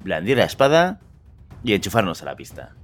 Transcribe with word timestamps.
blandir 0.00 0.36
la 0.36 0.44
espada 0.44 1.00
y 1.62 1.74
enchufarnos 1.74 2.22
a 2.22 2.26
la 2.26 2.36
pista. 2.36 2.74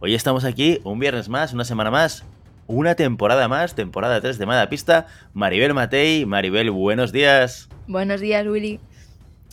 Hoy 0.00 0.14
estamos 0.14 0.44
aquí, 0.44 0.80
un 0.84 0.98
viernes 0.98 1.28
más, 1.28 1.52
una 1.52 1.64
semana 1.64 1.90
más, 1.90 2.24
una 2.66 2.94
temporada 2.94 3.48
más, 3.48 3.74
temporada 3.74 4.20
3 4.20 4.38
de 4.38 4.46
Mada 4.46 4.68
Pista. 4.68 5.06
Maribel 5.32 5.74
Matei, 5.74 6.26
Maribel, 6.26 6.70
buenos 6.70 7.12
días. 7.12 7.68
Buenos 7.86 8.20
días, 8.20 8.46
Willy. 8.46 8.80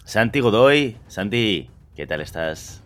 Santi 0.04 0.40
Godoy, 0.40 0.98
Santi, 1.08 1.70
¿qué 1.96 2.06
tal 2.06 2.22
estás? 2.22 2.84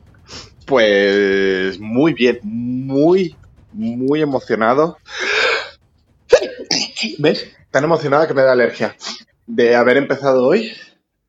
Pues 0.65 1.79
muy 1.79 2.13
bien, 2.13 2.39
muy, 2.43 3.35
muy 3.73 4.21
emocionado. 4.21 4.97
¿Ves? 7.17 7.51
Tan 7.71 7.83
emocionada 7.83 8.27
que 8.27 8.33
me 8.33 8.43
da 8.43 8.53
alergia 8.53 8.95
de 9.47 9.75
haber 9.75 9.97
empezado 9.97 10.45
hoy 10.45 10.71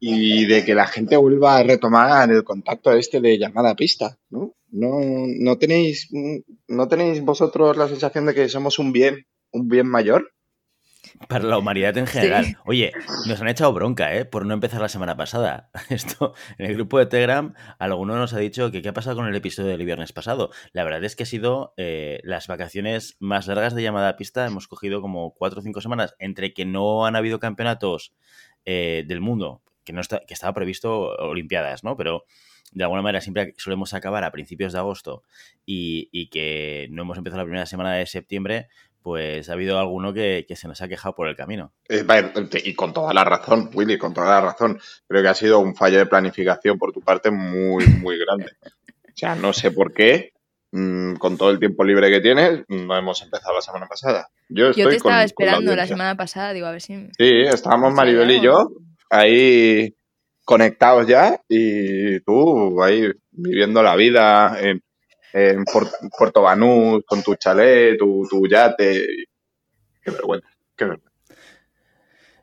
y 0.00 0.46
de 0.46 0.64
que 0.64 0.74
la 0.74 0.86
gente 0.86 1.16
vuelva 1.18 1.58
a 1.58 1.62
retomar 1.62 2.30
el 2.30 2.42
contacto 2.42 2.92
este 2.92 3.20
de 3.20 3.38
llamada 3.38 3.70
a 3.70 3.76
pista, 3.76 4.18
¿no? 4.30 4.54
No, 4.72 4.98
no 5.00 5.58
tenéis, 5.58 6.08
no 6.68 6.88
tenéis 6.88 7.20
vosotros 7.22 7.76
la 7.76 7.86
sensación 7.86 8.24
de 8.24 8.34
que 8.34 8.48
somos 8.48 8.78
un 8.78 8.92
bien, 8.92 9.26
un 9.52 9.68
bien 9.68 9.86
mayor. 9.86 10.32
Para 11.28 11.44
la 11.44 11.58
humanidad 11.58 11.98
en 11.98 12.06
general. 12.06 12.56
Oye, 12.64 12.92
nos 13.26 13.40
han 13.40 13.48
echado 13.48 13.72
bronca, 13.74 14.14
¿eh? 14.16 14.24
Por 14.24 14.46
no 14.46 14.54
empezar 14.54 14.80
la 14.80 14.88
semana 14.88 15.16
pasada. 15.16 15.70
Esto, 15.90 16.34
en 16.56 16.66
el 16.66 16.74
grupo 16.74 16.98
de 16.98 17.06
Telegram, 17.06 17.52
alguno 17.78 18.16
nos 18.16 18.32
ha 18.32 18.38
dicho 18.38 18.70
que 18.70 18.80
qué 18.80 18.88
ha 18.88 18.94
pasado 18.94 19.16
con 19.16 19.26
el 19.26 19.36
episodio 19.36 19.70
del 19.70 19.84
viernes 19.84 20.12
pasado. 20.12 20.50
La 20.72 20.84
verdad 20.84 21.04
es 21.04 21.16
que 21.16 21.24
ha 21.24 21.26
sido 21.26 21.74
eh, 21.76 22.20
las 22.22 22.46
vacaciones 22.46 23.16
más 23.18 23.48
largas 23.48 23.74
de 23.74 23.82
llamada 23.82 24.10
a 24.10 24.16
pista. 24.16 24.46
Hemos 24.46 24.66
cogido 24.66 25.02
como 25.02 25.34
cuatro 25.34 25.60
o 25.60 25.62
cinco 25.62 25.80
semanas 25.80 26.14
entre 26.18 26.54
que 26.54 26.64
no 26.64 27.04
han 27.04 27.16
habido 27.16 27.38
campeonatos 27.38 28.14
eh, 28.64 29.04
del 29.06 29.20
mundo, 29.20 29.62
que, 29.84 29.92
no 29.92 30.00
está, 30.00 30.20
que 30.26 30.34
estaba 30.34 30.54
previsto 30.54 31.10
Olimpiadas, 31.16 31.84
¿no? 31.84 31.96
Pero 31.96 32.24
de 32.72 32.84
alguna 32.84 33.02
manera 33.02 33.20
siempre 33.20 33.54
solemos 33.56 33.94
acabar 33.94 34.24
a 34.24 34.30
principios 34.30 34.72
de 34.72 34.78
agosto 34.78 35.24
y, 35.66 36.08
y, 36.12 36.28
que 36.30 36.88
no 36.90 37.02
hemos 37.02 37.18
empezado 37.18 37.38
la 37.38 37.44
primera 37.44 37.66
semana 37.66 37.94
de 37.94 38.06
septiembre, 38.06 38.68
pues 39.02 39.48
ha 39.48 39.54
habido 39.54 39.78
alguno 39.78 40.12
que, 40.12 40.44
que 40.46 40.56
se 40.56 40.68
nos 40.68 40.80
ha 40.82 40.88
quejado 40.88 41.14
por 41.14 41.28
el 41.28 41.36
camino. 41.36 41.72
Eh, 41.88 42.04
y 42.64 42.74
con 42.74 42.92
toda 42.92 43.12
la 43.14 43.24
razón, 43.24 43.70
Willy, 43.74 43.98
con 43.98 44.12
toda 44.12 44.28
la 44.28 44.40
razón. 44.40 44.78
Creo 45.08 45.22
que 45.22 45.28
ha 45.28 45.34
sido 45.34 45.58
un 45.58 45.74
fallo 45.74 45.98
de 45.98 46.06
planificación 46.06 46.78
por 46.78 46.92
tu 46.92 47.00
parte 47.00 47.30
muy, 47.30 47.86
muy 47.86 48.18
grande. 48.18 48.52
O 48.62 49.16
sea, 49.16 49.34
no 49.34 49.52
sé 49.52 49.70
por 49.70 49.92
qué, 49.92 50.32
mmm, 50.70 51.14
con 51.14 51.36
todo 51.36 51.50
el 51.50 51.58
tiempo 51.58 51.84
libre 51.84 52.10
que 52.10 52.20
tienes, 52.20 52.62
no 52.68 52.96
hemos 52.96 53.22
empezado 53.22 53.54
la 53.54 53.62
semana 53.62 53.86
pasada. 53.86 54.28
Yo, 54.48 54.70
estoy 54.70 54.84
yo 54.84 54.90
te 54.90 54.96
estaba 54.96 55.16
con, 55.16 55.24
esperando 55.24 55.70
con 55.70 55.76
la, 55.76 55.82
la, 55.82 55.88
semana 55.88 56.16
pasada, 56.16 56.52
digo, 56.52 56.66
a 56.66 56.72
ver 56.72 56.80
si... 56.80 57.08
Sí, 57.18 57.42
estábamos 57.42 57.92
Maribel 57.94 58.30
y 58.30 58.40
yo 58.40 58.70
ahí 59.10 59.94
conectados 60.44 61.06
ya 61.06 61.40
y 61.48 62.20
tú 62.20 62.82
ahí 62.82 63.12
viviendo 63.30 63.82
la 63.82 63.96
vida 63.96 64.58
en, 64.60 64.82
en 65.32 65.64
Puerto 66.18 66.42
Banús 66.42 67.04
con 67.06 67.22
tu 67.22 67.34
chalet, 67.36 67.98
tu, 67.98 68.26
tu 68.28 68.46
yate. 68.48 69.06
Qué 70.02 70.10
vergüenza, 70.10 70.48
qué 70.76 70.84
vergüenza. 70.86 71.09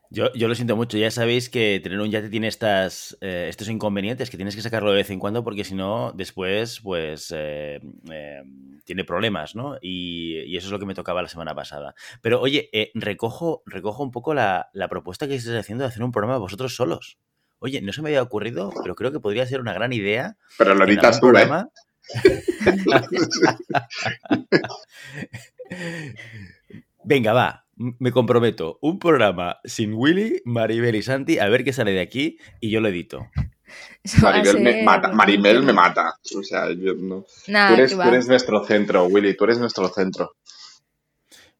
Yo, 0.09 0.31
yo, 0.33 0.47
lo 0.47 0.55
siento 0.55 0.75
mucho, 0.75 0.97
ya 0.97 1.11
sabéis 1.11 1.49
que 1.49 1.81
tener 1.83 1.99
un 1.99 2.09
yate 2.09 2.29
tiene 2.29 2.47
estas, 2.47 3.17
eh, 3.19 3.47
estos 3.49 3.67
inconvenientes 3.67 4.29
que 4.29 4.37
tienes 4.37 4.55
que 4.55 4.61
sacarlo 4.61 4.91
de 4.91 4.97
vez 4.97 5.09
en 5.09 5.19
cuando 5.19 5.43
porque 5.43 5.65
si 5.65 5.75
no, 5.75 6.13
después, 6.13 6.79
pues, 6.79 7.33
eh, 7.35 7.81
eh, 8.09 8.41
tiene 8.85 9.03
problemas, 9.03 9.55
¿no? 9.55 9.77
Y, 9.81 10.39
y, 10.45 10.55
eso 10.55 10.67
es 10.67 10.71
lo 10.71 10.79
que 10.79 10.85
me 10.85 10.93
tocaba 10.93 11.21
la 11.21 11.27
semana 11.27 11.53
pasada. 11.53 11.93
Pero 12.21 12.39
oye, 12.39 12.69
recojo, 12.93 13.63
recojo 13.65 14.01
un 14.01 14.11
poco 14.11 14.33
la, 14.33 14.69
la, 14.73 14.87
propuesta 14.87 15.27
que 15.27 15.35
estáis 15.35 15.57
haciendo 15.57 15.83
de 15.83 15.89
hacer 15.89 16.03
un 16.03 16.11
programa 16.11 16.37
vosotros 16.37 16.75
solos. 16.75 17.17
Oye, 17.59 17.81
no 17.81 17.91
se 17.91 18.01
me 18.01 18.09
había 18.09 18.21
ocurrido, 18.21 18.71
pero 18.81 18.95
creo 18.95 19.11
que 19.11 19.19
podría 19.19 19.45
ser 19.45 19.59
una 19.59 19.73
gran 19.73 19.91
idea. 19.91 20.37
Pero 20.57 20.75
lo 20.75 20.85
editas 20.85 21.19
tú, 21.19 21.27
programa... 21.27 21.69
¿eh? 22.23 22.43
Venga, 27.03 27.33
va, 27.33 27.66
me 27.77 28.11
comprometo. 28.11 28.79
Un 28.81 28.99
programa 28.99 29.57
sin 29.63 29.93
Willy, 29.93 30.41
Maribel 30.45 30.95
y 30.95 31.01
Santi, 31.01 31.39
a 31.39 31.47
ver 31.49 31.63
qué 31.63 31.73
sale 31.73 31.91
de 31.91 32.01
aquí 32.01 32.37
y 32.59 32.69
yo 32.69 32.81
lo 32.81 32.89
edito. 32.89 33.27
Maribel 34.21 34.61
me 34.61 34.83
mata. 34.83 35.09
Maribel 35.09 35.63
me 35.63 35.73
mata. 35.73 36.13
O 36.37 36.43
sea, 36.43 36.71
yo 36.71 36.93
no. 36.95 37.25
Nah, 37.47 37.69
tú, 37.69 37.73
eres, 37.75 37.91
tú, 37.91 38.01
eres, 38.01 38.27
nuestro 38.27 38.63
centro, 38.63 39.05
Willy, 39.05 39.35
tú 39.35 39.43
eres 39.45 39.59
nuestro 39.59 39.89
centro. 39.89 40.35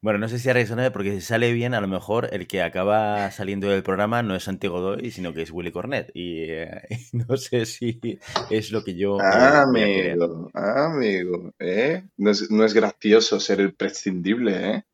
Bueno, 0.00 0.20
no 0.20 0.28
sé 0.28 0.38
si 0.38 0.50
reacciona 0.52 0.92
porque 0.92 1.10
si 1.10 1.20
sale 1.20 1.52
bien, 1.52 1.74
a 1.74 1.80
lo 1.80 1.88
mejor 1.88 2.28
el 2.32 2.46
que 2.46 2.62
acaba 2.62 3.32
saliendo 3.32 3.68
del 3.68 3.82
programa 3.82 4.22
no 4.22 4.36
es 4.36 4.44
Santi 4.44 4.68
Godoy, 4.68 5.10
sino 5.10 5.34
que 5.34 5.42
es 5.42 5.50
Willy 5.50 5.72
Cornet. 5.72 6.12
Y, 6.14 6.44
eh, 6.50 6.82
no 7.12 7.36
sé 7.36 7.66
si 7.66 8.00
es 8.48 8.70
lo 8.70 8.84
que 8.84 8.94
yo. 8.94 9.18
Ah, 9.20 9.62
amigo, 9.62 10.50
amigo, 10.54 11.52
¿eh? 11.58 12.04
No 12.16 12.30
es, 12.30 12.48
no 12.50 12.64
es 12.64 12.74
gracioso 12.74 13.40
ser 13.40 13.60
el 13.60 13.74
prescindible, 13.74 14.70
¿eh? 14.70 14.84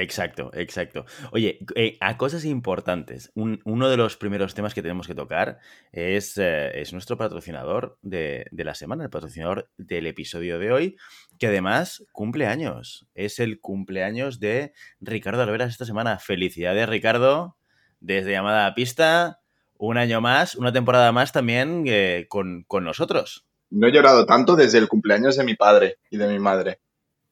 Exacto, 0.00 0.50
exacto. 0.54 1.04
Oye, 1.32 1.58
eh, 1.74 1.96
a 2.00 2.16
cosas 2.16 2.44
importantes. 2.44 3.30
Un, 3.34 3.60
uno 3.64 3.88
de 3.88 3.96
los 3.96 4.16
primeros 4.16 4.54
temas 4.54 4.74
que 4.74 4.82
tenemos 4.82 5.06
que 5.06 5.14
tocar 5.14 5.58
es, 5.92 6.36
eh, 6.38 6.80
es 6.80 6.92
nuestro 6.92 7.16
patrocinador 7.16 7.98
de, 8.02 8.46
de, 8.50 8.64
la 8.64 8.74
semana, 8.74 9.04
el 9.04 9.10
patrocinador 9.10 9.70
del 9.76 10.06
episodio 10.06 10.58
de 10.58 10.72
hoy, 10.72 10.96
que 11.38 11.48
además 11.48 12.04
cumple 12.12 12.46
años. 12.46 13.06
Es 13.14 13.38
el 13.38 13.60
cumpleaños 13.60 14.40
de 14.40 14.72
Ricardo 15.00 15.42
Alveras 15.42 15.70
esta 15.70 15.84
semana. 15.84 16.18
Felicidades, 16.18 16.88
Ricardo, 16.88 17.56
desde 18.00 18.32
llamada 18.32 18.66
a 18.66 18.74
pista. 18.74 19.40
Un 19.80 19.96
año 19.96 20.20
más, 20.20 20.56
una 20.56 20.72
temporada 20.72 21.12
más 21.12 21.30
también 21.30 21.84
eh, 21.86 22.26
con, 22.28 22.64
con 22.66 22.84
nosotros. 22.84 23.46
No 23.70 23.86
he 23.86 23.92
llorado 23.92 24.26
tanto 24.26 24.56
desde 24.56 24.78
el 24.78 24.88
cumpleaños 24.88 25.36
de 25.36 25.44
mi 25.44 25.54
padre 25.54 25.98
y 26.10 26.16
de 26.16 26.26
mi 26.26 26.38
madre. 26.38 26.80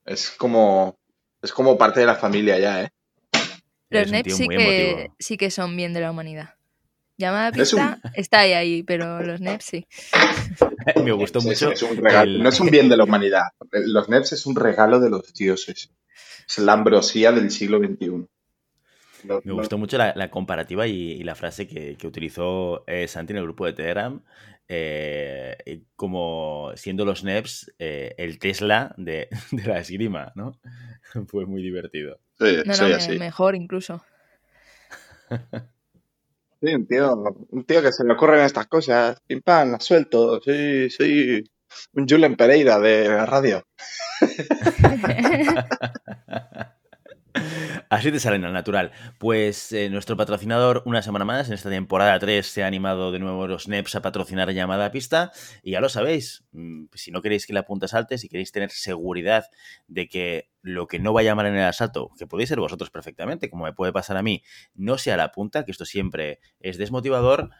Es 0.04 0.30
como 0.30 0.98
es 1.46 1.52
como 1.52 1.78
parte 1.78 2.00
de 2.00 2.06
la 2.06 2.16
familia 2.16 2.58
ya, 2.58 2.82
¿eh? 2.82 2.90
Los 3.88 4.10
NEPs 4.10 4.36
sí 4.36 4.48
que, 4.48 5.10
sí 5.18 5.36
que 5.36 5.50
son 5.50 5.76
bien 5.76 5.92
de 5.92 6.00
la 6.00 6.10
humanidad. 6.10 6.54
Llamada 7.16 7.52
pista 7.52 8.00
un... 8.04 8.10
está 8.14 8.40
ahí, 8.40 8.52
ahí, 8.52 8.82
pero 8.82 9.22
los 9.22 9.40
NEPs 9.40 9.64
sí. 9.64 9.86
Me 11.04 11.12
gustó 11.12 11.40
mucho. 11.40 11.70
Es, 11.70 11.82
es 11.82 11.90
un 11.90 12.06
el... 12.06 12.42
No 12.42 12.48
es 12.48 12.60
un 12.60 12.68
bien 12.68 12.88
de 12.88 12.96
la 12.96 13.04
humanidad. 13.04 13.44
Los 13.70 14.08
NEPs 14.08 14.32
es 14.32 14.46
un 14.46 14.56
regalo 14.56 15.00
de 15.00 15.08
los 15.08 15.32
dioses. 15.32 15.90
Es 16.48 16.58
la 16.58 16.72
ambrosía 16.72 17.32
del 17.32 17.50
siglo 17.50 17.78
XXI. 17.78 18.26
Me 19.24 19.52
gustó 19.52 19.78
mucho 19.78 19.98
la, 19.98 20.12
la 20.14 20.30
comparativa 20.30 20.86
y, 20.86 21.12
y, 21.12 21.24
la 21.24 21.34
frase 21.34 21.66
que, 21.66 21.96
que 21.96 22.06
utilizó 22.06 22.84
eh, 22.86 23.08
Santi 23.08 23.32
en 23.32 23.38
el 23.38 23.44
grupo 23.44 23.66
de 23.66 23.72
Telegram, 23.72 24.20
eh, 24.68 25.82
como 25.94 26.72
siendo 26.74 27.04
los 27.04 27.22
NEPs 27.22 27.72
eh, 27.78 28.14
el 28.18 28.38
Tesla 28.38 28.94
de, 28.96 29.28
de, 29.52 29.62
la 29.64 29.78
esgrima, 29.78 30.32
¿no? 30.34 30.58
Fue 31.28 31.46
muy 31.46 31.62
divertido. 31.62 32.18
Sí, 32.38 32.56
no, 32.64 32.74
soy 32.74 32.90
no, 32.90 32.96
así. 32.96 33.18
Mejor 33.18 33.54
incluso. 33.54 34.04
Sí, 36.58 36.74
un 36.74 36.86
tío, 36.86 37.12
un 37.50 37.64
tío 37.66 37.82
que 37.82 37.92
se 37.92 38.02
le 38.02 38.14
ocurren 38.14 38.40
estas 38.40 38.66
cosas, 38.66 39.20
pim 39.26 39.42
pam, 39.42 39.72
las 39.72 39.84
suelto, 39.84 40.40
sí, 40.40 40.88
soy 40.88 41.44
un 41.92 42.08
Julen 42.08 42.34
Pereira 42.34 42.80
de 42.80 43.08
la 43.10 43.26
radio. 43.26 43.62
Así 47.88 48.10
te 48.10 48.20
salen 48.20 48.44
al 48.44 48.52
natural. 48.52 48.92
Pues 49.18 49.72
eh, 49.72 49.88
nuestro 49.90 50.16
patrocinador, 50.16 50.82
una 50.86 51.02
semana 51.02 51.24
más, 51.24 51.48
en 51.48 51.54
esta 51.54 51.70
temporada 51.70 52.18
3, 52.18 52.46
se 52.46 52.64
ha 52.64 52.66
animado 52.66 53.12
de 53.12 53.18
nuevo 53.18 53.46
los 53.46 53.68
NEPs 53.68 53.94
a 53.94 54.02
patrocinar 54.02 54.50
llamada 54.52 54.86
a 54.86 54.90
pista. 54.90 55.32
Y 55.62 55.72
ya 55.72 55.80
lo 55.80 55.88
sabéis, 55.88 56.44
mm, 56.52 56.86
si 56.94 57.10
no 57.10 57.22
queréis 57.22 57.46
que 57.46 57.52
la 57.52 57.64
punta 57.64 57.88
salte, 57.88 58.18
si 58.18 58.28
queréis 58.28 58.52
tener 58.52 58.70
seguridad 58.70 59.46
de 59.86 60.08
que 60.08 60.50
lo 60.62 60.86
que 60.86 60.98
no 60.98 61.12
vaya 61.12 61.34
mal 61.34 61.46
en 61.46 61.54
el 61.54 61.64
asalto, 61.64 62.10
que 62.18 62.26
podéis 62.26 62.48
ser 62.48 62.58
vosotros 62.58 62.90
perfectamente, 62.90 63.50
como 63.50 63.64
me 63.64 63.72
puede 63.72 63.92
pasar 63.92 64.16
a 64.16 64.22
mí, 64.22 64.42
no 64.74 64.98
sea 64.98 65.16
la 65.16 65.30
punta, 65.32 65.64
que 65.64 65.70
esto 65.70 65.84
siempre 65.84 66.40
es 66.60 66.78
desmotivador, 66.78 67.50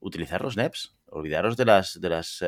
utilizar 0.00 0.42
los 0.42 0.56
NEPs. 0.56 0.96
Olvidaros 1.06 1.56
de 1.56 1.64
las. 1.64 2.00
De 2.00 2.08
las 2.08 2.42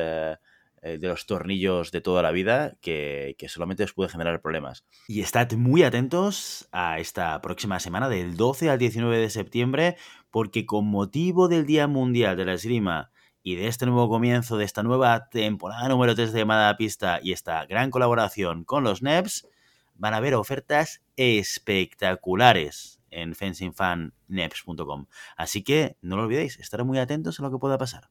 uh, 0.83 0.97
de 0.97 1.07
los 1.07 1.25
tornillos 1.25 1.91
de 1.91 2.01
toda 2.01 2.21
la 2.21 2.31
vida 2.31 2.77
que, 2.81 3.35
que, 3.37 3.49
solamente 3.49 3.83
os 3.83 3.93
puede 3.93 4.09
generar 4.09 4.41
problemas. 4.41 4.85
Y 5.07 5.21
estad 5.21 5.51
muy 5.53 5.83
atentos 5.83 6.67
a 6.71 6.99
esta 6.99 7.39
próxima 7.41 7.79
semana 7.79 8.09
del 8.09 8.35
12 8.35 8.69
al 8.69 8.79
19 8.79 9.17
de 9.17 9.29
septiembre 9.29 9.97
porque 10.31 10.65
con 10.65 10.85
motivo 10.85 11.47
del 11.47 11.65
Día 11.65 11.87
Mundial 11.87 12.37
de 12.37 12.45
la 12.45 12.53
Esgrima 12.53 13.11
y 13.41 13.55
de 13.55 13.67
este 13.67 13.85
nuevo 13.85 14.09
comienzo, 14.09 14.57
de 14.57 14.65
esta 14.65 14.83
nueva 14.83 15.29
temporada 15.29 15.87
número 15.87 16.13
3 16.15 16.33
de 16.33 16.39
llamada 16.39 16.69
a 16.69 16.77
pista 16.77 17.19
y 17.23 17.31
esta 17.31 17.65
gran 17.65 17.89
colaboración 17.89 18.63
con 18.63 18.83
los 18.83 19.01
NEPs, 19.01 19.47
van 19.95 20.13
a 20.13 20.17
haber 20.17 20.35
ofertas 20.35 21.01
espectaculares 21.15 23.01
en 23.11 23.35
fencingfanneps.com. 23.35 25.07
Así 25.35 25.63
que 25.63 25.97
no 26.01 26.17
lo 26.17 26.23
olvidéis, 26.23 26.59
estar 26.59 26.83
muy 26.83 26.99
atentos 26.99 27.39
a 27.39 27.43
lo 27.43 27.51
que 27.51 27.57
pueda 27.57 27.77
pasar. 27.77 28.09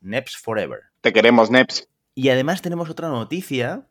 NEPs 0.00 0.36
Forever. 0.36 0.80
Te 1.00 1.12
queremos, 1.12 1.50
NEPs. 1.50 1.88
Y 2.14 2.28
además 2.28 2.62
tenemos 2.62 2.90
otra 2.90 3.08
noticia 3.08 3.86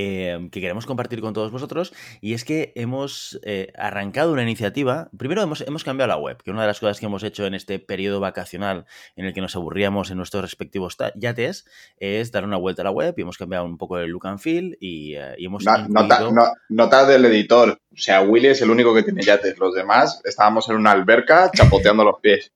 Em, 0.00 0.48
que 0.50 0.60
queremos 0.60 0.86
compartir 0.86 1.20
con 1.20 1.34
todos 1.34 1.50
vosotros 1.50 1.92
y 2.20 2.34
es 2.34 2.44
que 2.44 2.72
hemos 2.76 3.40
eh, 3.42 3.72
arrancado 3.76 4.32
una 4.32 4.44
iniciativa. 4.44 5.10
Primero 5.18 5.42
hemos, 5.42 5.60
hemos, 5.62 5.82
cambiado 5.82 6.06
la 6.06 6.16
web, 6.16 6.40
que 6.40 6.52
una 6.52 6.60
de 6.60 6.68
las 6.68 6.78
cosas 6.78 7.00
que 7.00 7.06
hemos 7.06 7.24
hecho 7.24 7.46
en 7.46 7.54
este 7.54 7.80
periodo 7.80 8.20
vacacional 8.20 8.86
en 9.16 9.24
el 9.24 9.34
que 9.34 9.40
nos 9.40 9.56
aburríamos 9.56 10.12
en 10.12 10.18
nuestros 10.18 10.42
respectivos 10.42 10.96
yates 11.16 11.64
es 11.96 12.30
dar 12.30 12.44
una 12.44 12.56
vuelta 12.56 12.82
a 12.82 12.84
la 12.84 12.92
web 12.92 13.12
y 13.16 13.22
hemos 13.22 13.38
cambiado 13.38 13.64
un 13.64 13.76
poco 13.76 13.98
el 13.98 14.10
look 14.10 14.28
and 14.28 14.38
feel 14.38 14.78
y, 14.78 15.16
eh, 15.16 15.34
hemos... 15.38 15.64
nota, 16.68 17.04
del 17.04 17.24
editor, 17.24 17.70
o 17.70 17.96
sea, 17.96 18.22
Willy 18.22 18.46
es 18.46 18.62
el 18.62 18.70
único 18.70 18.94
que 18.94 19.02
tiene 19.02 19.22
yates, 19.22 19.58
los 19.58 19.74
demás 19.74 20.20
estábamos 20.24 20.68
en 20.68 20.76
una 20.76 20.92
alberca 20.92 21.50
chapoteando 21.52 22.04
los 22.04 22.20
pies. 22.20 22.52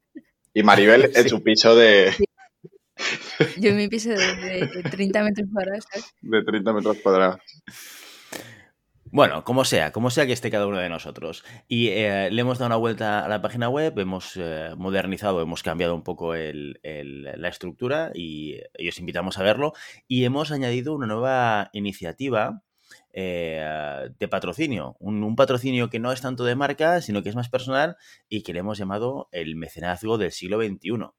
Y 0.54 0.62
Maribel 0.62 1.10
en 1.16 1.28
su 1.28 1.42
piso 1.42 1.74
de, 1.74 2.12
yo 3.58 3.70
en 3.70 3.76
mi 3.76 3.88
piso 3.88 4.10
de, 4.10 4.68
30 4.90 5.24
metros 5.24 5.48
cuadrados. 5.52 5.86
De 6.20 6.42
30 6.42 6.72
metros 6.72 6.96
cuadrados. 7.02 7.40
Bueno, 9.12 9.44
como 9.44 9.66
sea, 9.66 9.92
como 9.92 10.08
sea 10.08 10.24
que 10.24 10.32
esté 10.32 10.50
cada 10.50 10.66
uno 10.66 10.78
de 10.78 10.88
nosotros. 10.88 11.44
Y 11.68 11.88
eh, 11.88 12.30
le 12.30 12.40
hemos 12.40 12.58
dado 12.58 12.68
una 12.68 12.76
vuelta 12.76 13.22
a 13.22 13.28
la 13.28 13.42
página 13.42 13.68
web, 13.68 13.98
hemos 13.98 14.38
eh, 14.38 14.70
modernizado, 14.78 15.42
hemos 15.42 15.62
cambiado 15.62 15.94
un 15.94 16.02
poco 16.02 16.34
la 16.34 17.48
estructura 17.48 18.10
y, 18.14 18.58
os 18.88 18.98
invitamos 18.98 19.36
a 19.38 19.42
verlo. 19.42 19.74
Y 20.08 20.24
hemos 20.24 20.50
añadido 20.50 20.94
una 20.94 21.06
nueva 21.06 21.68
iniciativa 21.74 22.62
eh, 23.12 24.08
de 24.18 24.28
patrocinio. 24.28 24.96
Un, 24.98 25.22
un, 25.22 25.36
patrocinio 25.36 25.90
que 25.90 25.98
no 25.98 26.10
es 26.10 26.22
tanto 26.22 26.44
de 26.44 26.56
marca, 26.56 27.02
sino 27.02 27.22
que 27.22 27.28
es 27.28 27.36
más 27.36 27.50
personal 27.50 27.96
y 28.30 28.42
que 28.42 28.54
le 28.54 28.60
hemos 28.60 28.78
llamado 28.78 29.28
el 29.32 29.56
mecenazgo 29.56 30.16
del 30.16 30.32
siglo 30.32 30.58
XXI. 30.58 31.12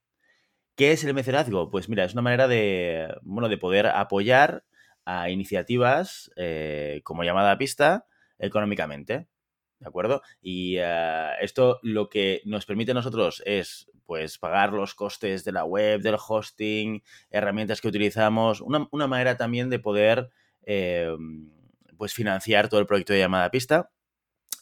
¿Qué 0.75 0.91
es 0.91 1.03
el 1.03 1.13
mecenazgo? 1.13 1.69
Pues 1.69 1.87
mira, 1.87 2.03
es 2.03 2.13
una 2.13 2.23
manera 2.23 2.47
de, 2.47 3.07
bueno, 3.21 3.47
de 3.47 3.57
poder 3.57 3.85
apoyar 3.87 4.63
a 5.05 5.29
iniciativas 5.29 6.31
eh, 6.35 7.01
como 7.03 7.23
llamada 7.23 7.51
a 7.51 7.57
pista 7.57 8.07
económicamente. 8.39 9.27
¿De 9.79 9.87
acuerdo? 9.87 10.21
Y 10.41 10.77
eh, 10.79 11.29
esto 11.41 11.79
lo 11.83 12.09
que 12.09 12.41
nos 12.45 12.65
permite 12.65 12.91
a 12.91 12.95
nosotros 12.95 13.43
es 13.45 13.91
pues 14.05 14.39
pagar 14.39 14.73
los 14.73 14.95
costes 14.95 15.43
de 15.43 15.51
la 15.51 15.63
web, 15.63 16.01
del 16.01 16.17
hosting, 16.17 17.03
herramientas 17.29 17.79
que 17.79 17.89
utilizamos, 17.89 18.61
una, 18.61 19.07
manera 19.07 19.37
también 19.37 19.69
de 19.69 19.79
poder 19.79 20.29
eh, 20.63 21.15
pues 21.97 22.13
financiar 22.13 22.69
todo 22.69 22.79
el 22.79 22.87
proyecto 22.87 23.13
de 23.13 23.19
llamada 23.19 23.45
a 23.45 23.51
pista 23.51 23.91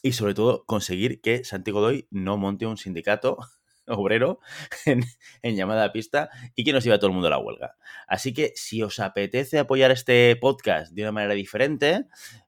y 0.02 0.12
sobre 0.12 0.34
todo 0.34 0.64
conseguir 0.64 1.20
que 1.20 1.44
Santi 1.44 1.70
Godoy 1.70 2.06
no 2.10 2.36
monte 2.36 2.66
un 2.66 2.76
sindicato 2.76 3.38
obrero 3.86 4.40
en, 4.86 5.56
llamada 5.56 5.84
a 5.84 5.92
pista 5.92 6.30
y 6.54 6.64
que 6.64 6.72
nos 6.72 6.84
lleva 6.84 6.98
todo 6.98 7.08
el 7.08 7.14
mundo 7.14 7.28
a 7.28 7.30
la 7.30 7.38
huelga. 7.38 7.76
Así 8.06 8.32
que 8.32 8.52
si 8.54 8.82
os 8.82 8.98
apetece 9.00 9.58
apoyar 9.58 9.90
este 9.90 10.36
podcast 10.36 10.92
de 10.92 11.02
una 11.02 11.12
manera 11.12 11.34
diferente, 11.34 12.06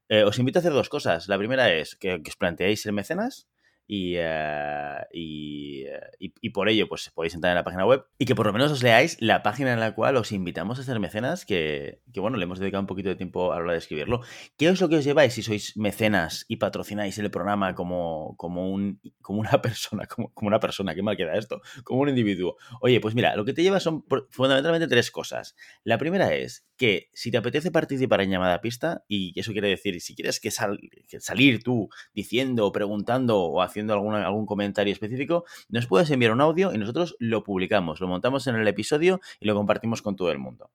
eh, 0.08 0.24
os 0.24 0.38
invito 0.38 0.58
a 0.58 0.60
hacer 0.60 0.72
dos 0.72 0.88
cosas. 0.88 1.28
La 1.28 1.38
primera 1.38 1.72
es 1.72 1.96
que, 1.96 2.22
que 2.22 2.30
os 2.30 2.36
planteéis 2.36 2.86
el 2.86 2.92
mecenas 2.92 3.48
y, 3.86 4.14
eh, 4.16 4.96
y, 5.12 5.84
y, 6.18 6.50
por 6.50 6.68
ello 6.68 6.88
pues 6.88 7.10
podéis 7.10 7.34
entrar 7.34 7.50
en 7.50 7.56
la 7.56 7.64
página 7.64 7.84
web 7.84 8.06
y 8.18 8.24
que 8.24 8.34
por 8.34 8.46
lo 8.46 8.52
menos 8.52 8.72
os 8.72 8.82
leáis 8.82 9.16
la 9.20 9.42
página 9.42 9.72
en 9.72 9.80
la 9.80 9.94
cual 9.94 10.16
os 10.16 10.32
invitamos 10.32 10.78
a 10.78 10.82
ser 10.82 10.98
mecenas, 11.00 11.44
que, 11.44 12.00
que, 12.12 12.20
bueno, 12.20 12.38
le 12.38 12.44
hemos 12.44 12.58
dedicado 12.58 12.80
un 12.80 12.86
poquito 12.86 13.10
de 13.10 13.16
tiempo 13.16 13.52
a 13.52 13.56
la 13.56 13.62
hora 13.62 13.72
de 13.72 13.78
escribirlo. 13.78 14.22
¿Qué 14.56 14.68
es 14.68 14.80
lo 14.80 14.88
que 14.88 14.96
os 14.96 15.04
lleváis 15.04 15.34
si 15.34 15.42
sois 15.42 15.76
mecenas 15.76 16.46
y 16.48 16.56
patrocináis 16.56 17.18
el 17.18 17.30
programa 17.30 17.74
como, 17.74 18.34
como, 18.36 18.70
un, 18.70 19.00
como 19.20 19.40
una 19.40 19.50
persona, 19.62 20.06
como, 20.06 20.32
como 20.32 20.48
una 20.48 20.60
persona, 20.60 20.94
qué 20.94 21.02
mal 21.02 21.16
queda 21.16 21.36
esto, 21.36 21.60
como 21.84 22.00
un 22.00 22.08
individuo? 22.08 22.56
Oye, 22.80 23.00
pues 23.00 23.14
mira, 23.14 23.36
lo 23.36 23.44
que 23.44 23.52
te 23.52 23.62
lleva 23.62 23.80
son 23.80 24.04
fundamentalmente 24.30 24.88
tres 24.88 25.10
cosas. 25.10 25.56
La 25.82 25.98
primera 25.98 26.34
es 26.34 26.66
que 26.76 27.08
si 27.12 27.30
te 27.30 27.38
apetece 27.38 27.70
participar 27.70 28.20
en 28.20 28.30
llamada 28.30 28.54
a 28.54 28.60
pista, 28.60 29.04
y 29.08 29.38
eso 29.38 29.52
quiere 29.52 29.68
decir, 29.68 30.00
si 30.00 30.14
quieres 30.14 30.40
que, 30.40 30.50
salir 30.50 31.62
tú 31.62 31.88
diciendo, 32.12 32.70
preguntando 32.72 33.40
o 33.40 33.62
haciendo 33.62 33.94
algún 33.94 34.46
comentario 34.46 34.92
específico, 34.92 35.44
nos 35.68 35.86
puedes 35.86 36.10
enviar 36.10 36.32
un 36.32 36.40
audio 36.40 36.72
y 36.72 36.78
nosotros 36.78 37.16
lo 37.18 37.44
publicamos, 37.44 38.00
lo 38.00 38.08
montamos 38.08 38.46
en 38.46 38.56
el 38.56 38.66
episodio 38.66 39.20
y 39.40 39.46
lo 39.46 39.54
compartimos 39.54 40.02
con 40.02 40.16
todo 40.16 40.30
el 40.32 40.38
mundo. 40.38 40.70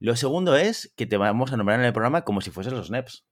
Lo 0.00 0.16
segundo 0.16 0.56
es 0.56 0.92
que 0.96 1.06
te 1.06 1.16
vamos 1.16 1.52
a 1.52 1.56
nombrar 1.56 1.80
en 1.80 1.86
el 1.86 1.92
programa 1.92 2.22
como 2.22 2.40
si 2.40 2.50
fuesen 2.50 2.74
los 2.74 2.90
NEPs. 2.90 3.24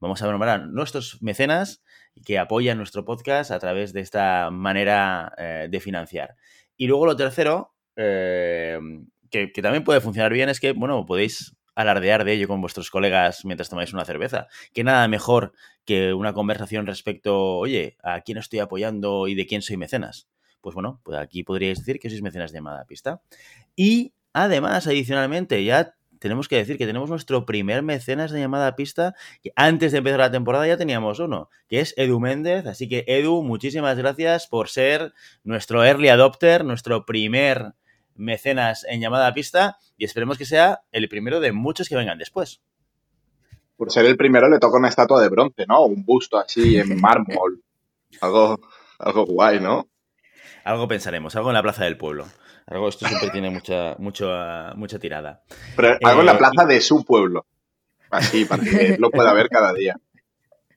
Vamos 0.00 0.20
a 0.22 0.30
nombrar 0.30 0.60
a 0.60 0.66
nuestros 0.66 1.22
mecenas 1.22 1.82
que 2.24 2.38
apoyan 2.38 2.76
nuestro 2.76 3.04
podcast 3.04 3.50
a 3.50 3.58
través 3.58 3.92
de 3.92 4.00
esta 4.00 4.50
manera 4.50 5.32
eh, 5.38 5.68
de 5.70 5.80
financiar. 5.80 6.36
Y 6.76 6.86
luego 6.86 7.06
lo 7.06 7.16
tercero, 7.16 7.74
eh, 7.96 8.78
que, 9.30 9.48
también 9.62 9.84
puede 9.84 10.00
funcionar 10.00 10.32
bien 10.32 10.48
es 10.48 10.60
que, 10.60 10.72
bueno, 10.72 11.06
podéis 11.06 11.56
alardear 11.74 12.24
de 12.24 12.32
ello 12.32 12.48
con 12.48 12.60
vuestros 12.60 12.90
colegas 12.90 13.44
mientras 13.44 13.68
tomáis 13.68 13.92
una 13.92 14.04
cerveza. 14.04 14.48
Que 14.72 14.84
nada 14.84 15.06
mejor 15.08 15.52
que 15.84 16.14
una 16.14 16.32
conversación 16.32 16.86
respecto, 16.86 17.56
oye, 17.56 17.96
¿a 18.02 18.20
quién 18.22 18.38
estoy 18.38 18.60
apoyando 18.60 19.28
y 19.28 19.34
de 19.34 19.46
quién 19.46 19.62
soy 19.62 19.76
mecenas? 19.76 20.28
Pues 20.60 20.74
bueno, 20.74 21.00
pues 21.04 21.18
aquí 21.18 21.44
podríais 21.44 21.78
decir 21.78 22.00
que 22.00 22.10
sois 22.10 22.22
mecenas 22.22 22.50
de 22.50 22.58
llamada 22.58 22.84
pista. 22.86 23.20
Y 23.76 24.12
además, 24.32 24.86
adicionalmente, 24.86 25.62
ya 25.64 25.94
tenemos 26.18 26.48
que 26.48 26.56
decir 26.56 26.78
que 26.78 26.86
tenemos 26.86 27.10
nuestro 27.10 27.46
primer 27.46 27.82
mecenas 27.82 28.30
de 28.30 28.40
llamada 28.40 28.74
pista, 28.74 29.14
que 29.42 29.52
antes 29.54 29.92
de 29.92 29.98
empezar 29.98 30.20
la 30.20 30.30
temporada 30.30 30.66
ya 30.66 30.76
teníamos 30.76 31.18
uno, 31.18 31.50
que 31.68 31.80
es 31.80 31.94
Edu 31.96 32.20
Méndez. 32.20 32.66
Así 32.66 32.88
que 32.88 33.04
Edu, 33.06 33.42
muchísimas 33.42 33.96
gracias 33.98 34.46
por 34.46 34.68
ser 34.68 35.12
nuestro 35.44 35.84
early 35.84 36.08
adopter, 36.08 36.64
nuestro 36.64 37.04
primer 37.06 37.74
mecenas 38.16 38.84
en 38.88 39.00
llamada 39.00 39.26
a 39.26 39.34
pista 39.34 39.78
y 39.96 40.04
esperemos 40.04 40.38
que 40.38 40.44
sea 40.44 40.80
el 40.92 41.08
primero 41.08 41.40
de 41.40 41.52
muchos 41.52 41.88
que 41.88 41.96
vengan 41.96 42.18
después. 42.18 42.60
Por 43.76 43.92
ser 43.92 44.06
el 44.06 44.16
primero 44.16 44.48
le 44.48 44.58
toca 44.58 44.78
una 44.78 44.88
estatua 44.88 45.20
de 45.20 45.28
bronce, 45.28 45.66
¿no? 45.66 45.84
Un 45.84 46.04
busto 46.04 46.38
así 46.38 46.78
en 46.78 47.00
mármol. 47.00 47.62
algo, 48.20 48.60
algo 48.98 49.26
guay, 49.26 49.60
¿no? 49.60 49.88
Algo 50.64 50.88
pensaremos, 50.88 51.36
algo 51.36 51.50
en 51.50 51.54
la 51.54 51.62
plaza 51.62 51.84
del 51.84 51.96
pueblo. 51.96 52.26
Algo, 52.66 52.88
esto 52.88 53.06
siempre 53.06 53.30
tiene 53.30 53.50
mucha, 53.50 53.94
mucha 53.98 54.98
tirada. 54.98 55.44
Pero 55.76 55.96
algo 56.02 56.20
en 56.20 56.26
la 56.26 56.32
eh, 56.32 56.38
plaza 56.38 56.66
de 56.66 56.80
su 56.80 57.04
pueblo. 57.04 57.46
Así, 58.10 58.44
para 58.44 58.64
que 58.64 58.96
lo 58.98 59.10
pueda 59.10 59.32
ver 59.32 59.48
cada 59.48 59.72
día. 59.72 59.96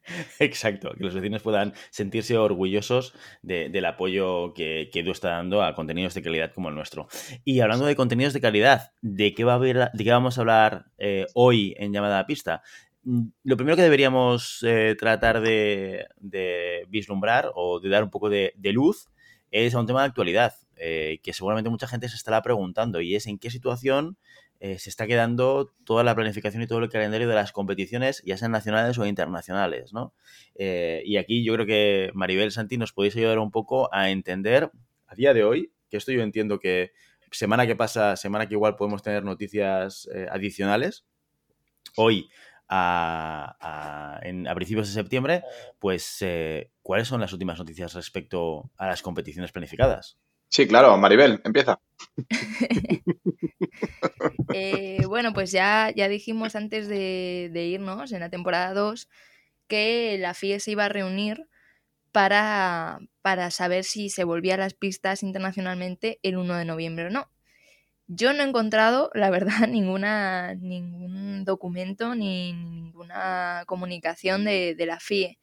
Exacto, 0.40 0.94
que 0.98 1.04
los 1.04 1.14
vecinos 1.14 1.42
puedan 1.42 1.74
sentirse 1.90 2.38
orgullosos 2.38 3.14
del 3.42 3.86
apoyo 3.86 4.54
que, 4.54 4.90
que, 4.92 5.00
Edu 5.00 5.12
está 5.12 5.30
dando 5.30 5.64
a 5.64 5.76
contenidos 5.76 6.14
de 6.14 6.22
calidad 6.22 6.54
como 6.54 6.70
el 6.70 6.76
nuestro. 6.76 7.08
Y 7.46 7.60
hablando 7.62 7.86
de 7.86 7.96
contenidos 7.96 8.34
de 8.34 8.42
calidad, 8.42 8.92
¿de 9.02 9.34
qué, 9.34 9.44
va 9.44 9.54
a 9.54 9.56
haber, 9.56 9.90
de 9.94 10.04
qué 10.04 10.12
vamos 10.12 10.38
a 10.38 10.42
hablar 10.42 10.86
eh, 10.98 11.26
hoy 11.34 11.76
en 11.78 11.94
llamada 11.94 12.20
a 12.20 12.26
pista? 12.26 12.64
Mm, 13.04 13.28
lo 13.44 13.58
primero 13.58 13.76
que 13.76 13.84
deberíamos 13.84 14.64
eh, 14.64 14.96
tratar 15.00 15.42
de, 15.42 16.08
vislumbrar 16.90 17.52
o 17.56 17.80
de 17.80 17.90
dar 17.90 18.04
un 18.04 18.10
poco 18.10 18.30
de, 18.30 18.54
luz 18.74 19.08
es 19.52 19.74
a 19.74 19.80
un 19.80 19.88
tema 19.88 20.02
de 20.02 20.08
actualidad, 20.08 20.54
eh, 20.76 21.20
que 21.24 21.34
seguramente 21.34 21.70
mucha 21.70 21.88
gente 21.88 22.08
se 22.10 22.16
estará 22.16 22.42
preguntando, 22.42 23.02
y 23.02 23.16
es 23.16 23.26
en 23.28 23.40
qué 23.40 23.50
situación 23.50 24.18
eh, 24.62 24.78
se 24.78 24.90
está 24.90 25.08
quedando 25.08 25.74
toda 25.86 26.04
la 26.04 26.14
planificación 26.14 26.62
y 26.62 26.68
todo 26.68 26.80
el 26.80 26.90
calendario 26.90 27.30
de 27.30 27.36
las 27.36 27.54
competiciones, 27.54 28.22
ya 28.26 28.36
sean 28.36 28.52
nacionales 28.52 28.98
o 28.98 29.06
internacionales, 29.06 29.94
¿no? 29.94 30.14
Eh, 30.56 31.02
y 31.06 31.16
aquí 31.16 31.46
yo 31.46 31.54
creo 31.54 31.66
que 31.66 32.12
Maribel 32.14 32.52
Santi 32.52 32.78
nos 32.78 32.92
podéis 32.92 33.16
ayudar 33.16 33.40
un 33.40 33.52
poco 33.52 33.94
a 33.94 34.10
entender 34.10 34.70
a 35.08 35.16
día 35.16 35.34
de 35.34 35.46
hoy, 35.46 35.72
que 35.90 35.96
esto 35.96 36.12
yo 36.12 36.22
entiendo 36.22 36.60
que 36.60 36.92
semana 37.32 37.66
que 37.68 37.78
pasa, 37.78 38.18
semana 38.18 38.48
que 38.48 38.56
igual 38.56 38.76
podemos 38.76 39.02
tener 39.02 39.24
noticias 39.24 40.10
eh, 40.14 40.28
adicionales. 40.30 41.06
Hoy, 41.96 42.30
a, 42.68 44.20
a, 44.20 44.56
principios 44.56 44.88
de 44.88 44.94
septiembre, 44.94 45.44
pues, 45.80 46.24
¿cuáles 46.82 47.08
son 47.08 47.22
las 47.22 47.32
últimas 47.32 47.58
noticias 47.58 47.94
respecto 47.94 48.70
a 48.78 48.88
las 48.88 49.02
competiciones 49.02 49.52
planificadas? 49.52 50.20
Sí, 50.50 50.68
claro, 50.68 50.98
Maribel, 50.98 51.42
empieza. 51.44 51.80
Eh, 54.54 55.06
bueno, 55.08 55.32
pues 55.32 55.52
ya, 55.52 55.92
ya 55.96 56.08
dijimos 56.08 56.56
antes 56.56 56.88
de, 56.88 57.52
irnos, 57.72 58.12
en 58.12 58.20
la 58.20 58.30
temporada 58.30 58.74
2, 58.74 59.08
que 59.68 60.18
la 60.20 60.34
FIE 60.34 60.60
se 60.60 60.72
iba 60.72 60.86
a 60.86 60.90
reunir 60.90 61.48
para, 62.12 63.00
para 63.22 63.52
saber 63.52 63.84
si 63.84 64.10
se 64.10 64.24
volvía 64.24 64.56
a 64.56 64.58
las 64.58 64.74
pistas 64.74 65.24
internacionalmente 65.24 66.20
el 66.24 66.38
1 66.38 66.56
de 66.56 66.66
noviembre 66.66 67.06
o 67.06 67.10
no. 67.10 67.30
Yo 68.08 68.34
no 68.34 68.44
he 68.44 68.48
encontrado, 68.48 69.12
la 69.14 69.30
verdad, 69.30 69.68
ninguna, 69.70 70.56
ningún 70.56 71.46
documento 71.46 72.16
ni 72.16 72.54
ninguna 72.54 73.64
comunicación 73.68 74.46
de, 74.46 74.76
de 74.76 74.86
la 74.86 75.00
FIE 75.00 75.38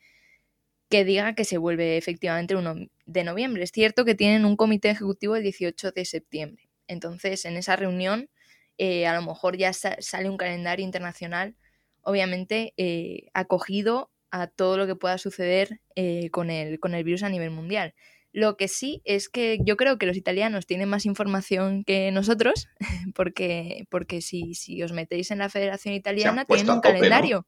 que 0.89 1.05
diga 1.05 1.35
que 1.35 1.45
se 1.45 1.59
vuelve 1.59 1.97
efectivamente 1.97 2.55
el 2.55 2.61
1 2.61 2.87
de 3.07 3.25
noviembre. 3.25 3.63
Es 3.63 3.73
cierto 3.73 4.05
que 4.05 4.15
tienen 4.15 4.45
un 4.45 4.57
comité 4.57 4.91
ejecutivo 4.91 5.37
el 5.37 5.43
18 5.43 5.93
de 5.93 6.05
septiembre. 6.05 6.69
Entonces, 6.87 7.45
en 7.45 7.57
esa 7.57 7.77
reunión, 7.77 8.31
eh, 8.79 9.07
a 9.07 9.15
lo 9.15 9.23
mejor 9.23 9.57
ya 9.57 9.73
sale 9.73 10.31
un 10.31 10.37
calendario 10.37 10.85
internacional, 10.85 11.57
obviamente 12.03 12.73
eh, 12.77 13.29
acogido 13.35 14.11
a 14.31 14.47
todo 14.47 14.77
lo 14.77 14.87
que 14.87 14.97
pueda 14.97 15.19
suceder 15.19 15.81
eh, 15.95 16.31
con, 16.31 16.51
el, 16.51 16.79
con 16.79 16.95
el 16.95 17.05
virus 17.05 17.23
a 17.23 17.29
nivel 17.29 17.51
mundial. 17.51 17.95
Lo 18.33 18.57
que 18.57 18.69
sí 18.69 19.01
es 19.05 19.29
que 19.31 19.59
yo 19.65 19.77
creo 19.77 19.97
que 19.97 20.05
los 20.05 20.17
italianos 20.17 20.67
tienen 20.67 20.91
más 20.91 21.07
información 21.07 21.85
que 21.85 22.13
nosotros, 22.13 22.69
porque, 23.15 23.87
porque 23.91 24.21
si, 24.21 24.55
si 24.55 24.83
os 24.83 24.93
metéis 24.93 25.31
en 25.31 25.39
la 25.39 25.49
Federación 25.49 25.95
Italiana, 25.95 26.45
tienen 26.45 26.71
un 26.71 26.81
calendario. 26.81 27.47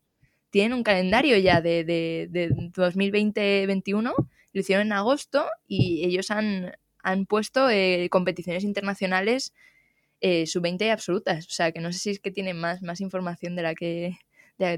Tienen 0.51 0.73
un 0.73 0.83
calendario 0.83 1.37
ya 1.39 1.61
de, 1.61 1.85
de, 1.85 2.29
de 2.31 2.51
2020-21, 2.51 4.15
lo 4.53 4.61
hicieron 4.61 4.87
en 4.87 4.93
agosto 4.93 5.47
y 5.67 6.05
ellos 6.05 6.31
han, 6.31 6.73
han 7.03 7.27
puesto 7.27 7.69
eh, 7.69 8.09
competiciones 8.11 8.65
internacionales 8.65 9.53
eh, 10.21 10.47
sub-20 10.47 10.91
absolutas. 10.91 11.47
O 11.47 11.51
sea, 11.51 11.73
que 11.73 11.81
no 11.81 11.93
sé 11.93 11.99
si 11.99 12.11
es 12.11 12.21
que 12.21 12.31
tienen 12.31 12.59
más, 12.59 12.83
más 12.83 13.01
información 13.01 13.57
de 13.57 13.63
la, 13.63 13.75
que, 13.75 14.19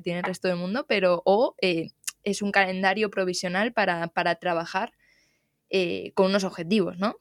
tiene 0.03 0.19
el 0.19 0.25
resto 0.25 0.49
del 0.49 0.59
mundo, 0.59 0.85
pero 0.87 1.23
o 1.25 1.55
eh, 1.62 1.91
es 2.23 2.43
un 2.43 2.53
calendario 2.53 3.11
provisional 3.11 3.73
para, 3.73 4.09
para 4.09 4.35
trabajar 4.35 4.93
eh, 5.71 6.12
con 6.15 6.27
unos 6.27 6.45
objetivos, 6.45 6.99
¿no? 6.99 7.17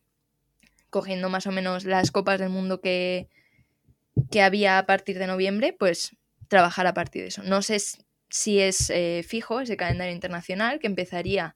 Cogiendo 0.89 1.29
más 1.29 1.48
o 1.48 1.51
menos 1.51 1.86
las 1.86 2.12
copas 2.12 2.39
del 2.39 2.50
mundo 2.50 2.82
que, 2.82 3.29
que 4.32 4.41
había 4.41 4.77
a 4.77 4.86
partir 4.86 5.20
de 5.20 5.27
noviembre, 5.27 5.74
pues 5.77 6.18
trabajar 6.50 6.88
a 6.88 6.94
partir 6.94 7.22
de 7.22 7.27
eso. 7.29 7.44
No 7.44 7.62
sé 7.62 7.79
si 8.29 8.59
es 8.59 8.89
eh, 8.89 9.24
fijo 9.27 9.59
ese 9.59 9.77
calendario 9.77 10.13
internacional 10.13 10.79
que 10.79 10.88
empezaría 10.88 11.55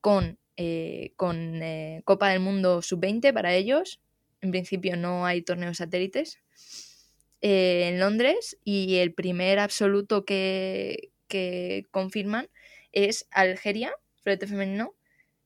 con, 0.00 0.38
eh, 0.56 1.12
con 1.16 1.60
Copa 2.04 2.30
del 2.30 2.40
Mundo 2.40 2.82
sub-20 2.82 3.32
para 3.32 3.54
ellos. 3.54 4.00
En 4.40 4.50
principio 4.50 4.96
no 4.96 5.26
hay 5.26 5.42
torneos 5.42 5.78
satélites 5.78 6.38
en 7.42 7.98
Londres 7.98 8.58
y 8.64 8.96
el 8.96 9.14
primer 9.14 9.58
absoluto 9.58 10.24
que, 10.24 11.10
que 11.28 11.86
confirman 11.90 12.48
es 12.92 13.26
Algeria, 13.30 13.92
flete 14.22 14.46
femenino, 14.46 14.94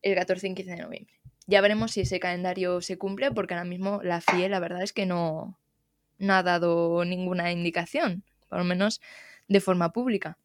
el 0.03 0.15
14 0.15 0.49
y 0.49 0.55
15 0.55 0.71
de 0.71 0.83
noviembre. 0.83 1.15
Ya 1.47 1.61
veremos 1.61 1.93
si 1.93 2.01
ese 2.01 2.21
calendario 2.21 2.81
se 2.81 2.97
cumple, 2.99 3.31
porque 3.31 3.55
ahora 3.55 3.65
mismo 3.65 4.01
la 4.03 4.21
FIE 4.21 4.49
la 4.49 4.61
verdad 4.61 4.83
es 4.83 4.93
que 4.93 5.07
no, 5.07 5.59
no 6.19 6.35
ha 6.35 6.43
dado 6.43 7.05
ninguna 7.05 7.53
indicación, 7.53 8.25
por 8.49 8.59
lo 8.59 8.65
menos 8.65 9.01
de 9.49 9.61
forma 9.61 9.93
pública. 9.93 10.39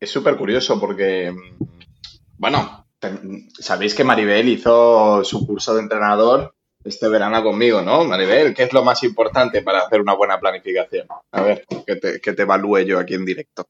Es 0.00 0.10
súper 0.10 0.36
curioso 0.36 0.80
porque, 0.80 1.30
bueno, 2.38 2.86
sabéis 3.58 3.94
que 3.94 4.02
Maribel 4.02 4.48
hizo 4.48 5.22
su 5.24 5.46
curso 5.46 5.74
de 5.74 5.82
entrenador 5.82 6.54
este 6.82 7.08
verano 7.08 7.42
conmigo, 7.42 7.82
¿no? 7.82 8.04
Maribel, 8.04 8.54
¿qué 8.54 8.62
es 8.62 8.72
lo 8.72 8.82
más 8.82 9.02
importante 9.02 9.60
para 9.60 9.80
hacer 9.80 10.00
una 10.00 10.14
buena 10.14 10.40
planificación? 10.40 11.06
A 11.32 11.42
ver, 11.42 11.66
que 11.86 11.96
te, 11.96 12.20
que 12.20 12.32
te 12.32 12.42
evalúe 12.42 12.80
yo 12.80 12.98
aquí 12.98 13.14
en 13.14 13.26
directo. 13.26 13.68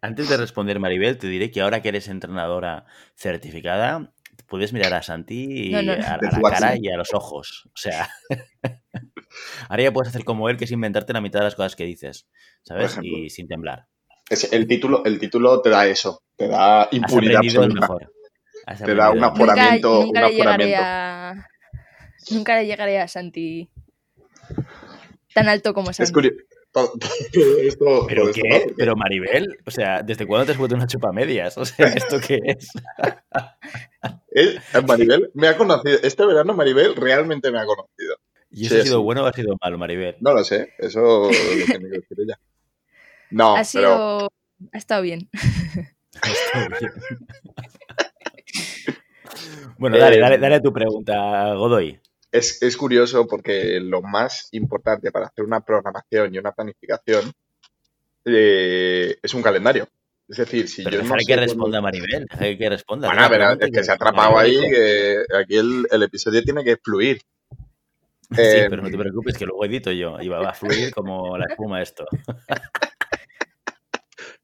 Antes 0.00 0.30
de 0.30 0.38
responder, 0.38 0.80
Maribel, 0.80 1.18
te 1.18 1.26
diré 1.26 1.50
que 1.50 1.60
ahora 1.60 1.82
que 1.82 1.90
eres 1.90 2.08
entrenadora 2.08 2.86
certificada, 3.14 4.14
puedes 4.46 4.72
mirar 4.72 4.94
a 4.94 5.02
Santi 5.02 5.74
a, 5.74 5.82
la 5.82 6.18
cara 6.50 6.76
y 6.80 6.88
a 6.88 6.96
los 6.96 7.12
ojos. 7.12 7.68
O 7.74 7.76
sea, 7.76 8.08
ahora 9.68 9.82
ya 9.82 9.92
puedes 9.92 10.08
hacer 10.08 10.24
como 10.24 10.48
él, 10.48 10.56
que 10.56 10.64
es 10.64 10.72
inventarte 10.72 11.12
la 11.12 11.20
mitad 11.20 11.40
de 11.40 11.44
las 11.44 11.54
cosas 11.54 11.76
que 11.76 11.84
dices, 11.84 12.26
¿sabes? 12.62 12.98
Y 13.02 13.28
sin 13.28 13.46
temblar. 13.46 13.86
El, 14.50 14.66
título, 14.66 15.04
el 15.04 15.18
título 15.18 15.60
te 15.60 15.70
da 15.70 15.86
eso, 15.86 16.22
te 16.36 16.48
da 16.48 16.88
impunidad 16.90 17.40
absoluta. 17.42 17.96
Te 18.84 18.94
da 18.94 19.10
un 19.10 19.24
aforamiento. 19.24 20.04
Nunca, 20.04 20.28
le 20.28 20.34
llegaré 20.34 20.76
a, 20.76 21.46
nunca 22.30 22.56
le 22.56 22.66
llegaré 22.66 23.00
a 23.00 23.08
Santi 23.08 23.68
tan 25.34 25.48
alto 25.48 25.72
como 25.72 25.92
Santi. 25.92 26.12
¿Pero 26.72 28.32
qué? 28.32 28.66
¿Pero 28.76 28.96
Maribel? 28.96 29.58
O 29.64 29.70
sea, 29.70 30.02
¿desde 30.02 30.26
cuándo 30.26 30.46
te 30.46 30.52
has 30.52 30.58
vuelto 30.58 30.76
una 30.76 30.86
chupa 30.86 31.12
medias? 31.12 31.56
O 31.56 31.64
sea, 31.64 31.86
¿esto 31.88 32.18
qué 32.20 32.38
es? 32.44 32.68
Eh, 34.34 34.56
Maribel 34.86 35.30
me 35.34 35.48
ha 35.48 35.56
conocido. 35.56 35.98
Este 36.02 36.24
verano 36.24 36.54
Maribel 36.54 36.94
realmente 36.94 37.50
me 37.50 37.58
ha 37.58 37.64
conocido. 37.64 38.16
¿Y 38.50 38.66
eso 38.66 38.76
ha 38.76 38.82
sido 38.82 39.02
bueno 39.02 39.24
o 39.24 39.26
ha 39.26 39.32
sido 39.32 39.56
malo, 39.60 39.78
Maribel? 39.78 40.16
No 40.20 40.32
lo 40.32 40.44
sé. 40.44 40.74
Eso 40.78 41.24
lo 41.24 41.30
tiene 41.30 41.90
que 41.90 41.98
decir 41.98 42.18
ella. 42.20 42.38
No, 43.30 43.56
ha 43.56 43.64
sido... 43.64 44.28
Ha 44.72 44.78
estado 44.78 45.02
bien. 45.02 45.28
Ha 46.22 46.30
estado 46.30 46.68
bien. 46.80 46.92
bueno, 49.78 49.98
dale, 49.98 50.18
dale, 50.18 50.38
dale 50.38 50.60
tu 50.60 50.72
pregunta, 50.72 51.54
Godoy 51.54 52.00
es, 52.32 52.76
curioso 52.76 53.26
porque 53.26 53.80
lo 53.80 54.02
más 54.02 54.48
importante 54.52 55.10
para 55.10 55.26
hacer 55.26 55.44
una 55.44 55.60
programación 55.60 56.34
y 56.34 56.38
una 56.38 56.52
planificación 56.52 57.32
eh, 58.24 59.16
es 59.22 59.34
un 59.34 59.42
calendario. 59.42 59.88
Es 60.28 60.36
decir, 60.36 60.68
si 60.68 60.84
yo 60.84 61.02
no 61.02 61.14
que 61.26 61.36
responda 61.36 61.80
Maribel, 61.80 62.26
hay 62.38 62.58
que 62.58 62.68
responda. 62.68 63.08
Bueno, 63.08 63.26
pero 63.30 63.52
es 63.52 63.70
que 63.70 63.82
se 63.82 63.90
ha 63.90 63.94
atrapado 63.94 64.36
ahí, 64.36 64.60
que 64.70 65.24
aquí 65.34 65.56
el, 65.56 66.02
episodio 66.02 66.42
tiene 66.42 66.62
que 66.62 66.76
fluir. 66.76 67.22
Sí, 68.30 68.42
eh, 68.42 68.66
pero 68.68 68.82
no 68.82 68.90
te 68.90 68.98
preocupes, 68.98 69.38
que 69.38 69.46
luego 69.46 69.64
edito 69.64 69.90
yo 69.90 70.20
y 70.20 70.28
va 70.28 70.50
a 70.50 70.52
fluir 70.52 70.92
como 70.92 71.38
la 71.38 71.46
espuma 71.46 71.80
esto. 71.80 72.04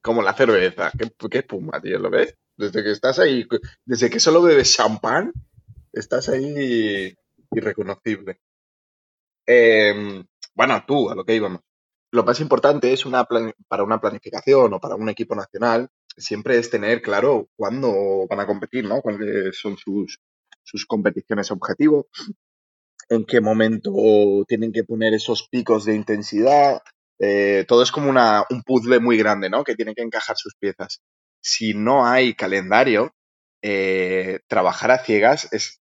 como 0.04 0.22
la 0.22 0.34
cerveza. 0.34 0.92
¿Qué, 0.96 1.10
¿Qué, 1.30 1.38
espuma, 1.38 1.80
tío? 1.80 1.98
¿Lo 1.98 2.10
ves? 2.10 2.36
Desde 2.58 2.84
que 2.84 2.90
estás 2.90 3.18
ahí, 3.18 3.48
desde 3.86 4.10
que 4.10 4.20
solo 4.20 4.42
bebes 4.42 4.76
champán, 4.76 5.32
estás 5.92 6.28
ahí 6.28 7.16
irreconocible. 7.50 8.38
Em, 9.46 10.22
bueno, 10.54 10.84
tú, 10.86 11.08
a 11.08 11.14
lo 11.14 11.24
que 11.24 11.34
íbamos. 11.34 11.62
Lo 12.10 12.22
más 12.22 12.38
importante 12.40 12.92
es 12.92 13.06
una 13.06 13.24
para 13.24 13.82
una 13.82 14.00
planificación 14.00 14.74
o 14.74 14.78
para 14.78 14.94
un 14.94 15.08
equipo 15.08 15.34
nacional, 15.34 15.88
siempre 16.16 16.58
es 16.58 16.70
tener 16.70 17.00
claro 17.00 17.48
cuándo 17.56 18.26
van 18.28 18.40
a 18.40 18.46
competir, 18.46 18.84
¿no? 18.84 19.00
Cuáles 19.00 19.58
son 19.58 19.76
sus, 19.78 20.20
sus 20.62 20.84
competiciones 20.86 21.50
objetivo, 21.50 22.08
en 23.08 23.24
qué 23.24 23.40
momento 23.40 23.90
tienen 24.46 24.70
que 24.70 24.84
poner 24.84 25.14
esos 25.14 25.48
picos 25.48 25.86
de 25.86 25.94
intensidad. 25.94 26.82
Eh, 27.20 27.64
todo 27.68 27.82
es 27.82 27.92
como 27.92 28.10
una, 28.10 28.44
un 28.50 28.62
puzzle 28.62 29.00
muy 29.00 29.16
grande, 29.16 29.50
¿no? 29.50 29.64
Que 29.64 29.76
tiene 29.76 29.94
que 29.94 30.02
encajar 30.02 30.36
sus 30.36 30.54
piezas. 30.56 31.00
Si 31.42 31.74
no 31.74 32.06
hay 32.06 32.34
calendario, 32.34 33.14
eh, 33.62 34.40
trabajar 34.48 34.90
a 34.90 34.98
ciegas 34.98 35.48
es 35.52 35.80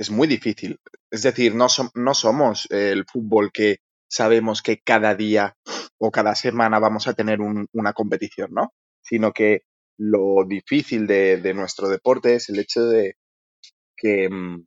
es 0.00 0.10
muy 0.10 0.26
difícil. 0.26 0.80
Es 1.10 1.22
decir, 1.22 1.54
no, 1.54 1.66
no 1.94 2.14
somos 2.14 2.66
el 2.70 3.04
fútbol 3.04 3.52
que 3.52 3.80
sabemos 4.08 4.62
que 4.62 4.80
cada 4.80 5.14
día 5.14 5.56
o 5.98 6.10
cada 6.10 6.34
semana 6.34 6.78
vamos 6.78 7.06
a 7.06 7.12
tener 7.12 7.38
una 7.40 7.92
competición, 7.92 8.50
¿no? 8.52 8.72
Sino 9.02 9.32
que 9.32 9.64
lo 9.98 10.46
difícil 10.48 11.06
de, 11.06 11.52
nuestro 11.54 11.88
deporte 11.88 12.36
es 12.36 12.48
el 12.48 12.58
hecho 12.58 12.86
de 12.86 13.16
que 13.94 14.30
mm, 14.30 14.64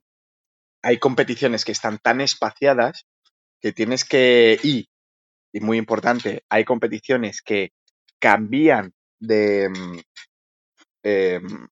hay 0.82 0.98
competiciones 1.00 1.64
que 1.64 1.72
están 1.72 1.98
tan 1.98 2.20
espaciadas 2.20 3.04
que 3.60 3.72
tienes 3.72 4.04
que 4.04 4.60
ir, 4.62 4.86
y 5.54 5.60
muy 5.60 5.78
importante, 5.78 6.42
hay 6.50 6.64
competiciones 6.64 7.40
que 7.40 7.70
cambian 8.18 8.92
de, 9.20 9.68
mm, 9.70 9.98
em, 11.04 11.68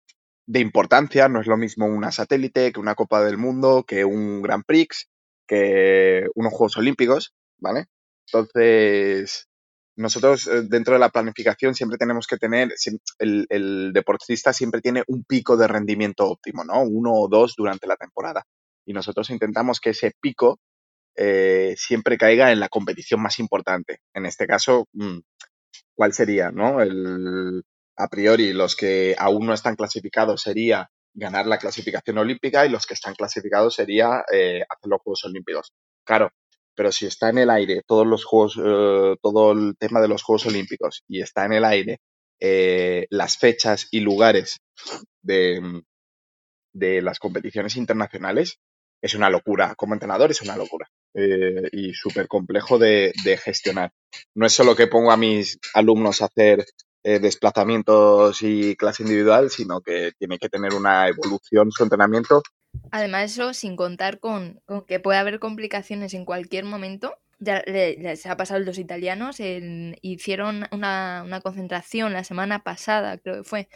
de 0.46 0.60
importancia, 0.60 1.28
no 1.28 1.40
es 1.40 1.48
lo 1.48 1.56
mismo 1.56 1.86
una 1.86 2.12
satélite 2.12 2.72
que 2.72 2.80
una 2.80 2.94
Copa 2.94 3.24
del 3.24 3.38
Mundo, 3.38 3.84
que 3.84 4.04
un 4.04 4.40
Grand 4.40 4.64
Prix, 4.64 5.08
que 5.48 6.26
unos 6.36 6.52
Juegos 6.52 6.76
Olímpicos, 6.76 7.34
¿vale? 7.58 7.86
Entonces, 8.26 9.48
nosotros 9.96 10.46
eh, 10.46 10.62
dentro 10.68 10.94
de 10.94 11.00
la 11.00 11.10
planificación 11.10 11.74
siempre 11.74 11.98
tenemos 11.98 12.26
que 12.28 12.36
tener, 12.36 12.72
el, 13.18 13.92
deportista 13.92 14.52
siempre 14.52 14.80
tiene 14.80 15.02
un 15.08 15.24
pico 15.24 15.56
de 15.56 15.66
rendimiento 15.66 16.28
óptimo, 16.28 16.64
¿no? 16.64 16.82
Uno 16.82 17.14
o 17.14 17.28
dos 17.28 17.54
durante 17.56 17.88
la 17.88 17.96
temporada. 17.96 18.44
Y 18.86 18.92
nosotros 18.92 19.28
intentamos 19.30 19.80
que 19.80 19.90
ese 19.90 20.12
pico 20.20 20.60
eh, 21.16 21.74
siempre 21.76 22.18
caiga 22.18 22.52
en 22.52 22.60
la 22.60 22.68
competición 22.68 23.20
más 23.20 23.38
importante. 23.38 24.00
En 24.14 24.26
este 24.26 24.46
caso, 24.46 24.86
mm, 24.92 25.18
¿cuál 25.94 26.12
sería, 26.12 26.50
no? 26.50 26.80
El, 26.80 27.62
a 27.96 28.08
priori 28.08 28.52
los 28.52 28.76
que 28.76 29.14
aún 29.18 29.46
no 29.46 29.54
están 29.54 29.76
clasificados 29.76 30.42
sería 30.42 30.90
ganar 31.14 31.46
la 31.46 31.58
clasificación 31.58 32.18
olímpica 32.18 32.64
y 32.64 32.70
los 32.70 32.86
que 32.86 32.94
están 32.94 33.14
clasificados 33.14 33.74
sería 33.74 34.24
eh, 34.32 34.62
hacer 34.68 34.88
los 34.88 35.00
Juegos 35.02 35.24
Olímpicos. 35.24 35.72
Claro, 36.04 36.30
pero 36.74 36.90
si 36.90 37.06
está 37.06 37.28
en 37.28 37.38
el 37.38 37.50
aire 37.50 37.82
todos 37.86 38.06
los 38.06 38.24
juegos, 38.24 38.58
eh, 38.64 39.16
todo 39.22 39.52
el 39.52 39.76
tema 39.78 40.00
de 40.00 40.08
los 40.08 40.22
Juegos 40.22 40.46
Olímpicos 40.46 41.02
y 41.06 41.20
está 41.20 41.44
en 41.44 41.52
el 41.52 41.64
aire 41.64 41.98
las 43.10 43.38
fechas 43.38 43.86
y 43.92 44.00
lugares 44.00 44.58
de, 45.22 45.82
de 46.72 47.02
las 47.02 47.18
competiciones 47.18 47.76
internacionales, 47.76 48.58
es 49.02 49.14
una 49.14 49.28
locura. 49.28 49.74
Como 49.74 49.94
entrenador 49.94 50.30
es 50.30 50.40
una 50.42 50.56
locura. 50.56 50.88
y 51.14 51.92
súper 51.92 52.26
complejo 52.28 52.78
de, 52.78 53.12
gestionar. 53.44 53.92
No 54.34 54.46
es 54.46 54.52
solo 54.52 54.74
que 54.74 54.86
pongo 54.86 55.12
a 55.12 55.16
mis 55.18 55.58
alumnos 55.74 56.22
a 56.22 56.26
hacer 56.26 56.64
eh, 57.04 57.18
desplazamientos 57.18 58.40
y 58.42 58.76
clase 58.76 59.02
individual, 59.02 59.50
sino 59.50 59.80
que 59.80 60.12
tiene 60.18 60.38
que 60.38 60.48
tener 60.48 60.72
una 60.72 61.08
evolución 61.08 61.70
su 61.70 61.82
entrenamiento 61.82 62.42
Además, 62.90 63.32
eso 63.32 63.54
sin 63.54 63.76
contar 63.76 64.18
con, 64.18 64.60
que 64.86 65.00
puede 65.00 65.18
haber 65.18 65.38
complicaciones 65.38 66.14
en 66.14 66.24
cualquier 66.24 66.64
momento. 66.64 67.16
Ya 67.38 67.62
les 67.66 68.24
ha 68.26 68.36
pasado 68.36 68.60
los 68.60 68.78
italianos, 68.78 69.38
hicieron 69.40 70.66
una, 70.70 71.40
concentración 71.42 72.12
la 72.12 72.24
semana 72.24 72.62
pasada, 72.62 73.18
creo 73.18 73.38
que 73.38 73.44
fue, 73.44 73.68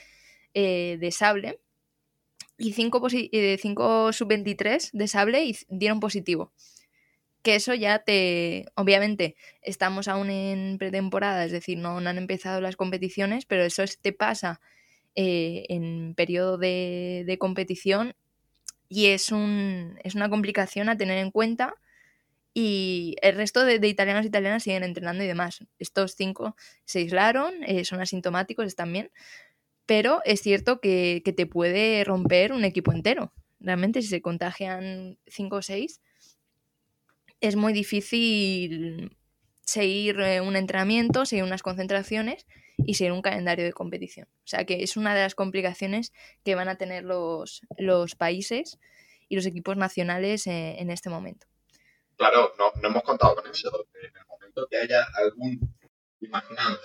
eh, 0.54 0.98
de 1.00 1.10
sable, 1.10 1.58
y 2.58 2.72
5 2.72 3.08
eh, 3.12 3.58
cinco, 3.60 4.12
sub-23 4.12 4.90
de 4.92 5.08
sable 5.08 5.44
y 5.44 5.56
dieron 5.68 6.00
positivo. 6.00 6.52
Que 7.42 7.56
eso 7.56 7.74
ya 7.74 8.00
te... 8.00 8.66
Obviamente, 8.74 9.36
estamos 9.62 10.08
aún 10.08 10.30
en 10.30 10.78
pretemporada, 10.78 11.44
es 11.44 11.52
decir, 11.52 11.78
no, 11.78 11.98
han 11.98 12.18
empezado 12.18 12.60
las 12.60 12.76
competiciones, 12.76 13.46
pero 13.46 13.64
eso 13.64 13.84
te 14.00 14.12
pasa 14.12 14.60
eh, 15.14 15.66
en 15.68 16.14
periodo 16.14 16.58
de, 16.58 17.36
competición 17.38 18.14
y 18.88 19.06
es, 19.06 19.32
un, 19.32 19.98
es 20.02 20.14
una 20.14 20.28
complicación 20.28 20.88
a 20.88 20.96
tener 20.96 21.18
en 21.18 21.30
cuenta 21.30 21.74
y 22.58 23.16
el 23.20 23.36
resto 23.36 23.66
de, 23.66 23.86
italianos 23.86 24.24
y 24.24 24.28
italianas 24.28 24.62
siguen 24.62 24.82
entrenando 24.82 25.22
y 25.22 25.26
demás. 25.26 25.62
Estos 25.78 26.14
cinco 26.14 26.56
se 26.86 27.00
aislaron, 27.00 27.52
eh, 27.64 27.84
son 27.84 28.00
asintomáticos 28.00 28.74
también, 28.74 29.10
pero 29.86 30.20
es 30.24 30.40
cierto 30.42 30.80
que, 30.80 31.22
te 31.24 31.46
puede 31.46 32.04
romper 32.04 32.52
un 32.52 32.64
equipo 32.64 32.92
entero. 32.92 33.32
Realmente 33.60 34.02
si 34.02 34.08
se 34.08 34.20
contagian 34.20 35.18
cinco 35.26 35.56
o 35.56 35.62
seis, 35.62 36.00
es 37.40 37.56
muy 37.56 37.72
difícil 37.72 39.16
seguir 39.62 40.20
eh, 40.20 40.40
un 40.40 40.56
entrenamiento, 40.56 41.24
seguir 41.24 41.44
unas 41.44 41.62
concentraciones 41.62 42.46
y 42.78 42.94
seguir 42.94 43.12
un 43.12 43.22
calendario 43.22 43.64
de 43.64 43.72
competición. 43.72 44.28
O 44.44 44.46
sea 44.46 44.64
que 44.64 44.82
es 44.82 44.96
una 44.96 45.14
de 45.14 45.22
las 45.22 45.34
complicaciones 45.34 46.12
que 46.44 46.54
van 46.54 46.68
a 46.68 46.76
tener 46.76 47.04
los, 47.04 47.62
los 47.78 48.14
países 48.16 48.78
y 49.28 49.36
los 49.36 49.46
equipos 49.46 49.76
nacionales 49.76 50.46
eh, 50.46 50.76
en 50.78 50.90
este 50.90 51.10
momento. 51.10 51.46
Claro, 52.16 52.52
no, 52.58 52.72
no, 52.80 52.88
hemos 52.88 53.02
contado 53.02 53.34
con 53.36 53.50
eso. 53.50 53.86
En 53.94 54.16
el 54.16 54.26
momento 54.26 54.66
que 54.70 54.78
haya 54.78 55.04
algún, 55.14 55.60
imaginaos, 56.20 56.80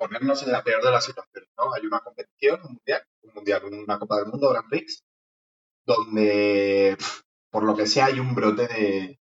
ponernos 0.00 0.42
en 0.42 0.52
la 0.52 0.64
peor 0.64 0.82
de 0.82 0.90
las 0.90 1.04
situaciones, 1.04 1.50
¿no? 1.58 1.74
Hay 1.74 1.84
una 1.84 2.00
competición, 2.00 2.60
un 2.64 2.72
mundial, 2.72 3.02
un 3.22 3.34
mundial, 3.34 3.64
una 3.66 3.98
Copa 3.98 4.16
del 4.16 4.28
Mundo, 4.28 4.48
Grand 4.48 4.68
Prix, 4.70 5.04
donde, 5.84 6.96
por 7.50 7.64
lo 7.64 7.76
que 7.76 7.86
sea, 7.86 8.06
hay 8.06 8.18
un 8.18 8.34
brote 8.34 8.66
de, 8.66 9.20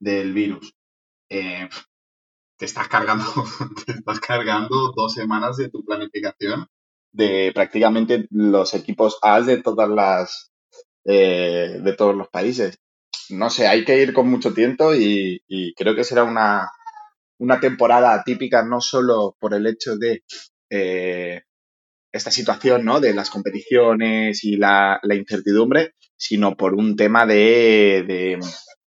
del 0.00 0.32
virus. 0.32 0.74
Eh, 1.30 1.68
te 2.56 2.64
estás 2.64 2.88
cargando, 2.88 3.24
te 3.86 3.92
estás 3.92 4.18
cargando 4.18 4.92
dos 4.96 5.14
semanas 5.14 5.56
de 5.56 5.68
tu 5.68 5.84
planificación 5.84 6.66
de 7.12 7.52
prácticamente 7.54 8.26
los 8.30 8.74
equipos 8.74 9.18
A 9.22 9.40
de 9.40 9.62
todas 9.62 9.88
las 9.88 10.50
eh, 11.04 11.78
de 11.80 11.92
todos 11.94 12.16
los 12.16 12.28
países. 12.28 12.78
No 13.30 13.50
sé, 13.50 13.68
hay 13.68 13.84
que 13.84 14.02
ir 14.02 14.12
con 14.12 14.28
mucho 14.28 14.52
tiempo 14.52 14.94
y, 14.94 15.40
creo 15.76 15.94
que 15.94 16.04
será 16.04 16.24
una, 16.24 16.70
una 17.38 17.60
temporada 17.60 18.14
atípica 18.14 18.64
no 18.64 18.80
solo 18.80 19.36
por 19.38 19.54
el 19.54 19.66
hecho 19.66 19.96
de 19.96 20.24
eh, 20.70 21.42
esta 22.12 22.30
situación 22.30 22.84
¿no? 22.84 23.00
de 23.00 23.14
las 23.14 23.30
competiciones 23.30 24.44
y 24.44 24.56
la, 24.56 25.00
incertidumbre, 25.10 25.94
sino 26.16 26.56
por 26.56 26.74
un 26.74 26.96
tema 26.96 27.26
de, 27.26 28.38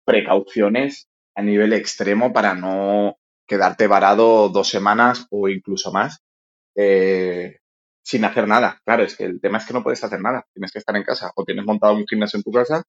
precauciones 0.06 1.08
a 1.36 1.41
nivel 1.41 1.74
extremo 1.74 2.34
para 2.34 2.56
no 2.56 3.18
quedarte 3.48 3.88
varado 3.88 4.50
dos 4.50 4.68
semanas 4.68 5.27
o 5.29 5.48
incluso 5.48 5.91
más 5.91 6.24
eh, 6.75 7.58
sin 8.01 8.25
hacer 8.25 8.48
nada. 8.48 8.82
Claro, 8.86 9.03
es 9.03 9.15
que 9.15 9.25
el 9.25 9.39
tema 9.39 9.60
es 9.60 9.65
que 9.65 9.74
no 9.74 9.84
puedes 9.84 10.03
hacer 10.03 10.22
nada, 10.22 10.48
tienes 10.53 10.72
que 10.72 10.79
estar 10.79 10.96
en 10.96 11.03
casa. 11.03 11.32
O 11.36 11.46
tienes 11.46 11.65
montado 11.65 11.94
un 11.94 12.08
gimnasio 12.08 12.38
en 12.38 12.44
tu 12.44 12.51
casa 12.51 12.84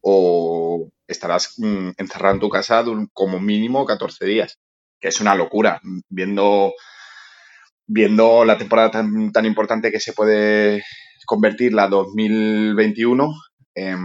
o 0.00 0.88
estarás 1.06 1.54
mm, 1.58 1.90
encerrado 1.98 2.34
en 2.34 2.40
tu 2.40 2.48
casa 2.48 2.84
como 3.12 3.40
mínimo 3.40 3.84
14 3.84 4.24
días, 4.24 4.58
que 5.02 5.08
es 5.08 5.20
una 5.20 5.34
locura. 5.34 5.80
Viendo, 6.08 6.72
viendo 7.86 8.44
la 8.44 8.56
temporada 8.56 8.92
tan, 8.92 9.32
tan 9.32 9.44
importante 9.44 9.90
que 9.90 10.00
se 10.00 10.12
puede 10.12 10.82
convertir 11.26 11.74
la 11.74 11.88
2021, 11.88 13.34
eh, 13.74 13.96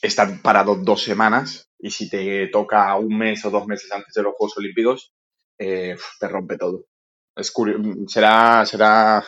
estar 0.00 0.40
parado 0.42 0.76
dos 0.76 1.02
semanas 1.02 1.68
y 1.78 1.90
si 1.90 2.08
te 2.08 2.46
toca 2.48 2.94
un 2.96 3.18
mes 3.18 3.44
o 3.44 3.50
dos 3.50 3.66
meses 3.66 3.90
antes 3.92 4.14
de 4.14 4.22
los 4.22 4.34
Juegos 4.34 4.56
Olímpicos, 4.56 5.12
eh, 5.58 5.96
te 6.20 6.28
rompe 6.28 6.56
todo. 6.56 6.84
Es 7.34 7.52
será, 8.06 8.64
será 8.64 9.24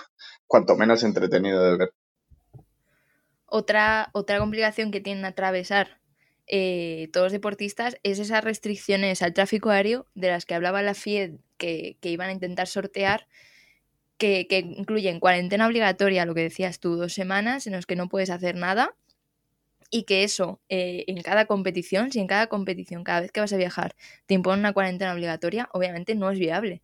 cuanto 0.46 0.76
menos 0.76 1.02
entretenido 1.02 1.62
de 1.62 1.76
ver. 1.76 1.92
Otra, 3.46 4.10
otra 4.12 4.38
complicación 4.38 4.92
que 4.92 5.00
tienen 5.00 5.24
a 5.24 5.28
atravesar 5.28 5.99
eh, 6.46 7.08
todos 7.12 7.26
los 7.26 7.32
deportistas 7.32 7.96
es 8.02 8.18
esas 8.18 8.44
restricciones 8.44 9.22
al 9.22 9.34
tráfico 9.34 9.70
aéreo 9.70 10.06
de 10.14 10.28
las 10.28 10.46
que 10.46 10.54
hablaba 10.54 10.82
la 10.82 10.94
FIED 10.94 11.34
que, 11.56 11.96
iban 12.02 12.30
a 12.30 12.32
intentar 12.32 12.66
sortear, 12.66 13.26
que, 14.18 14.46
que, 14.48 14.58
incluyen 14.58 15.20
cuarentena 15.20 15.66
obligatoria, 15.66 16.26
lo 16.26 16.34
que 16.34 16.42
decías 16.42 16.80
tú, 16.80 16.96
dos 16.96 17.12
semanas 17.12 17.66
en 17.66 17.74
las 17.74 17.86
que 17.86 17.96
no 17.96 18.08
puedes 18.08 18.30
hacer 18.30 18.56
nada, 18.56 18.94
y 19.90 20.04
que 20.04 20.22
eso 20.22 20.60
eh, 20.68 21.04
en 21.08 21.20
cada 21.22 21.46
competición, 21.46 22.12
si 22.12 22.20
en 22.20 22.28
cada 22.28 22.46
competición, 22.46 23.04
cada 23.04 23.20
vez 23.20 23.32
que 23.32 23.40
vas 23.40 23.52
a 23.52 23.56
viajar, 23.56 23.96
te 24.26 24.34
imponen 24.34 24.60
una 24.60 24.72
cuarentena 24.72 25.12
obligatoria, 25.12 25.68
obviamente 25.72 26.14
no 26.14 26.30
es 26.30 26.38
viable. 26.38 26.82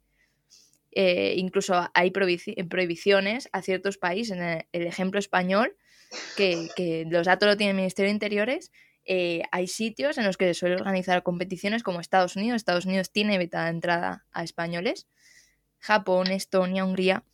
Eh, 0.90 1.34
incluso 1.36 1.88
hay 1.94 2.10
prohibiciones 2.10 3.48
a 3.52 3.62
ciertos 3.62 3.96
países, 3.98 4.36
en 4.36 4.64
el, 4.72 4.86
ejemplo 4.86 5.20
español, 5.20 5.76
que, 6.36 7.06
los 7.08 7.26
datos 7.26 7.48
lo 7.48 7.56
tiene 7.56 7.70
el 7.70 7.76
Ministerio 7.76 8.08
de 8.08 8.14
Interiores, 8.14 8.72
eh, 9.06 9.42
hay 9.52 9.68
sitios 9.68 10.18
en 10.18 10.24
los 10.24 10.36
que 10.36 10.46
se 10.46 10.54
suele 10.54 10.76
organizar 10.76 11.22
competiciones 11.22 11.82
como 11.82 12.00
Estados 12.00 12.36
Unidos. 12.36 12.56
Estados 12.56 12.86
Unidos 12.86 13.10
tiene 13.10 13.38
vetada 13.38 13.68
entrada 13.68 14.26
a 14.32 14.42
españoles. 14.42 15.06
Japón, 15.78 16.28
Estonia, 16.28 16.84
Hungría 16.84 17.24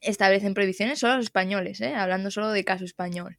establecen 0.00 0.54
prohibiciones 0.54 0.98
solo 0.98 1.14
a 1.14 1.16
los 1.16 1.26
españoles, 1.26 1.80
hablando 1.82 2.30
solo 2.30 2.50
de 2.50 2.64
caso 2.64 2.84
español. 2.84 3.38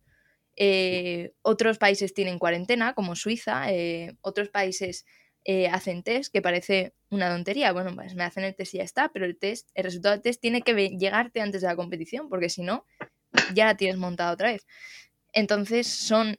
Eh, 0.56 1.34
otros 1.42 1.78
países 1.78 2.14
tienen 2.14 2.40
cuarentena, 2.40 2.94
como 2.94 3.16
Suiza, 3.16 3.72
eh, 3.72 4.16
otros 4.22 4.50
países 4.50 5.06
eh, 5.44 5.68
hacen 5.68 6.04
test, 6.04 6.32
que 6.32 6.42
parece 6.42 6.94
una 7.10 7.30
tontería. 7.30 7.72
Bueno, 7.72 7.96
pues 7.96 8.16
me 8.16 8.24
hacen 8.24 8.44
el 8.44 8.56
test 8.56 8.76
y 8.76 8.78
ya 8.78 8.84
está, 8.84 9.10
pero 9.10 9.26
el 9.26 9.38
test, 9.38 9.70
el 9.74 9.86
resultado 9.86 10.14
del 10.14 10.22
test 10.22 10.42
tiene 10.42 10.62
que 10.62 10.74
llegarte 10.90 11.42
antes 11.42 11.62
de 11.62 11.68
la 11.68 11.76
competición, 11.76 12.30
porque 12.30 12.50
si 12.50 12.62
no, 12.62 12.86
ya 13.54 13.66
la 13.66 13.76
tienes 13.76 13.98
montada 13.98 14.32
otra 14.34 14.52
vez. 14.52 14.68
Entonces 15.34 15.88
son 15.88 16.38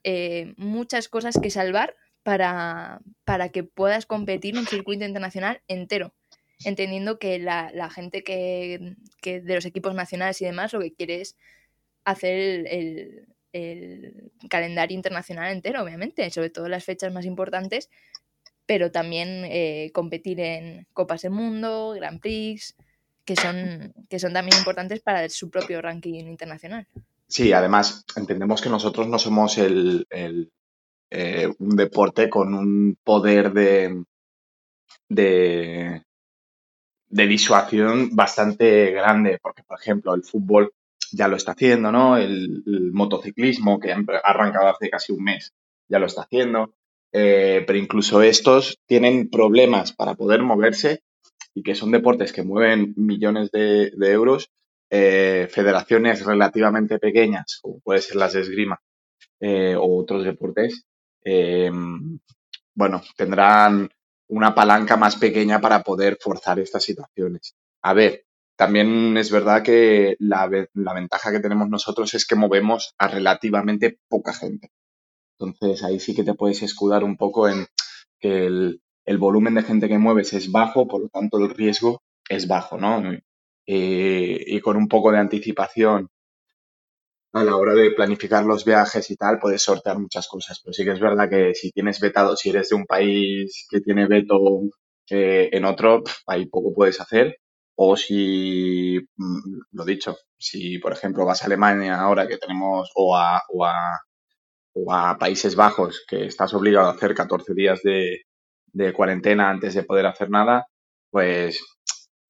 muchas 0.57 1.09
cosas 1.09 1.39
que 1.41 1.51
salvar 1.51 1.97
para, 2.23 3.01
para 3.25 3.49
que 3.49 3.65
puedas 3.65 4.07
competir 4.07 4.55
en 4.55 4.61
un 4.61 4.67
circuito 4.67 5.05
internacional 5.05 5.63
entero 5.67 6.15
entendiendo 6.65 7.19
que 7.19 7.39
la, 7.39 7.91
gente 7.91 8.23
que, 8.23 8.95
de 9.23 9.55
los 9.55 9.65
equipos 9.65 9.95
nacionales 9.95 10.41
y 10.41 10.45
demás 10.45 10.73
lo 10.73 10.81
que 10.81 10.93
quiere 10.93 11.21
es 11.21 11.37
hacer 12.05 12.67
el, 12.69 13.27
el 13.53 14.33
calendario 14.49 14.97
internacional 14.97 15.53
entero, 15.53 15.83
obviamente, 15.83 16.29
sobre 16.31 16.51
todo 16.51 16.69
las 16.69 16.85
fechas 16.85 17.13
más 17.13 17.25
importantes, 17.25 17.91
pero 18.67 18.91
también 18.91 19.45
eh, 19.45 19.91
competir 19.93 20.41
en 20.41 20.87
Copas 20.93 21.23
del 21.23 21.33
Mundo, 21.33 21.93
Grand 21.97 22.21
Prix, 22.21 22.77
que 23.25 23.37
son, 23.37 23.93
que 24.09 24.19
son 24.19 24.33
también 24.33 24.59
importantes 24.59 25.01
para 25.01 25.29
su 25.29 25.51
propio 25.51 25.83
ranking 25.83 26.25
internacional. 26.25 26.87
Sí, 27.33 27.51
además 27.55 28.05
entendemos 28.15 28.61
que 28.61 28.69
nosotros 28.69 29.09
no 29.09 29.19
somos 29.19 29.57
el, 29.57 30.07
eh, 31.11 31.51
un 31.59 31.77
deporte 31.77 32.29
con 32.29 32.53
un 32.53 32.99
poder 33.03 33.55
de, 33.55 34.05
de, 35.09 36.03
de 37.09 37.27
disuasión 37.27 38.15
bastante 38.15 38.91
grande, 38.91 39.39
porque 39.43 39.63
por 39.63 39.81
ejemplo 39.81 40.15
el 40.15 40.25
fútbol 40.25 40.75
ya 41.11 41.27
lo 41.27 41.37
está 41.37 41.53
haciendo, 41.53 41.91
¿no? 41.91 42.19
El, 42.19 42.91
motociclismo, 42.93 43.81
que 43.81 43.93
ha 43.93 44.05
arrancado 44.25 44.69
hace 44.69 44.91
casi 44.91 45.15
un 45.15 45.25
mes, 45.25 45.55
ya 45.89 45.99
lo 45.99 46.05
está 46.05 46.25
haciendo. 46.25 46.75
Eh, 47.15 47.65
pero 47.67 47.79
incluso 47.79 48.21
estos 48.21 48.79
tienen 48.85 49.31
problemas 49.31 49.95
para 49.95 50.17
poder 50.17 50.43
moverse 50.43 51.03
y 51.55 51.63
que 51.63 51.75
son 51.75 51.93
deportes 51.93 52.35
que 52.35 52.43
mueven 52.43 52.93
millones 52.99 53.51
de, 53.53 53.91
euros. 53.99 54.51
Eh, 54.95 55.49
federaciones 55.51 56.23
relativamente 56.23 56.99
pequeñas, 56.99 57.61
como 57.63 57.81
puede 57.81 58.03
ser 58.03 58.17
las 58.17 58.35
de 58.35 58.41
esgrima 58.41 58.79
eh, 59.41 59.75
o 59.75 59.99
otros 59.99 60.23
deportes, 60.23 60.85
bueno, 62.75 63.03
tendrán 63.17 63.89
una 64.29 64.55
palanca 64.55 64.97
más 64.97 65.17
pequeña 65.17 65.61
para 65.61 65.83
poder 65.83 66.19
forzar 66.21 66.59
estas 66.59 66.85
situaciones. 66.85 67.55
A 67.83 67.95
ver, 67.95 68.25
también 68.57 69.17
es 69.17 69.31
verdad 69.31 69.63
que 69.63 70.17
la, 70.19 70.47
ventaja 70.47 71.33
que 71.33 71.41
tenemos 71.41 71.69
nosotros 71.69 72.13
es 72.15 72.27
que 72.27 72.37
movemos 72.37 72.95
a 72.99 73.09
relativamente 73.09 73.99
poca 74.09 74.33
gente. 74.33 74.71
Entonces 75.39 75.83
ahí 75.85 76.01
sí 76.01 76.15
que 76.15 76.25
te 76.25 76.35
puedes 76.35 76.63
escudar 76.63 77.03
un 77.03 77.17
poco 77.17 77.49
en 77.49 77.67
que 78.21 78.47
el, 78.47 78.81
volumen 79.19 79.55
de 79.55 79.63
gente 79.63 79.89
que 79.89 79.99
mueves 79.99 80.33
es 80.33 80.53
bajo, 80.53 80.87
por 80.87 81.03
lo 81.03 81.09
tanto 81.09 81.39
el 81.39 81.51
riesgo 81.51 82.03
es 82.29 82.47
bajo, 82.47 82.79
¿no? 82.79 83.03
Y 83.67 84.61
con 84.61 84.77
un 84.77 84.89
poco 84.89 85.13
de 85.13 85.19
anticipación 85.19 86.09
a 87.33 87.45
la 87.45 87.57
hora 87.57 87.75
de 87.75 87.91
planificar 87.93 88.45
los 88.45 88.65
viajes 88.65 89.11
y 89.11 89.17
tal, 89.17 89.39
puedes 89.39 89.63
sortear 89.63 89.99
muchas 89.99 90.29
cosas. 90.29 90.61
Pero 90.63 90.73
sí 90.73 90.85
que 90.85 90.93
es 90.93 91.01
verdad 91.01 91.29
que 91.31 91.55
si 91.55 91.71
tienes 91.73 92.01
vetado, 92.01 92.37
si 92.37 92.51
eres 92.51 92.69
de 92.69 92.77
un 92.77 92.85
país 92.87 93.67
que 93.71 93.81
tiene 93.81 94.07
veto 94.07 94.39
eh, 95.11 95.49
en 95.53 95.65
otro, 95.65 96.03
ahí 96.27 96.47
poco 96.47 96.75
puedes 96.75 97.01
hacer. 97.01 97.37
O 97.75 97.97
si, 97.97 98.99
mm, 99.17 99.61
lo 99.73 99.85
dicho, 99.85 100.17
si 100.39 100.79
por 100.79 100.93
ejemplo 100.93 101.25
vas 101.25 101.43
a 101.43 101.47
Alemania 101.47 101.99
ahora 102.01 102.29
que 102.29 102.37
tenemos, 102.39 102.91
o 102.95 103.17
a, 103.17 103.43
o 103.49 103.65
a, 103.65 103.99
o 104.75 104.93
a 104.93 105.19
Países 105.19 105.55
Bajos, 105.57 106.05
que 106.09 106.27
estás 106.27 106.55
obligado 106.55 106.89
a 106.89 106.93
hacer 106.93 107.15
14 107.15 107.55
días 107.55 107.81
de, 107.83 108.23
de 108.73 108.93
cuarentena 108.93 109.51
antes 109.51 109.75
de 109.75 109.85
poder 109.85 110.07
hacer 110.07 110.31
nada, 110.31 110.67
pues 111.11 111.63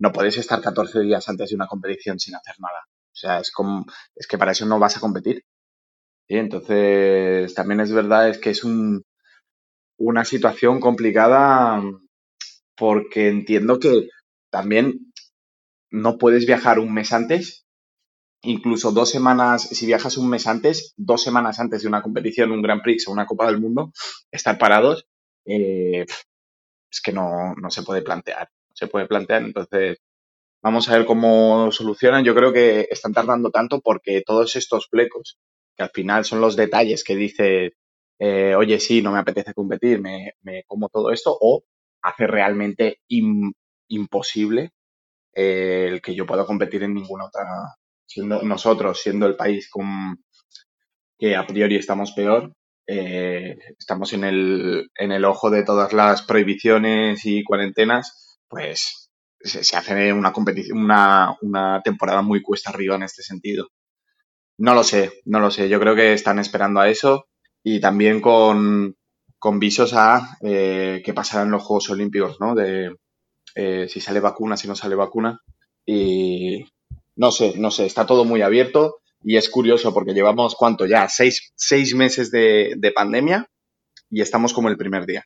no 0.02 0.12
puedes 0.12 0.36
estar 0.36 0.60
14 0.60 1.00
días 1.00 1.28
antes 1.28 1.50
de 1.50 1.54
una 1.54 1.68
competición 1.68 2.18
sin 2.18 2.34
hacer 2.34 2.56
nada. 2.58 2.88
O 2.88 3.14
sea, 3.14 3.38
es 3.38 3.52
como, 3.52 3.86
es 4.16 4.26
que 4.26 4.36
para 4.36 4.50
eso 4.50 4.66
no 4.66 4.80
vas 4.80 4.96
a 4.96 5.00
competir. 5.00 5.44
Y 6.26 6.38
entonces, 6.38 7.54
también 7.54 7.78
es 7.78 7.92
verdad, 7.92 8.28
es 8.28 8.38
que 8.38 8.50
es 8.50 8.64
un, 8.64 9.04
una 9.98 10.24
situación 10.24 10.80
complicada 10.80 11.80
porque 12.76 13.28
entiendo 13.28 13.78
que 13.78 14.08
también 14.50 15.12
no 15.92 16.18
puedes 16.18 16.46
viajar 16.46 16.80
un 16.80 16.92
mes 16.92 17.12
antes, 17.12 17.64
incluso 18.42 18.90
dos 18.90 19.08
semanas, 19.08 19.62
si 19.62 19.86
viajas 19.86 20.16
un 20.16 20.28
mes 20.28 20.48
antes, 20.48 20.94
dos 20.96 21.22
semanas 21.22 21.60
antes 21.60 21.82
de 21.82 21.88
una 21.88 22.02
competición, 22.02 22.50
un 22.50 22.62
Grand 22.62 22.82
Prix 22.82 23.06
o 23.06 23.12
una 23.12 23.26
Copa 23.26 23.46
del 23.46 23.60
Mundo, 23.60 23.92
estar 24.32 24.58
parados, 24.58 25.06
eh, 25.44 26.06
es 26.90 27.00
que 27.00 27.12
no, 27.12 27.54
no 27.54 27.70
se 27.70 27.84
puede 27.84 28.02
plantear, 28.02 28.48
se 28.74 28.86
puede 28.88 29.06
plantear, 29.06 29.42
entonces 29.42 29.98
Vamos 30.62 30.88
a 30.88 30.96
ver 30.96 31.06
cómo 31.06 31.72
solucionan. 31.72 32.24
Yo 32.24 32.34
creo 32.36 32.52
que 32.52 32.86
están 32.88 33.12
tardando 33.12 33.50
tanto 33.50 33.80
porque 33.80 34.22
todos 34.24 34.54
estos 34.54 34.88
flecos, 34.88 35.38
que 35.76 35.82
al 35.82 35.90
final 35.90 36.24
son 36.24 36.40
los 36.40 36.54
detalles 36.54 37.02
que 37.02 37.16
dice, 37.16 37.72
eh, 38.20 38.54
oye, 38.54 38.78
sí, 38.78 39.02
no 39.02 39.10
me 39.10 39.18
apetece 39.18 39.54
competir, 39.54 40.00
me, 40.00 40.34
como 40.66 40.88
todo 40.88 41.10
esto, 41.10 41.36
o 41.40 41.64
hace 42.02 42.28
realmente 42.28 43.00
imposible 43.88 44.70
eh, 45.34 45.88
el 45.90 46.00
que 46.00 46.14
yo 46.14 46.26
pueda 46.26 46.46
competir 46.46 46.84
en 46.84 46.94
ninguna 46.94 47.26
otra, 47.26 47.44
siendo 48.06 48.42
nosotros, 48.42 49.00
siendo 49.00 49.26
el 49.26 49.34
país 49.34 49.68
con, 49.68 50.22
que 51.18 51.34
a 51.34 51.44
priori 51.44 51.76
estamos 51.76 52.12
peor, 52.12 52.52
eh, 52.86 53.56
estamos 53.78 54.12
en 54.12 54.24
el, 54.24 54.90
en 54.94 55.10
el 55.10 55.24
ojo 55.24 55.50
de 55.50 55.64
todas 55.64 55.92
las 55.92 56.22
prohibiciones 56.22 57.26
y 57.26 57.42
cuarentenas, 57.42 58.21
pues 58.52 59.10
se, 59.40 59.76
hace 59.76 60.12
una 60.12 60.30
competición, 60.30 60.76
una, 60.76 61.34
una 61.40 61.80
temporada 61.82 62.20
muy 62.20 62.42
cuesta 62.42 62.68
arriba 62.68 62.96
en 62.96 63.02
este 63.02 63.22
sentido. 63.22 63.68
No 64.58 64.74
lo 64.74 64.84
sé, 64.84 65.22
no 65.24 65.40
lo 65.40 65.50
sé. 65.50 65.70
Yo 65.70 65.80
creo 65.80 65.94
que 65.96 66.12
están 66.12 66.38
esperando 66.38 66.80
a 66.80 66.90
eso 66.90 67.28
y 67.64 67.80
también 67.80 68.20
con, 68.20 68.94
con 69.38 69.58
visos 69.58 69.94
a 69.94 70.36
eh, 70.42 71.00
qué 71.02 71.14
pasará 71.14 71.44
en 71.44 71.50
los 71.50 71.62
Juegos 71.62 71.88
Olímpicos, 71.88 72.40
¿no? 72.40 72.54
De 72.54 72.94
eh, 73.54 73.88
si 73.88 74.02
sale 74.02 74.20
vacuna, 74.20 74.58
si 74.58 74.68
no 74.68 74.76
sale 74.76 74.96
vacuna. 74.96 75.40
Y 75.86 76.66
no 77.16 77.30
sé, 77.30 77.54
no 77.56 77.70
sé, 77.70 77.86
está 77.86 78.04
todo 78.04 78.26
muy 78.26 78.42
abierto 78.42 78.98
y 79.22 79.38
es 79.38 79.48
curioso 79.48 79.94
porque 79.94 80.12
llevamos, 80.12 80.56
¿cuánto 80.56 80.84
ya? 80.84 81.08
Seis, 81.08 81.52
seis 81.54 81.94
meses 81.94 82.30
de, 82.30 82.74
de 82.76 82.92
pandemia 82.92 83.48
y 84.10 84.20
estamos 84.20 84.52
como 84.52 84.68
el 84.68 84.76
primer 84.76 85.06
día. 85.06 85.24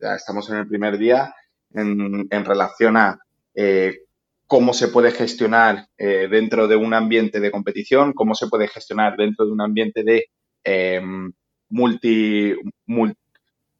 Ya 0.00 0.14
estamos 0.14 0.48
en 0.48 0.56
el 0.56 0.66
primer 0.66 0.96
día 0.96 1.34
en, 1.74 2.26
en 2.30 2.44
relación 2.44 2.96
a 2.96 3.18
eh, 3.54 3.98
cómo 4.46 4.74
se 4.74 4.88
puede 4.88 5.10
gestionar 5.10 5.88
eh, 5.96 6.28
dentro 6.30 6.68
de 6.68 6.76
un 6.76 6.94
ambiente 6.94 7.40
de 7.40 7.50
competición, 7.50 8.12
cómo 8.12 8.34
se 8.34 8.48
puede 8.48 8.68
gestionar 8.68 9.16
dentro 9.16 9.46
de 9.46 9.52
un 9.52 9.60
ambiente 9.60 10.04
de 10.04 10.26
em, 10.62 11.32
multi, 11.70 12.54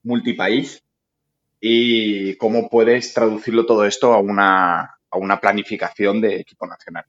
multipaís 0.02 0.82
y 1.60 2.36
cómo 2.36 2.68
puedes 2.68 3.14
traducirlo 3.14 3.66
todo 3.66 3.84
esto 3.84 4.12
a 4.12 4.18
una, 4.18 4.80
a 5.10 5.18
una 5.18 5.40
planificación 5.40 6.20
de 6.20 6.36
equipo 6.36 6.66
nacional. 6.66 7.04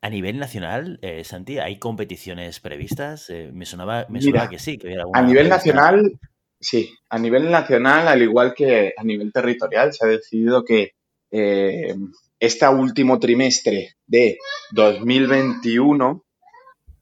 A 0.00 0.10
nivel 0.10 0.38
nacional, 0.38 0.98
eh, 1.02 1.24
Santi, 1.24 1.58
¿hay 1.58 1.78
competiciones 1.78 2.60
previstas? 2.60 3.32
me 3.52 3.66
sonaba, 3.66 4.06
me 4.08 4.20
que 4.48 4.58
sí. 4.58 4.78
Que 4.78 4.96
a 5.12 5.22
nivel 5.22 5.48
nacional, 5.48 6.20
Sí, 6.60 6.92
a 7.08 7.18
nivel 7.18 7.50
nacional, 7.50 8.08
al 8.08 8.22
igual 8.22 8.52
que 8.52 8.92
a 8.96 9.04
nivel 9.04 9.32
territorial, 9.32 9.92
se 9.92 10.04
ha 10.04 10.08
decidido 10.08 10.64
que 10.64 10.92
eh, 11.30 11.94
este 12.40 12.68
último 12.68 13.20
trimestre 13.20 13.94
de 14.06 14.38
2021, 14.72 16.24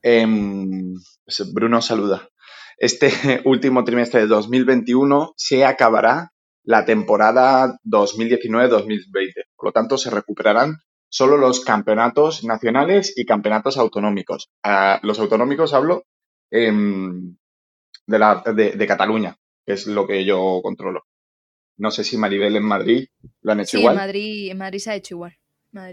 em, 0.02 0.94
pues 1.24 1.52
Bruno 1.54 1.80
saluda, 1.80 2.28
este 2.76 3.10
último 3.46 3.82
trimestre 3.84 4.20
de 4.20 4.26
2021 4.26 5.32
se 5.36 5.64
acabará 5.64 6.32
la 6.62 6.84
temporada 6.84 7.78
2019-2020. 7.84 9.32
Por 9.56 9.66
lo 9.68 9.72
tanto, 9.72 9.96
se 9.96 10.10
recuperarán 10.10 10.80
solo 11.08 11.38
los 11.38 11.60
campeonatos 11.60 12.44
nacionales 12.44 13.14
y 13.16 13.24
campeonatos 13.24 13.78
autonómicos. 13.78 14.50
los 15.02 15.18
autonómicos 15.18 15.72
hablo 15.72 16.04
em, 16.50 17.36
de, 18.06 18.18
la, 18.18 18.42
de 18.44 18.86
Cataluña 18.86 19.38
que 19.66 19.72
es 19.72 19.86
lo 19.86 20.06
que 20.06 20.24
yo 20.24 20.60
controlo. 20.62 21.02
No 21.76 21.90
sé 21.90 22.04
si 22.04 22.16
Maribel 22.16 22.56
en 22.56 22.62
Madrid 22.62 23.08
lo 23.42 23.52
han 23.52 23.60
hecho 23.60 23.78
igual. 23.78 23.94
En 23.94 24.00
Madrid, 24.00 24.50
en 24.50 24.58
Madrid 24.58 24.78
se 24.78 24.90
ha 24.90 24.94
hecho 24.94 25.16
igual. 25.16 25.36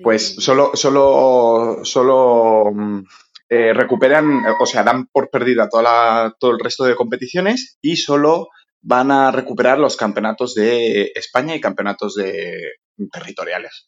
Pues 0.01 0.35
solo, 0.35 0.71
solo, 0.75 1.79
solo 1.83 2.71
mm, 2.73 3.03
eh, 3.49 3.73
recuperan, 3.73 4.43
o 4.59 4.65
sea, 4.65 4.83
dan 4.83 5.07
por 5.07 5.29
perdida 5.29 5.67
toda 5.67 6.33
todo 6.39 6.51
el 6.51 6.59
resto 6.59 6.85
de 6.85 6.95
competiciones 6.95 7.77
y 7.81 7.97
solo 7.97 8.47
van 8.81 9.11
a 9.11 9.31
recuperar 9.31 9.79
los 9.79 9.97
campeonatos 9.97 10.55
de 10.55 11.11
España 11.15 11.55
y 11.55 11.61
campeonatos 11.61 12.15
de 12.15 12.73
territoriales. 13.11 13.85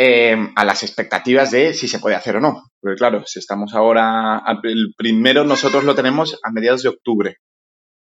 Em, 0.00 0.52
a 0.54 0.64
las 0.64 0.84
expectativas 0.84 1.50
de 1.50 1.74
si 1.74 1.88
se 1.88 1.98
puede 1.98 2.14
hacer 2.14 2.36
o 2.36 2.40
no. 2.40 2.62
Porque 2.80 2.96
claro, 2.96 3.24
si 3.26 3.40
estamos 3.40 3.74
ahora, 3.74 4.42
el 4.62 4.94
primero 4.96 5.44
nosotros 5.44 5.82
lo 5.82 5.96
tenemos 5.96 6.38
a 6.44 6.52
mediados 6.52 6.84
de 6.84 6.90
octubre. 6.90 7.38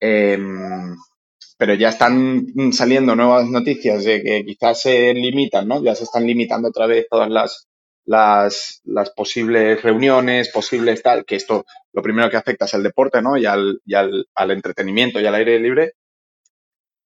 Em, 0.01 0.97
pero 1.59 1.75
ya 1.75 1.91
están 1.91 2.47
saliendo 2.73 3.15
nuevas 3.15 3.47
noticias 3.49 4.05
de 4.05 4.23
que 4.23 4.45
quizás 4.47 4.81
se 4.81 5.13
limitan, 5.13 5.69
¿no? 5.69 5.83
Ya 5.85 5.95
se 5.95 6.05
están 6.05 6.27
limitando 6.27 6.69
otra 6.71 6.87
vez 6.87 7.07
todas 7.11 7.29
las, 7.29 7.69
las, 8.07 9.11
posibles 9.15 9.83
reuniones, 9.83 10.49
posibles 10.49 11.03
tal, 11.03 11.25
que 11.27 11.37
esto 11.37 11.67
lo 11.93 12.03
primero 12.03 12.31
que 12.31 12.39
afecta 12.39 12.65
es 12.65 12.75
al 12.75 12.83
deporte, 12.83 13.21
¿no? 13.21 13.37
Y 13.37 13.45
al, 13.47 13.81
y 13.85 13.95
al, 13.95 14.51
entretenimiento 14.51 15.21
y 15.21 15.27
al 15.27 15.35
aire 15.35 15.59
libre. 15.61 15.93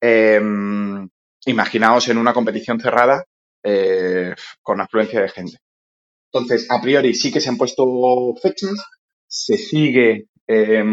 Em, 0.00 1.08
imaginaos 1.46 2.08
en 2.08 2.18
una 2.18 2.32
competición 2.32 2.78
cerrada 2.80 3.24
eh, 3.64 4.34
con 4.62 4.80
afluencia 4.80 5.20
de 5.20 5.28
gente. 5.30 5.58
Entonces, 6.32 6.70
a 6.70 6.80
priori 6.80 7.14
sí 7.14 7.32
que 7.32 7.40
se 7.40 7.48
han 7.48 7.56
puesto 7.56 8.34
fechas, 8.40 8.74
se 9.26 9.56
sigue 9.56 10.28
eh, 10.46 10.84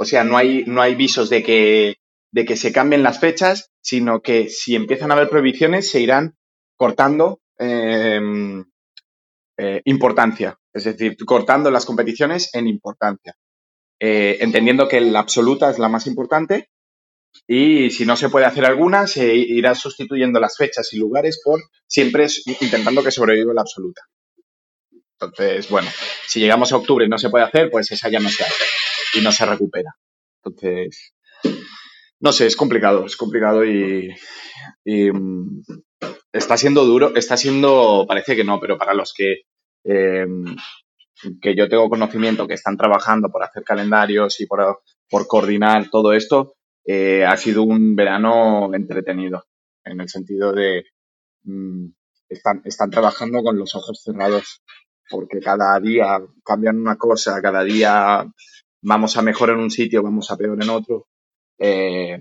o 0.00 0.06
sea, 0.06 0.24
no 0.24 0.38
hay, 0.38 0.64
no 0.66 0.80
hay 0.80 0.94
visos 0.94 1.28
de 1.28 1.42
que, 1.42 1.96
de 2.32 2.46
que 2.46 2.56
se 2.56 2.72
cambien 2.72 3.02
las 3.02 3.20
fechas, 3.20 3.70
sino 3.82 4.22
que 4.22 4.48
si 4.48 4.74
empiezan 4.74 5.10
a 5.10 5.14
haber 5.14 5.28
prohibiciones 5.28 5.90
se 5.90 6.00
irán 6.00 6.36
cortando 6.74 7.42
em, 7.58 8.64
eh, 9.58 9.82
importancia, 9.84 10.58
es 10.72 10.84
decir, 10.84 11.18
cortando 11.26 11.70
las 11.70 11.84
competiciones 11.84 12.48
en 12.54 12.66
importancia, 12.66 13.34
eh, 14.00 14.38
entendiendo 14.40 14.88
que 14.88 15.02
la 15.02 15.18
absoluta 15.18 15.70
es 15.70 15.78
la 15.78 15.90
más 15.90 16.06
importante 16.06 16.70
y 17.46 17.90
si 17.90 18.06
no 18.06 18.16
se 18.16 18.30
puede 18.30 18.46
hacer 18.46 18.64
alguna, 18.64 19.06
se 19.06 19.34
irá 19.34 19.74
sustituyendo 19.74 20.40
las 20.40 20.56
fechas 20.56 20.94
y 20.94 20.98
lugares 20.98 21.42
por 21.44 21.60
siempre 21.86 22.26
intentando 22.62 23.04
que 23.04 23.10
sobreviva 23.10 23.52
la 23.52 23.60
absoluta. 23.60 24.00
Entonces, 25.20 25.68
bueno, 25.68 25.90
si 26.26 26.40
llegamos 26.40 26.72
a 26.72 26.78
octubre 26.78 27.04
y 27.04 27.08
no 27.10 27.18
se 27.18 27.28
puede 27.28 27.44
hacer, 27.44 27.70
pues 27.70 27.92
esa 27.92 28.08
ya 28.08 28.18
no 28.18 28.30
se 28.30 28.44
hace 28.44 28.64
y 29.14 29.20
no 29.22 29.32
se 29.32 29.46
recupera. 29.46 29.94
Entonces, 30.42 31.14
no 32.20 32.32
sé, 32.32 32.46
es 32.46 32.56
complicado, 32.56 33.06
es 33.06 33.16
complicado 33.16 33.64
y, 33.64 34.14
mm, 34.84 35.62
está 36.32 36.56
siendo 36.56 36.84
duro, 36.84 37.14
está 37.14 37.36
siendo, 37.36 38.04
parece 38.06 38.36
que 38.36 38.44
no, 38.44 38.60
pero 38.60 38.78
para 38.78 38.94
los 38.94 39.12
que, 39.12 39.42
em, 39.84 40.44
que 41.40 41.54
yo 41.54 41.68
tengo 41.68 41.88
conocimiento 41.88 42.46
que 42.46 42.54
están 42.54 42.76
trabajando 42.76 43.30
por 43.30 43.42
hacer 43.42 43.62
calendarios 43.64 44.40
y 44.40 44.46
por, 44.46 44.80
por 45.08 45.26
coordinar 45.26 45.90
todo 45.90 46.12
esto, 46.12 46.56
eh, 46.84 47.24
ha 47.24 47.36
sido 47.36 47.62
un 47.62 47.94
verano 47.96 48.70
entretenido, 48.74 49.44
en 49.84 50.00
el 50.00 50.08
sentido 50.08 50.52
de 50.52 50.84
mm, 51.44 51.86
están, 52.28 52.62
están 52.64 52.90
trabajando 52.90 53.42
con 53.42 53.58
los 53.58 53.74
ojos 53.74 54.02
cerrados, 54.02 54.62
porque 55.08 55.40
cada 55.40 55.78
día 55.80 56.20
cambian 56.44 56.78
una 56.78 56.96
cosa, 56.96 57.40
cada 57.42 57.64
día 57.64 58.24
vamos 58.82 59.16
a 59.16 59.22
mejor 59.22 59.50
en 59.50 59.58
un 59.58 59.70
sitio, 59.70 60.02
vamos 60.02 60.30
a 60.30 60.36
peor 60.36 60.62
en 60.62 60.70
otro. 60.70 61.08
Eh, 61.58 62.18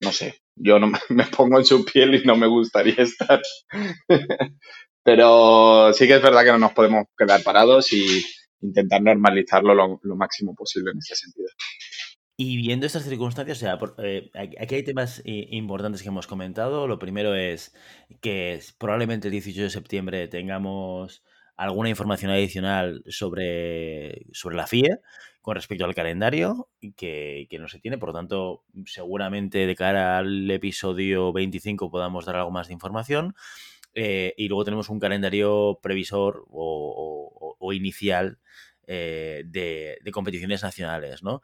no 0.00 0.12
sé, 0.12 0.40
yo 0.56 0.78
no 0.78 0.90
me 1.10 1.24
pongo 1.24 1.58
en 1.58 1.64
su 1.64 1.84
piel 1.84 2.14
y 2.14 2.24
no 2.24 2.36
me 2.36 2.46
gustaría 2.46 2.96
estar. 2.96 3.40
Pero 5.02 5.92
sí 5.92 6.06
que 6.06 6.16
es 6.16 6.22
verdad 6.22 6.44
que 6.44 6.52
no 6.52 6.58
nos 6.58 6.72
podemos 6.72 7.06
quedar 7.16 7.42
parados 7.42 7.92
y 7.92 8.22
intentar 8.60 9.00
normalizarlo 9.00 9.74
lo, 9.74 10.16
máximo 10.16 10.54
posible 10.54 10.90
en 10.92 10.98
ese 10.98 11.14
sentido. 11.14 11.48
Y 12.36 12.56
viendo 12.58 12.86
estas 12.86 13.04
circunstancias, 13.04 13.58
o 13.58 13.60
sea, 13.60 13.78
eh, 14.04 14.30
aquí 14.34 14.74
hay 14.74 14.82
temas 14.84 15.22
importantes 15.24 16.02
que 16.02 16.08
hemos 16.08 16.26
comentado. 16.26 16.86
Lo 16.86 16.98
primero 16.98 17.34
es 17.34 17.74
que 18.20 18.60
probablemente 18.78 19.28
el 19.28 19.32
18 19.32 19.62
de 19.62 19.70
septiembre 19.70 20.28
tengamos 20.28 21.24
alguna 21.58 21.90
información 21.90 22.30
adicional 22.30 23.02
sobre, 23.08 24.26
sobre 24.32 24.56
la 24.56 24.66
FIE 24.66 25.00
con 25.42 25.56
respecto 25.56 25.84
al 25.84 25.94
calendario 25.94 26.68
que, 26.96 27.46
que 27.50 27.58
no 27.58 27.68
se 27.68 27.80
tiene. 27.80 27.98
Por 27.98 28.10
lo 28.10 28.14
tanto, 28.14 28.64
seguramente 28.86 29.66
de 29.66 29.76
cara 29.76 30.18
al 30.18 30.50
episodio 30.50 31.32
25 31.32 31.90
podamos 31.90 32.26
dar 32.26 32.36
algo 32.36 32.52
más 32.52 32.68
de 32.68 32.74
información. 32.74 33.34
Eh, 33.94 34.34
y 34.36 34.48
luego 34.48 34.64
tenemos 34.64 34.88
un 34.88 35.00
calendario 35.00 35.80
previsor 35.82 36.44
o, 36.50 37.72
inicial 37.72 38.38
eh, 38.86 39.42
de, 39.46 39.98
de, 40.00 40.10
competiciones 40.12 40.62
nacionales, 40.62 41.22
¿no? 41.22 41.42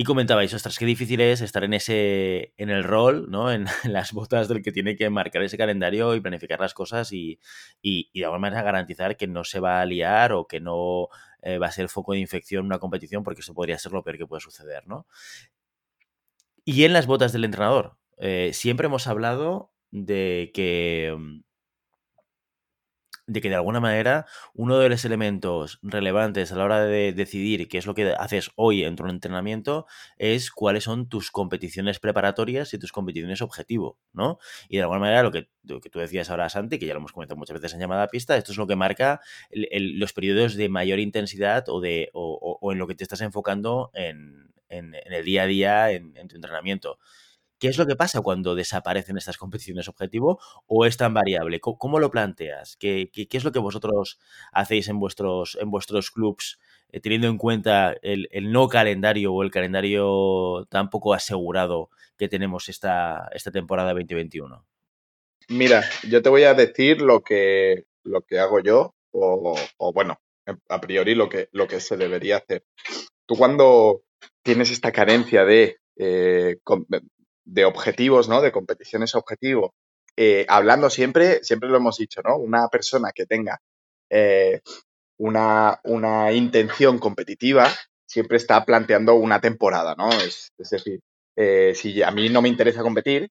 Y 0.00 0.04
comentabais, 0.04 0.54
ostras, 0.54 0.78
qué 0.78 0.86
difícil 0.86 1.20
es 1.20 1.40
estar 1.40 1.64
en 1.64 1.74
ese, 1.74 2.54
en 2.56 2.70
el 2.70 2.84
rol, 2.84 3.28
¿no? 3.32 3.50
En, 3.50 3.66
las 3.84 4.12
botas 4.12 4.46
del 4.46 4.62
que 4.62 4.70
tiene 4.70 4.94
que 4.94 5.10
marcar 5.10 5.42
ese 5.42 5.58
calendario 5.58 6.14
y 6.14 6.20
planificar 6.20 6.60
las 6.60 6.72
cosas 6.72 7.12
y, 7.12 7.40
y, 7.82 8.08
de 8.14 8.24
alguna 8.24 8.38
manera 8.38 8.62
garantizar 8.62 9.16
que 9.16 9.26
no 9.26 9.42
se 9.42 9.58
va 9.58 9.80
a 9.80 9.84
liar 9.86 10.32
o 10.34 10.46
que 10.46 10.60
no 10.60 11.08
eh, 11.42 11.58
va 11.58 11.66
a 11.66 11.72
ser 11.72 11.88
foco 11.88 12.12
de 12.12 12.20
infección 12.20 12.64
una 12.64 12.78
competición, 12.78 13.24
porque 13.24 13.40
eso 13.40 13.54
podría 13.54 13.76
ser 13.76 13.90
lo 13.90 14.04
peor 14.04 14.18
que 14.18 14.26
puede 14.28 14.40
suceder, 14.40 14.86
¿no? 14.86 15.08
Y 16.64 16.84
en 16.84 16.92
las 16.92 17.08
botas 17.08 17.32
del 17.32 17.44
entrenador, 17.44 17.96
eh, 18.18 18.52
siempre 18.54 18.86
hemos 18.86 19.08
hablado 19.08 19.72
de 19.90 20.52
que 20.54 21.12
mm, 21.18 21.40
de 23.28 23.42
que 23.42 23.50
de 23.50 23.54
alguna 23.54 23.78
manera 23.78 24.26
uno 24.54 24.78
de 24.78 24.88
los 24.88 25.04
elementos 25.04 25.78
relevantes 25.82 26.50
a 26.50 26.56
la 26.56 26.64
hora 26.64 26.84
de 26.84 27.12
decidir 27.12 27.68
qué 27.68 27.78
es 27.78 27.86
lo 27.86 27.94
que 27.94 28.14
haces 28.18 28.50
hoy 28.56 28.84
en 28.84 28.96
tu 28.96 29.06
entrenamiento 29.06 29.86
es 30.16 30.50
cuáles 30.50 30.84
son 30.84 31.08
tus 31.08 31.30
competiciones 31.30 32.00
preparatorias 32.00 32.72
y 32.72 32.78
tus 32.78 32.90
competiciones 32.90 33.42
objetivo, 33.42 33.98
¿no? 34.12 34.38
Y 34.68 34.78
de 34.78 34.82
alguna 34.82 35.00
manera 35.00 35.22
lo 35.22 35.30
que, 35.30 35.48
que 35.82 35.90
tú 35.90 35.98
decías 35.98 36.30
ahora, 36.30 36.48
Santi, 36.48 36.78
que 36.78 36.86
ya 36.86 36.94
lo 36.94 37.00
hemos 37.00 37.12
comentado 37.12 37.36
muchas 37.38 37.54
veces 37.60 37.74
en 37.74 37.80
llamada 37.80 38.08
pista, 38.08 38.36
esto 38.36 38.52
es 38.52 38.58
lo 38.58 38.66
que 38.66 38.76
marca 38.76 39.20
los 39.52 40.12
periodos 40.14 40.54
de 40.54 40.70
mayor 40.70 40.98
intensidad 40.98 41.68
o, 41.68 41.80
de, 41.80 42.08
o, 42.14 42.72
en 42.72 42.78
lo 42.78 42.86
que 42.86 42.94
te 42.94 43.04
estás 43.04 43.20
enfocando 43.20 43.90
en, 43.92 44.50
el 44.70 45.24
día 45.24 45.42
a 45.42 45.46
día 45.46 45.90
en 45.90 46.28
tu 46.28 46.36
entrenamiento. 46.36 46.98
¿Qué 47.58 47.68
es 47.68 47.78
lo 47.78 47.86
que 47.86 47.96
pasa 47.96 48.20
cuando 48.20 48.54
desaparecen 48.54 49.16
estas 49.16 49.36
competiciones 49.36 49.88
objetivo 49.88 50.40
o 50.66 50.86
es 50.86 50.96
tan 50.96 51.12
variable? 51.12 51.60
¿Cómo, 51.60 51.98
lo 51.98 52.10
planteas? 52.10 52.76
¿Qué, 52.76 53.10
¿Qué, 53.12 53.26
es 53.36 53.44
lo 53.44 53.52
que 53.52 53.58
vosotros 53.58 54.18
hacéis 54.52 54.88
en 54.88 55.00
vuestros, 55.00 55.58
en 55.60 55.70
vuestros 55.70 56.10
clubs 56.10 56.58
eh, 56.90 57.00
teniendo 57.00 57.26
en 57.26 57.36
cuenta 57.36 57.96
el, 58.02 58.28
no 58.50 58.68
calendario 58.68 59.34
o 59.34 59.42
el 59.42 59.50
calendario 59.50 60.66
tan 60.70 60.88
poco 60.88 61.14
asegurado 61.14 61.90
que 62.16 62.28
tenemos 62.28 62.68
esta, 62.68 63.28
esta 63.32 63.50
temporada 63.50 63.92
2021? 63.92 64.64
Mira, 65.48 65.82
yo 66.08 66.22
te 66.22 66.28
voy 66.28 66.44
a 66.44 66.54
decir 66.54 67.00
lo 67.00 67.22
que, 67.22 67.86
lo 68.04 68.22
que 68.22 68.38
hago 68.38 68.60
yo 68.60 68.94
o, 69.10 69.92
bueno, 69.92 70.20
a 70.68 70.80
priori 70.80 71.14
lo 71.14 71.28
que, 71.28 71.48
lo 71.52 71.66
que 71.66 71.80
se 71.80 71.96
debería 71.96 72.36
hacer. 72.36 72.64
Tú 73.26 73.36
cuando 73.36 74.02
tienes 74.42 74.70
esta 74.70 74.92
carencia 74.92 75.44
de 75.44 75.78
eh, 75.96 76.58
de 77.48 77.64
objetivos, 77.64 78.28
¿no? 78.28 78.40
De 78.42 78.52
competiciones 78.52 79.14
objetivo, 79.14 79.74
eh, 80.16 80.44
hablando 80.48 80.90
siempre, 80.90 81.42
siempre 81.42 81.68
lo 81.68 81.76
hemos 81.76 81.96
dicho, 81.96 82.20
¿no? 82.22 82.36
Una 82.36 82.68
persona 82.68 83.12
que 83.14 83.24
tenga 83.24 83.60
eh, 84.10 84.60
una, 85.18 85.80
una, 85.84 86.32
intención 86.32 86.98
competitiva 86.98 87.68
siempre 88.06 88.36
está 88.36 88.64
planteando 88.64 89.14
una 89.14 89.40
temporada, 89.40 89.94
¿no? 89.96 90.10
Es, 90.10 90.50
decir, 90.58 91.00
eh, 91.36 91.72
si 91.74 92.02
a 92.02 92.10
mí 92.10 92.28
no 92.28 92.42
me 92.42 92.48
interesa 92.48 92.82
competir, 92.82 93.30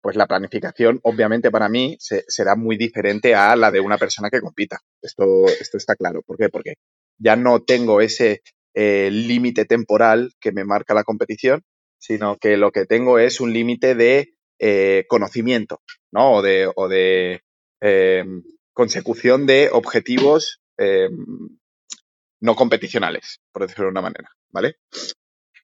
pues 0.00 0.16
la 0.16 0.26
planificación, 0.26 0.98
obviamente, 1.04 1.50
para 1.50 1.68
mí 1.68 1.96
será 2.00 2.56
muy 2.56 2.76
diferente 2.76 3.34
a 3.34 3.54
la 3.54 3.70
de 3.70 3.80
una 3.80 3.98
persona 3.98 4.30
que 4.30 4.40
compita. 4.40 4.80
Esto, 5.00 5.46
esto 5.46 5.76
está 5.76 5.94
claro. 5.94 6.22
¿Por 6.22 6.36
qué? 6.38 6.48
Porque 6.48 6.74
ya 7.18 7.36
no 7.36 7.62
tengo 7.62 8.00
ese 8.00 8.42
límite 8.74 9.66
temporal 9.66 10.32
que 10.40 10.50
me 10.50 10.64
marca 10.64 10.94
la 10.94 11.04
competición, 11.04 11.62
sino 12.02 12.36
que 12.36 12.56
lo 12.56 12.72
que 12.72 12.84
tengo 12.84 13.20
es 13.20 13.40
un 13.40 13.52
límite 13.52 13.94
de 13.94 14.34
eh, 14.58 15.04
conocimiento, 15.08 15.82
¿no? 16.10 16.32
O 16.32 16.42
de, 16.42 17.42
em, 17.80 18.42
consecución 18.72 19.46
de 19.46 19.70
objetivos 19.70 20.60
em, 20.78 21.16
no 22.40 22.56
competicionales, 22.56 23.38
por 23.52 23.62
decirlo 23.62 23.84
de 23.84 23.90
una 23.92 24.02
manera, 24.02 24.30
¿vale? 24.50 24.78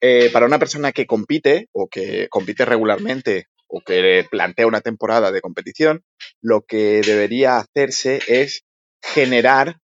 Eh, 0.01 0.31
para 0.33 0.47
una 0.47 0.61
persona 0.61 0.93
que 0.93 1.07
compite 1.07 1.69
o 1.73 1.89
que 1.89 2.29
compite 2.29 2.65
regularmente 2.65 3.47
o 3.67 3.81
que 3.81 4.25
plantea 4.31 4.69
una 4.69 4.81
temporada 4.81 5.33
de 5.33 5.41
competición, 5.41 6.05
lo 6.41 6.63
que 6.63 7.01
debería 7.01 7.57
hacerse 7.57 8.21
es 8.29 8.63
generar 9.03 9.81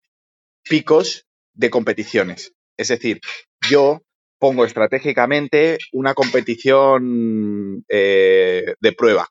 picos 0.62 1.26
de 1.52 1.70
competiciones. 1.70 2.52
Es 2.76 2.88
decir, 2.88 3.20
yo 3.68 4.02
pongo 4.44 4.66
estratégicamente 4.66 5.78
una 5.92 6.12
competición 6.12 7.82
eh, 7.88 8.74
de 8.78 8.92
prueba. 8.92 9.26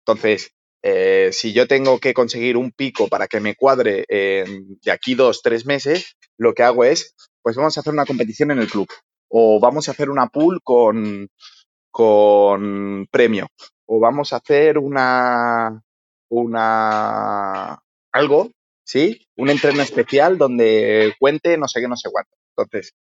Entonces, 0.00 0.50
eh, 0.82 1.28
si 1.30 1.52
yo 1.52 1.68
tengo 1.68 1.98
que 1.98 2.14
conseguir 2.14 2.56
un 2.56 2.72
pico 2.72 3.06
para 3.08 3.28
que 3.28 3.38
me 3.38 3.54
cuadre 3.54 4.06
de 4.08 4.90
aquí 4.90 5.14
dos, 5.14 5.42
tres 5.42 5.66
meses, 5.66 6.16
lo 6.38 6.54
que 6.54 6.62
hago 6.62 6.84
es, 6.84 7.14
pues 7.42 7.54
vamos 7.56 7.76
a 7.76 7.80
hacer 7.80 7.92
una 7.92 8.06
competición 8.06 8.50
en 8.50 8.60
el 8.60 8.70
club 8.70 8.88
o 9.28 9.60
vamos 9.60 9.88
a 9.88 9.92
hacer 9.92 10.08
una 10.08 10.28
pool 10.28 10.62
con, 10.64 11.28
con 11.90 13.06
premio 13.10 13.48
o 13.84 14.00
vamos 14.00 14.32
a 14.32 14.36
hacer 14.36 14.78
una, 14.78 15.82
una, 16.30 17.78
algo, 18.10 18.50
¿sí? 18.86 19.20
Un 19.36 19.50
entreno 19.50 19.82
especial 19.82 20.38
donde 20.38 21.14
cuente 21.18 21.58
no 21.58 21.68
sé 21.68 21.82
qué, 21.82 21.88
no 21.88 21.96
sé 21.98 22.08
cuánto. 22.10 22.30
Entonces, 22.56 22.94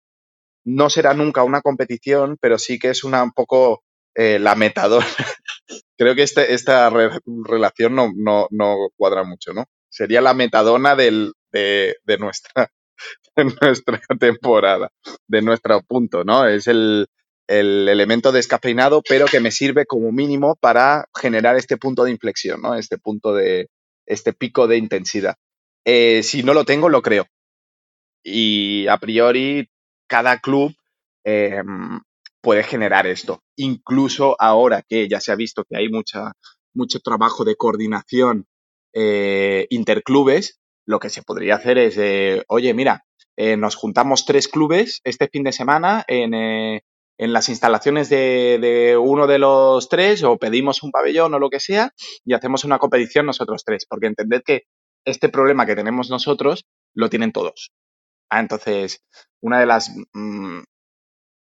no 0.65 0.89
será 0.89 1.13
nunca 1.13 1.43
una 1.43 1.61
competición, 1.61 2.37
pero 2.41 2.57
sí 2.57 2.79
que 2.79 2.89
es 2.89 3.03
una 3.03 3.23
un 3.23 3.31
poco 3.31 3.83
eh, 4.15 4.39
la 4.39 4.55
metadona. 4.55 5.05
Creo 5.97 6.15
que 6.15 6.23
este, 6.23 6.53
esta 6.53 6.89
relación 6.89 7.95
no, 7.95 8.11
no, 8.15 8.47
no, 8.51 8.89
cuadra 8.97 9.23
mucho, 9.23 9.53
¿no? 9.53 9.65
Sería 9.89 10.21
la 10.21 10.33
metadona 10.33 10.95
del, 10.95 11.33
de, 11.51 11.95
de, 12.03 12.17
nuestra, 12.17 12.69
de 13.35 13.45
nuestra 13.45 14.01
temporada, 14.19 14.89
de 15.27 15.41
nuestro 15.41 15.81
punto, 15.81 16.23
¿no? 16.23 16.47
Es 16.47 16.67
el, 16.67 17.07
el 17.47 17.87
elemento 17.87 18.31
descafeinado, 18.31 19.01
pero 19.07 19.25
que 19.25 19.39
me 19.39 19.51
sirve 19.51 19.85
como 19.85 20.11
mínimo 20.11 20.55
para 20.55 21.05
generar 21.15 21.55
este 21.55 21.77
punto 21.77 22.03
de 22.03 22.11
inflexión, 22.11 22.61
¿no? 22.61 22.75
Este 22.75 22.97
punto 22.97 23.33
de, 23.33 23.69
este 24.05 24.33
pico 24.33 24.67
de 24.67 24.77
intensidad. 24.77 25.35
Eh, 25.85 26.23
si 26.23 26.43
no 26.43 26.53
lo 26.53 26.65
tengo, 26.65 26.89
lo 26.89 27.01
creo. 27.01 27.27
Y 28.23 28.87
a 28.87 28.97
priori 28.97 29.69
cada 30.07 30.39
club 30.39 30.73
em, 31.23 31.99
puede 32.41 32.63
generar 32.63 33.07
esto. 33.07 33.41
Incluso 33.55 34.35
ahora 34.39 34.83
que 34.87 35.07
ya 35.07 35.19
se 35.19 35.31
ha 35.31 35.35
visto 35.35 35.63
que 35.63 35.77
hay 35.77 35.89
mucha, 35.89 36.33
mucho 36.73 36.99
trabajo 36.99 37.43
de 37.45 37.55
coordinación 37.55 38.45
eh, 38.93 39.67
interclubes, 39.69 40.59
lo 40.85 40.99
que 40.99 41.09
se 41.09 41.23
podría 41.23 41.55
hacer 41.55 41.77
es, 41.77 41.97
oye, 42.47 42.73
mira, 42.73 43.05
eh, 43.37 43.57
nos 43.57 43.75
juntamos 43.75 44.25
tres 44.25 44.47
clubes 44.47 45.01
este 45.03 45.27
fin 45.27 45.43
de 45.43 45.51
semana 45.51 46.05
en, 46.07 46.33
eh, 46.33 46.83
en 47.17 47.33
las 47.33 47.49
instalaciones 47.49 48.09
de, 48.09 48.59
de, 48.61 48.97
uno 48.97 49.27
de 49.27 49.39
los 49.39 49.89
tres 49.89 50.23
o 50.23 50.37
pedimos 50.37 50.83
un 50.83 50.91
pabellón 50.91 51.33
o 51.33 51.39
lo 51.39 51.49
que 51.49 51.59
sea 51.59 51.91
y 52.23 52.33
hacemos 52.33 52.63
una 52.63 52.79
competición 52.79 53.25
nosotros 53.25 53.63
tres, 53.65 53.85
porque 53.89 54.07
entended 54.07 54.41
que 54.45 54.63
este 55.05 55.29
problema 55.29 55.65
que 55.65 55.75
tenemos 55.75 56.09
nosotros 56.09 56.65
lo 56.93 57.09
tienen 57.09 57.33
todos. 57.33 57.71
Ah, 58.29 58.39
entonces, 58.39 59.03
una 59.41 59.59
de 59.59 59.65
las 59.65 59.91
mm, 60.13 60.61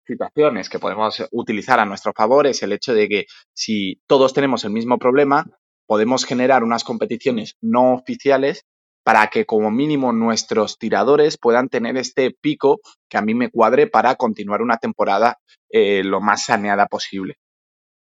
situaciones 0.05 0.69
que 0.69 0.79
podemos 0.79 1.23
utilizar 1.31 1.79
a 1.79 1.85
nuestro 1.85 2.13
favor 2.13 2.47
es 2.47 2.63
el 2.63 2.73
hecho 2.73 2.93
de 2.93 3.07
que 3.07 3.25
si 3.53 4.01
todos 4.07 4.33
tenemos 4.33 4.63
el 4.63 4.71
mismo 4.71 4.97
problema, 4.97 5.45
podemos 5.85 6.25
generar 6.25 6.63
unas 6.63 6.83
competiciones 6.83 7.55
no 7.61 7.93
oficiales 7.93 8.65
para 9.03 9.27
que 9.27 9.45
como 9.45 9.71
mínimo 9.71 10.13
nuestros 10.13 10.77
tiradores 10.77 11.37
puedan 11.37 11.69
tener 11.69 11.97
este 11.97 12.31
pico 12.31 12.79
que 13.09 13.17
a 13.17 13.21
mí 13.21 13.33
me 13.33 13.49
cuadre 13.49 13.87
para 13.87 14.15
continuar 14.15 14.61
una 14.61 14.77
temporada 14.77 15.37
eh, 15.71 16.03
lo 16.03 16.21
más 16.21 16.45
saneada 16.45 16.87
posible. 16.87 17.35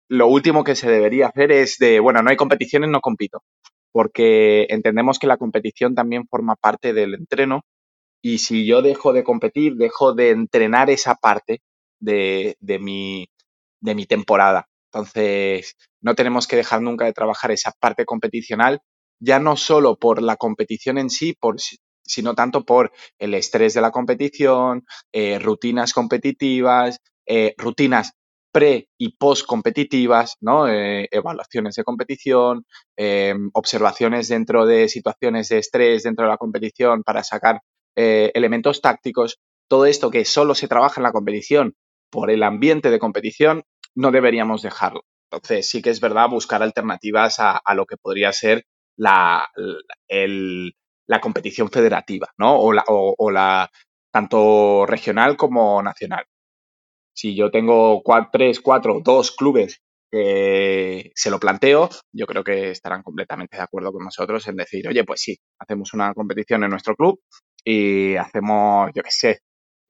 Lo 0.10 0.28
último 0.28 0.63
que 0.63 0.76
se 0.76 0.90
debería 0.90 1.28
hacer 1.28 1.52
es 1.52 1.78
de, 1.80 2.00
bueno, 2.00 2.22
no 2.22 2.30
hay 2.30 2.38
competiciones, 2.38 2.90
no 2.90 3.02
compito, 3.02 3.44
porque 3.92 4.68
entendemos 4.70 5.20
que 5.20 5.28
la 5.28 5.38
competición 5.38 5.96
también 5.96 6.28
forma 6.28 6.56
parte 6.56 6.94
del 6.94 7.13
entreno 7.13 7.62
y 8.21 8.39
si 8.39 8.65
yo 8.65 8.82
dejo 8.82 9.13
de 9.13 9.23
competir, 9.23 9.75
dejo 9.75 10.13
de 10.13 10.32
entrenar 10.32 10.89
esa 10.89 11.15
parte 11.15 11.62
de, 11.99 12.58
de, 12.60 12.80
mi, 12.80 13.30
de 13.82 13.95
mi 13.95 14.06
temporada. 14.06 14.67
Entonces, 14.91 15.75
no 16.01 16.15
tenemos 16.15 16.47
que 16.47 16.56
dejar 16.56 16.82
nunca 16.82 17.06
de 17.06 17.13
trabajar 17.13 17.51
esa 17.51 17.71
parte 17.80 18.06
competicional 18.06 18.82
ya 19.19 19.39
no 19.39 19.56
solo 19.56 19.97
por 19.97 20.21
la 20.21 20.36
competición 20.38 20.97
en 20.97 21.10
sí, 21.10 21.34
por, 21.34 21.58
sino 22.03 22.36
tanto 22.36 22.65
por 22.65 22.91
el 23.19 23.34
estrés 23.34 23.73
de 23.73 23.82
la 23.82 23.91
competición, 23.91 24.86
eh, 25.12 25.39
rutinas 25.39 25.93
competitivas, 25.93 26.99
eh, 27.25 27.53
rutinas 27.58 28.13
pre 28.51 28.89
y 28.97 29.15
post 29.17 29.45
competitivas, 29.45 30.36
¿no? 30.41 30.67
Eh, 30.67 31.08
evaluaciones 31.12 31.75
de 31.75 31.84
competición, 31.84 32.65
observaciones 33.53 34.30
dentro 34.30 34.65
de 34.65 34.89
situaciones 34.89 35.49
de 35.49 35.60
estrés 35.60 36.03
dentro 36.03 36.25
de 36.25 36.32
la 36.32 36.38
competición 36.38 37.03
para 37.03 37.23
sacar 37.23 37.62
elementos 37.97 38.81
tácticos. 38.81 39.39
Todo 39.69 39.86
esto 39.86 40.12
que 40.12 40.23
solo 40.23 40.55
se 40.55 40.67
trabaja 40.67 41.01
en 41.01 41.03
la 41.03 41.12
competición 41.12 41.73
por 42.10 42.31
el 42.31 42.43
ambiente 42.43 42.89
de 42.89 42.99
competición, 42.99 43.63
no 43.95 44.12
deberíamos 44.12 44.62
dejarlo. 44.62 45.01
Entonces, 45.31 45.69
sí 45.69 45.81
que 45.81 45.89
es 45.89 45.99
verdad 45.99 46.29
buscar 46.29 46.63
alternativas 46.63 47.36
a, 47.39 47.62
lo 47.75 47.86
que 47.86 47.97
podría 47.97 48.31
ser 48.31 48.63
la, 48.97 49.47
la 50.07 51.21
competición 51.21 51.69
federativa, 51.69 52.29
¿no? 52.38 52.57
O 52.57 52.71
la, 52.71 52.83
o, 52.88 53.31
la, 53.31 53.69
tanto 54.12 54.86
regional 54.86 55.36
como 55.36 55.81
nacional. 55.81 56.25
Si 57.13 57.36
yo 57.36 57.51
tengo 57.51 58.01
tres, 58.31 58.62
cuatro, 58.62 59.01
dos 59.03 59.31
clubes 59.31 59.81
que 60.10 61.12
se 61.15 61.29
lo 61.29 61.39
planteo, 61.39 61.89
yo 62.13 62.25
creo 62.25 62.43
que 62.43 62.71
estarán 62.71 63.03
completamente 63.03 63.57
de 63.57 63.63
acuerdo 63.63 63.91
con 63.91 64.05
nosotros 64.05 64.47
en 64.47 64.55
decir, 64.55 64.88
oye, 64.88 65.03
pues 65.03 65.21
sí, 65.21 65.38
hacemos 65.60 65.93
una 65.93 66.13
competición 66.13 66.63
en 66.63 66.69
nuestro 66.69 66.95
club 66.95 67.19
y 67.69 68.15
hacemos, 68.15 68.91
yo 68.95 69.03
qué 69.03 69.12
sé, 69.12 69.41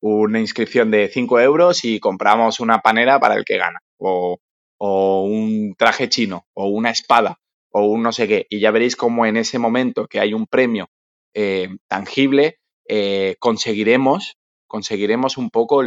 una 0.02 0.40
inscripción 0.40 0.90
de 0.90 1.10
5 1.10 1.40
euros 1.40 1.86
y 1.86 2.00
compramos 2.00 2.60
una 2.60 2.80
panera 2.80 3.20
para 3.20 3.36
el 3.36 3.46
que 3.46 3.60
gana, 3.60 3.80
o, 4.00 4.40
un 4.80 5.76
traje 5.78 6.10
chino, 6.10 6.48
o 6.56 6.70
una 6.70 6.90
espada, 6.90 7.40
o 7.72 7.86
un 7.86 8.02
no 8.02 8.12
sé 8.12 8.28
qué. 8.28 8.48
Y 8.50 8.60
ya 8.60 8.72
veréis 8.72 8.96
cómo 8.96 9.28
en 9.28 9.38
ese 9.38 9.60
momento 9.60 10.08
que 10.08 10.20
hay 10.20 10.34
un 10.34 10.48
premio 10.48 10.90
eh, 11.36 11.70
tangible, 11.88 12.58
eh, 12.88 13.36
conseguiremos, 13.38 14.38
conseguiremos 14.66 15.38
un 15.38 15.52
poco 15.52 15.84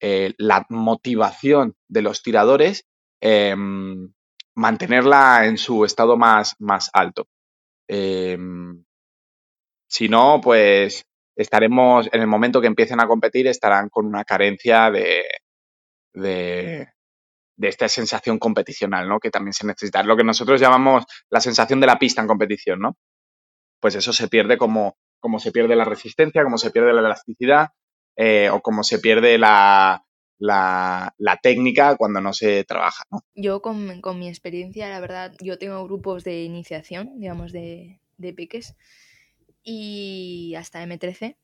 eh, 0.00 0.34
la 0.36 0.66
motivación 0.68 1.76
de 1.88 2.02
los 2.02 2.24
tiradores, 2.24 2.86
em, 3.20 4.12
mantenerla 4.56 5.46
en 5.46 5.58
su 5.58 5.84
estado 5.84 6.16
más, 6.16 6.56
más 6.58 6.90
alto. 6.92 7.28
Em, 7.88 8.84
si 9.88 10.08
no, 10.08 10.40
pues 10.42 11.04
estaremos, 11.42 12.08
en 12.12 12.20
el 12.20 12.26
momento 12.26 12.60
que 12.60 12.66
empiecen 12.66 13.00
a 13.00 13.06
competir, 13.06 13.46
estarán 13.46 13.88
con 13.88 14.06
una 14.06 14.24
carencia 14.24 14.90
de, 14.90 15.24
de, 16.12 16.88
esta 17.60 17.88
sensación 17.88 18.38
competicional, 18.38 19.08
¿no? 19.08 19.18
Que 19.18 19.30
también 19.30 19.54
se 19.54 19.66
necesita. 19.66 20.02
Lo 20.02 20.16
que 20.16 20.24
nosotros 20.24 20.60
llamamos 20.60 21.04
la 21.30 21.40
sensación 21.40 21.80
de 21.80 21.86
la 21.86 21.98
pista 21.98 22.20
en 22.20 22.28
competición, 22.28 22.80
¿no? 22.80 22.96
Pues 23.80 23.94
eso 23.94 24.12
se 24.12 24.28
pierde 24.28 24.58
como, 24.58 24.98
como 25.18 25.38
se 25.38 25.52
pierde 25.52 25.76
la 25.76 25.84
resistencia, 25.84 26.44
como 26.44 26.58
se 26.58 26.70
pierde 26.70 26.92
la 26.92 27.00
elasticidad 27.00 27.68
eh, 28.16 28.50
o 28.50 28.60
como 28.60 28.82
se 28.82 28.98
pierde 28.98 29.38
la, 29.38 30.04
la, 30.38 31.38
técnica 31.42 31.96
cuando 31.96 32.20
no 32.20 32.34
se 32.34 32.64
trabaja, 32.64 33.04
¿no? 33.10 33.24
Yo 33.34 33.62
con, 33.62 34.02
con, 34.02 34.18
mi 34.18 34.28
experiencia, 34.28 34.90
la 34.90 35.00
verdad, 35.00 35.32
yo 35.40 35.58
tengo 35.58 35.82
grupos 35.84 36.22
de 36.24 36.42
iniciación, 36.42 37.18
digamos, 37.18 37.52
de, 37.52 38.00
de 38.18 38.34
piques 38.34 38.76
y 39.62 40.54
hasta 40.56 40.82
M13. 40.84 41.36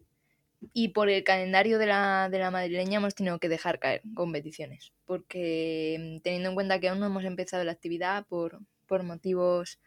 Y 0.72 0.88
por 0.88 1.10
el 1.10 1.22
calendario 1.22 1.78
de 1.78 1.86
la, 1.86 2.28
de 2.30 2.38
la 2.38 2.50
madrileña 2.50 2.96
hemos 2.96 3.14
tenido 3.14 3.38
que 3.38 3.48
dejar 3.48 3.78
caer 3.78 4.02
competiciones, 4.14 4.92
porque 5.04 5.96
mm, 5.98 6.22
teniendo 6.22 6.48
en 6.48 6.54
cuenta 6.54 6.80
que 6.80 6.88
aún 6.88 7.00
no 7.00 7.06
hemos 7.06 7.24
empezado 7.24 7.62
la 7.64 7.72
actividad 7.72 8.26
por, 8.26 8.60
por 8.86 9.02
motivos 9.02 9.78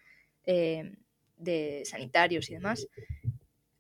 eh, 0.46 0.94
de 1.38 1.84
sanitarios 1.86 2.50
y 2.50 2.54
demás, 2.54 2.88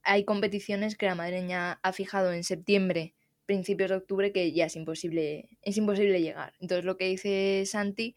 hay 0.02 0.24
competiciones 0.26 0.96
que 0.96 1.06
la 1.06 1.16
madrileña 1.16 1.80
ha 1.84 1.94
fijado 1.94 2.34
en 2.34 2.44
septiembre, 2.44 3.14
principios 3.46 3.92
de 3.92 3.98
octubre, 3.98 4.32
que 4.32 4.52
ya 4.52 4.66
es 4.66 4.76
imposible, 4.76 5.50
es 5.62 5.78
imposible 5.78 6.22
llegar. 6.22 6.54
Entonces 6.60 6.86
lo 6.86 6.98
que 6.98 7.06
dice 7.06 7.64
Santi, 7.66 8.16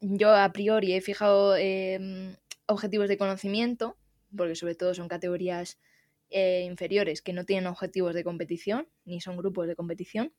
yo 0.00 0.34
a 0.34 0.52
priori 0.52 0.94
he 0.94 1.00
fijado 1.00 1.56
em, 1.56 2.36
objetivos 2.66 3.08
de 3.08 3.16
conocimiento 3.16 3.96
porque 4.36 4.54
sobre 4.54 4.74
todo 4.74 4.94
son 4.94 5.08
categorías 5.08 5.78
eh, 6.30 6.64
inferiores 6.66 7.22
que 7.22 7.32
no 7.32 7.44
tienen 7.44 7.66
objetivos 7.66 8.14
de 8.14 8.24
competición, 8.24 8.88
ni 9.04 9.20
son 9.20 9.36
grupos 9.36 9.66
de 9.66 9.76
competición. 9.76 10.32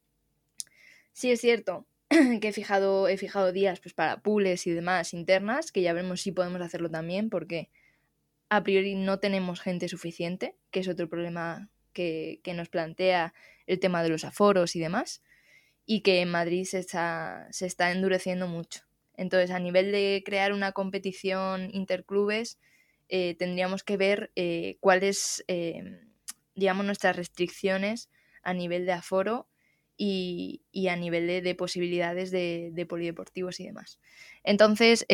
Sí 1.14 1.32
es 1.32 1.40
cierto 1.42 1.88
que 2.42 2.50
he 2.50 2.54
fijado, 2.54 3.08
he 3.08 3.18
fijado 3.18 3.52
días 3.52 3.80
pues, 3.80 3.94
para 3.94 4.22
pools 4.22 4.68
y 4.68 4.72
demás 4.72 5.14
internas, 5.14 5.72
que 5.72 5.82
ya 5.82 5.94
veremos 5.94 6.22
si 6.22 6.32
podemos 6.32 6.62
hacerlo 6.62 6.90
también, 6.90 7.30
porque 7.30 7.70
a 8.50 8.64
priori 8.64 8.96
no 8.96 9.20
tenemos 9.20 9.62
gente 9.62 9.88
suficiente, 9.88 10.56
que 10.72 10.82
es 10.82 10.88
otro 10.88 11.10
problema 11.10 11.70
que, 11.94 12.42
nos 12.54 12.70
plantea 12.70 13.34
el 13.66 13.80
tema 13.80 14.04
de 14.04 14.10
los 14.10 14.24
aforos 14.24 14.76
y 14.76 14.80
demás, 14.80 15.24
y 15.86 16.02
que 16.02 16.22
en 16.22 16.30
Madrid 16.30 16.66
se 16.66 16.80
está, 16.80 17.48
se 17.52 17.66
está 17.66 17.92
endureciendo 17.92 18.48
mucho. 18.48 18.82
Entonces, 19.16 19.52
a 19.52 19.60
nivel 19.60 19.92
de 19.92 20.22
crear 20.26 20.52
una 20.52 20.74
competición 20.74 21.70
interclubes, 21.72 22.60
eh, 23.10 23.36
tendríamos 23.38 23.84
que 23.84 23.98
ver 23.98 24.32
eh, 24.36 24.78
cuáles, 24.80 25.44
eh, 25.48 26.00
digamos, 26.56 26.86
nuestras 26.86 27.16
restricciones 27.16 28.10
a 28.44 28.54
nivel 28.54 28.86
de 28.86 28.94
aforo 28.94 29.48
y, 29.98 30.62
a 30.90 30.96
nivel 30.96 31.44
de, 31.44 31.56
posibilidades 31.56 32.32
de, 32.32 32.86
polideportivos 32.90 33.60
y 33.60 33.66
demás. 33.66 34.00
Entonces, 34.44 35.06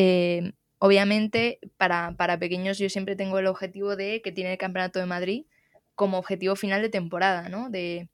obviamente, 0.79 1.59
para, 1.77 2.15
para, 2.17 2.39
pequeños 2.39 2.79
yo 2.79 2.89
siempre 2.89 3.15
tengo 3.15 3.37
el 3.39 3.47
objetivo 3.47 3.95
de 3.95 4.21
que 4.21 4.31
tiene 4.31 4.53
el 4.53 4.57
Campeonato 4.57 4.99
de 4.99 5.05
Madrid 5.05 5.45
como 5.93 6.17
objetivo 6.17 6.55
final 6.55 6.81
de 6.81 6.89
temporada, 6.89 7.47
¿no? 7.47 7.69
De, 7.69 8.09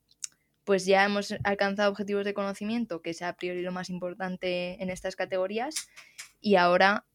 pues 0.65 0.85
ya 0.85 1.05
hemos 1.05 1.33
alcanzado 1.45 1.89
objetivos 1.89 2.25
de 2.25 2.33
conocimiento, 2.33 3.01
que 3.01 3.11
es 3.11 3.21
a 3.21 3.31
priori 3.37 3.61
lo 3.61 3.71
más 3.71 3.89
importante 3.89 4.83
en 4.83 4.89
estas 4.89 5.15
categorías, 5.15 5.87
y 6.41 6.55
ahora 6.55 7.05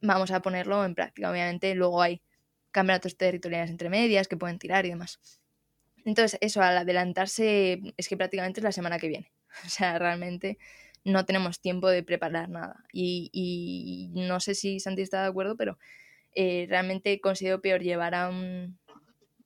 vamos 0.00 0.30
a 0.30 0.40
ponerlo 0.40 0.84
en 0.84 0.94
práctica. 0.94 1.30
Obviamente 1.30 1.74
luego 1.74 2.02
hay 2.02 2.22
campeonatos 2.70 3.16
territoriales 3.16 3.70
entre 3.70 3.90
medias 3.90 4.28
que 4.28 4.36
pueden 4.36 4.58
tirar 4.58 4.86
y 4.86 4.90
demás. 4.90 5.20
Entonces, 6.04 6.38
eso 6.40 6.62
al 6.62 6.78
adelantarse 6.78 7.80
es 7.96 8.08
que 8.08 8.16
prácticamente 8.16 8.60
es 8.60 8.64
la 8.64 8.72
semana 8.72 8.98
que 8.98 9.08
viene. 9.08 9.32
O 9.66 9.68
sea, 9.68 9.98
realmente 9.98 10.58
no 11.04 11.24
tenemos 11.24 11.60
tiempo 11.60 11.88
de 11.88 12.02
preparar 12.02 12.48
nada. 12.48 12.84
Y, 12.92 14.10
no 14.14 14.40
sé 14.40 14.54
si 14.54 14.80
Santi 14.80 15.02
está 15.02 15.22
de 15.22 15.28
acuerdo, 15.28 15.56
pero 15.56 15.78
eh, 16.34 16.66
realmente 16.68 17.20
considero 17.20 17.60
peor 17.60 17.82
llevar 17.82 18.14
a 18.14 18.28
un, 18.28 18.78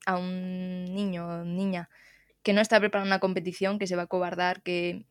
a 0.06 0.18
un 0.18 0.84
niño 0.84 1.26
o 1.26 1.44
niña 1.44 1.88
que 2.42 2.52
no 2.52 2.60
está 2.60 2.78
preparando 2.78 3.08
una 3.08 3.20
competición, 3.20 3.78
que 3.78 3.86
se 3.86 3.96
va 3.96 4.02
a 4.02 4.06
cobardar, 4.06 4.62
que, 4.62 5.06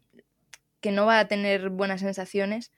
que 0.82 0.91
no 0.91 1.08
va 1.08 1.19
a 1.19 1.27
tener 1.27 1.69
buenas 1.69 2.01
sensaciones, 2.01 2.71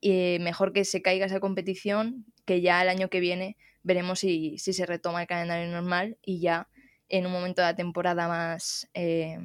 y 0.00 0.38
mejor 0.40 0.72
que 0.72 0.84
se 0.84 1.02
caiga 1.02 1.26
esa 1.26 1.40
competición, 1.40 2.24
que 2.44 2.60
ya 2.60 2.82
el 2.82 2.88
año 2.88 3.08
que 3.08 3.20
viene 3.20 3.56
veremos 3.82 4.20
si, 4.20 4.58
se 4.58 4.86
retoma 4.86 5.22
el 5.22 5.28
calendario 5.28 5.70
normal 5.70 6.18
y 6.22 6.40
ya 6.40 6.68
en 7.08 7.26
un 7.26 7.32
momento 7.32 7.62
de 7.62 7.68
la 7.68 7.76
temporada 7.76 8.28
más 8.28 8.88
eh, 8.94 9.38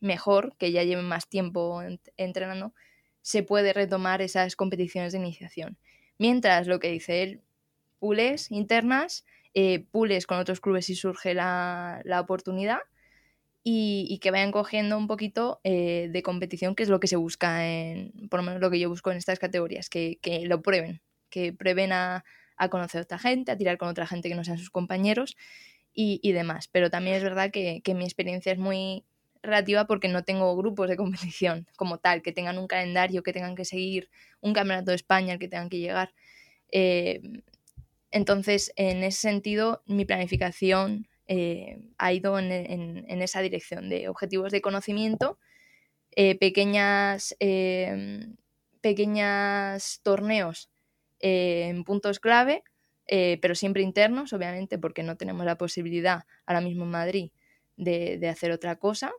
mejor, 0.00 0.56
que 0.56 0.72
ya 0.72 0.82
lleven 0.82 1.04
más 1.04 1.28
tiempo 1.28 1.82
entrenando, 2.16 2.74
se 3.20 3.42
puede 3.42 3.72
retomar 3.72 4.22
esas 4.22 4.56
competiciones 4.56 5.12
de 5.12 5.18
iniciación. 5.18 5.78
Mientras 6.18 6.66
lo 6.66 6.80
que 6.80 6.90
dice 6.90 7.22
él, 7.22 7.42
pules 7.98 8.50
internas, 8.50 9.24
eh, 9.54 9.80
pules 9.90 10.26
con 10.26 10.38
otros 10.38 10.60
clubes 10.60 10.86
si 10.86 10.94
surge 10.94 11.34
la, 11.34 12.00
la 12.04 12.20
oportunidad 12.20 12.80
y, 13.64 14.18
que 14.18 14.30
vayan 14.30 14.50
cogiendo 14.50 14.98
un 14.98 15.06
poquito 15.06 15.60
eh, 15.62 16.08
de 16.10 16.22
competición, 16.22 16.74
que 16.74 16.82
es 16.82 16.88
lo 16.88 16.98
que 16.98 17.06
se 17.06 17.16
busca, 17.16 17.64
en, 17.66 18.12
por 18.28 18.40
lo 18.40 18.44
menos 18.44 18.60
lo 18.60 18.70
que 18.70 18.80
yo 18.80 18.88
busco 18.88 19.12
en 19.12 19.18
estas 19.18 19.38
categorías, 19.38 19.88
que, 19.88 20.18
lo 20.46 20.62
prueben, 20.62 21.00
que 21.30 21.52
prueben 21.52 21.92
a, 21.92 22.24
conocer 22.70 23.00
a 23.00 23.04
otra 23.04 23.18
gente, 23.18 23.52
a 23.52 23.56
tirar 23.56 23.78
con 23.78 23.88
otra 23.88 24.06
gente 24.06 24.28
que 24.28 24.34
no 24.34 24.44
sean 24.44 24.58
sus 24.58 24.70
compañeros 24.70 25.36
y, 25.92 26.32
demás. 26.32 26.68
Pero 26.68 26.90
también 26.90 27.16
es 27.16 27.22
verdad 27.22 27.50
que, 27.50 27.82
mi 27.94 28.04
experiencia 28.04 28.52
es 28.52 28.58
muy 28.58 29.04
relativa 29.42 29.86
porque 29.86 30.08
no 30.08 30.24
tengo 30.24 30.56
grupos 30.56 30.88
de 30.88 30.96
competición 30.96 31.68
como 31.76 31.98
tal, 31.98 32.22
que 32.22 32.32
tengan 32.32 32.58
un 32.58 32.66
calendario, 32.66 33.22
que 33.22 33.32
tengan 33.32 33.54
que 33.54 33.64
seguir, 33.64 34.10
un 34.40 34.54
campeonato 34.54 34.90
de 34.90 34.96
España 34.96 35.34
al 35.34 35.38
que 35.38 35.48
tengan 35.48 35.68
que 35.68 35.78
llegar. 35.78 36.12
Eh, 36.72 37.20
entonces, 38.10 38.72
en 38.76 39.04
ese 39.04 39.20
sentido, 39.20 39.82
mi 39.86 40.04
planificación 40.04 41.06
eh, 41.34 41.78
ha 41.96 42.12
ido 42.12 42.38
en, 42.38 43.22
esa 43.22 43.40
dirección 43.40 43.88
de 43.88 44.10
objetivos 44.10 44.52
de 44.52 44.60
conocimiento, 44.60 45.38
eh, 46.14 46.38
pequeñas, 46.38 47.34
em, 47.38 48.36
pequeñas 48.82 50.00
torneos 50.02 50.68
eh, 51.20 51.68
en 51.70 51.84
puntos 51.84 52.20
clave, 52.20 52.64
pero 53.06 53.54
siempre 53.54 53.82
internos, 53.82 54.34
obviamente, 54.34 54.78
porque 54.78 55.02
no 55.02 55.16
tenemos 55.16 55.46
la 55.46 55.56
posibilidad 55.56 56.24
ahora 56.44 56.60
mismo 56.60 56.84
en 56.84 56.90
Madrid 56.90 57.30
de, 57.78 58.28
hacer 58.28 58.52
otra 58.52 58.76
cosa. 58.76 59.10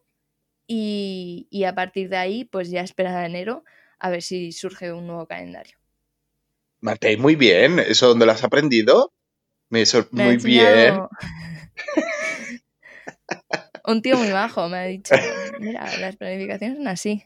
Y, 0.68 1.48
y, 1.50 1.64
a 1.64 1.74
partir 1.74 2.10
de 2.10 2.18
ahí, 2.18 2.46
pues 2.46 2.70
ya 2.70 2.82
esperar 2.82 3.18
a 3.18 3.26
enero 3.26 3.64
a 3.98 4.12
ver 4.12 4.22
si 4.22 4.52
surge 4.52 4.94
un 4.94 5.08
nuevo 5.08 5.26
calendario. 5.26 5.78
Matei, 6.80 7.18
muy 7.18 7.36
bien. 7.36 7.80
¿Eso 7.80 8.10
dónde 8.10 8.26
lo 8.28 8.34
has 8.34 8.44
aprendido? 8.44 9.12
Me 9.70 9.84
muy 10.12 10.38
bien. 10.38 11.02
Un 13.86 14.02
tío 14.02 14.18
muy 14.18 14.32
bajo 14.32 14.70
me 14.70 14.78
ha 14.78 14.84
dicho, 14.84 15.14
mira, 15.60 15.86
las 15.98 16.16
planificaciones 16.16 16.78
son 16.78 16.88
así. 16.88 17.24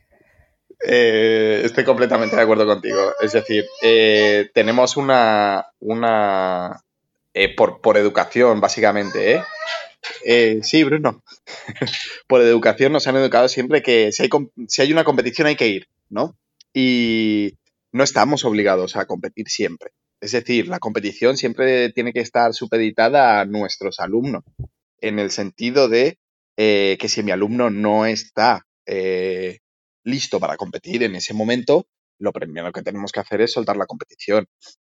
Eh, 0.86 1.62
estoy 1.64 1.84
completamente 1.84 2.36
de 2.36 2.42
acuerdo 2.42 2.66
contigo. 2.66 3.14
Es 3.22 3.34
decir, 3.34 3.66
eh, 3.82 4.50
tenemos 4.54 4.98
una, 4.98 5.68
una 5.80 6.84
eh, 7.34 7.56
por, 7.56 7.82
por, 7.82 7.98
educación, 7.98 8.60
básicamente, 8.62 9.42
¿eh? 10.24 10.60
sí, 10.64 10.84
Bruno. 10.84 11.24
por 12.28 12.42
educación 12.42 12.92
nos 12.92 13.08
han 13.08 13.18
educado 13.18 13.48
siempre 13.50 13.82
que 13.82 14.12
si 14.12 14.24
hay, 14.24 14.30
si 14.68 14.82
hay 14.82 14.92
una 14.92 15.04
competición 15.04 15.48
hay 15.48 15.56
que 15.56 15.68
ir, 15.68 15.88
¿no? 16.10 16.38
Y 16.74 17.58
no 17.92 18.04
estamos 18.04 18.46
obligados 18.46 18.96
a 18.96 19.06
competir 19.06 19.48
siempre. 19.50 19.92
Es 20.22 20.32
decir, 20.32 20.68
la 20.68 20.80
competición 20.80 21.38
siempre 21.38 21.92
tiene 21.92 22.14
que 22.14 22.22
estar 22.22 22.54
supeditada 22.54 23.40
a 23.40 23.46
nuestros 23.46 24.00
alumnos, 24.00 24.44
en 25.00 25.20
el 25.20 25.30
sentido 25.32 25.90
de 25.90 26.18
que 26.56 27.08
si 27.08 27.22
mi 27.22 27.32
alumno 27.32 27.70
no 27.70 28.06
está 28.08 28.66
listo 30.04 30.40
para 30.40 30.58
competir 30.58 31.04
en 31.04 31.16
ese 31.16 31.34
momento, 31.36 31.86
lo 32.20 32.32
primero 32.32 32.72
que 32.72 32.82
tenemos 32.82 33.12
que 33.12 33.20
hacer 33.20 33.42
es 33.42 33.52
soltar 33.52 33.78
la 33.78 33.86
competición. 33.86 34.48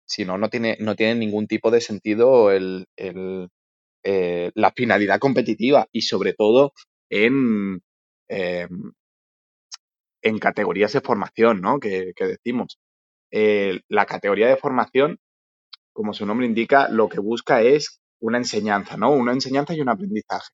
Si 0.07 0.25
no, 0.25 0.39
no 0.39 0.49
tiene, 0.49 0.77
no 0.79 0.95
tiene 0.95 1.17
ningún 1.17 1.49
tipo 1.49 1.71
de 1.71 1.81
sentido 1.81 2.53
el, 2.53 2.87
eh, 4.09 4.53
la 4.55 4.71
finalidad 4.71 5.19
competitiva 5.19 5.89
y 5.91 6.03
sobre 6.03 6.33
todo 6.33 6.73
en, 7.11 7.81
em, 8.29 8.93
en 10.23 10.39
categorías 10.39 10.93
de 10.93 11.01
formación, 11.01 11.61
¿no? 11.61 11.81
Que, 11.81 12.13
decimos. 12.17 12.79
Eh, 13.39 13.83
la 13.89 14.07
categoría 14.07 14.49
de 14.49 14.57
formación, 14.57 15.19
como 15.93 16.15
su 16.15 16.25
nombre 16.25 16.47
indica, 16.47 16.89
lo 16.89 17.11
que 17.11 17.21
busca 17.21 17.61
es 17.61 18.01
una 18.19 18.39
enseñanza, 18.39 18.97
¿no? 18.97 19.11
Una 19.11 19.33
enseñanza 19.33 19.75
y 19.75 19.83
un 19.83 19.91
aprendizaje. 19.91 20.49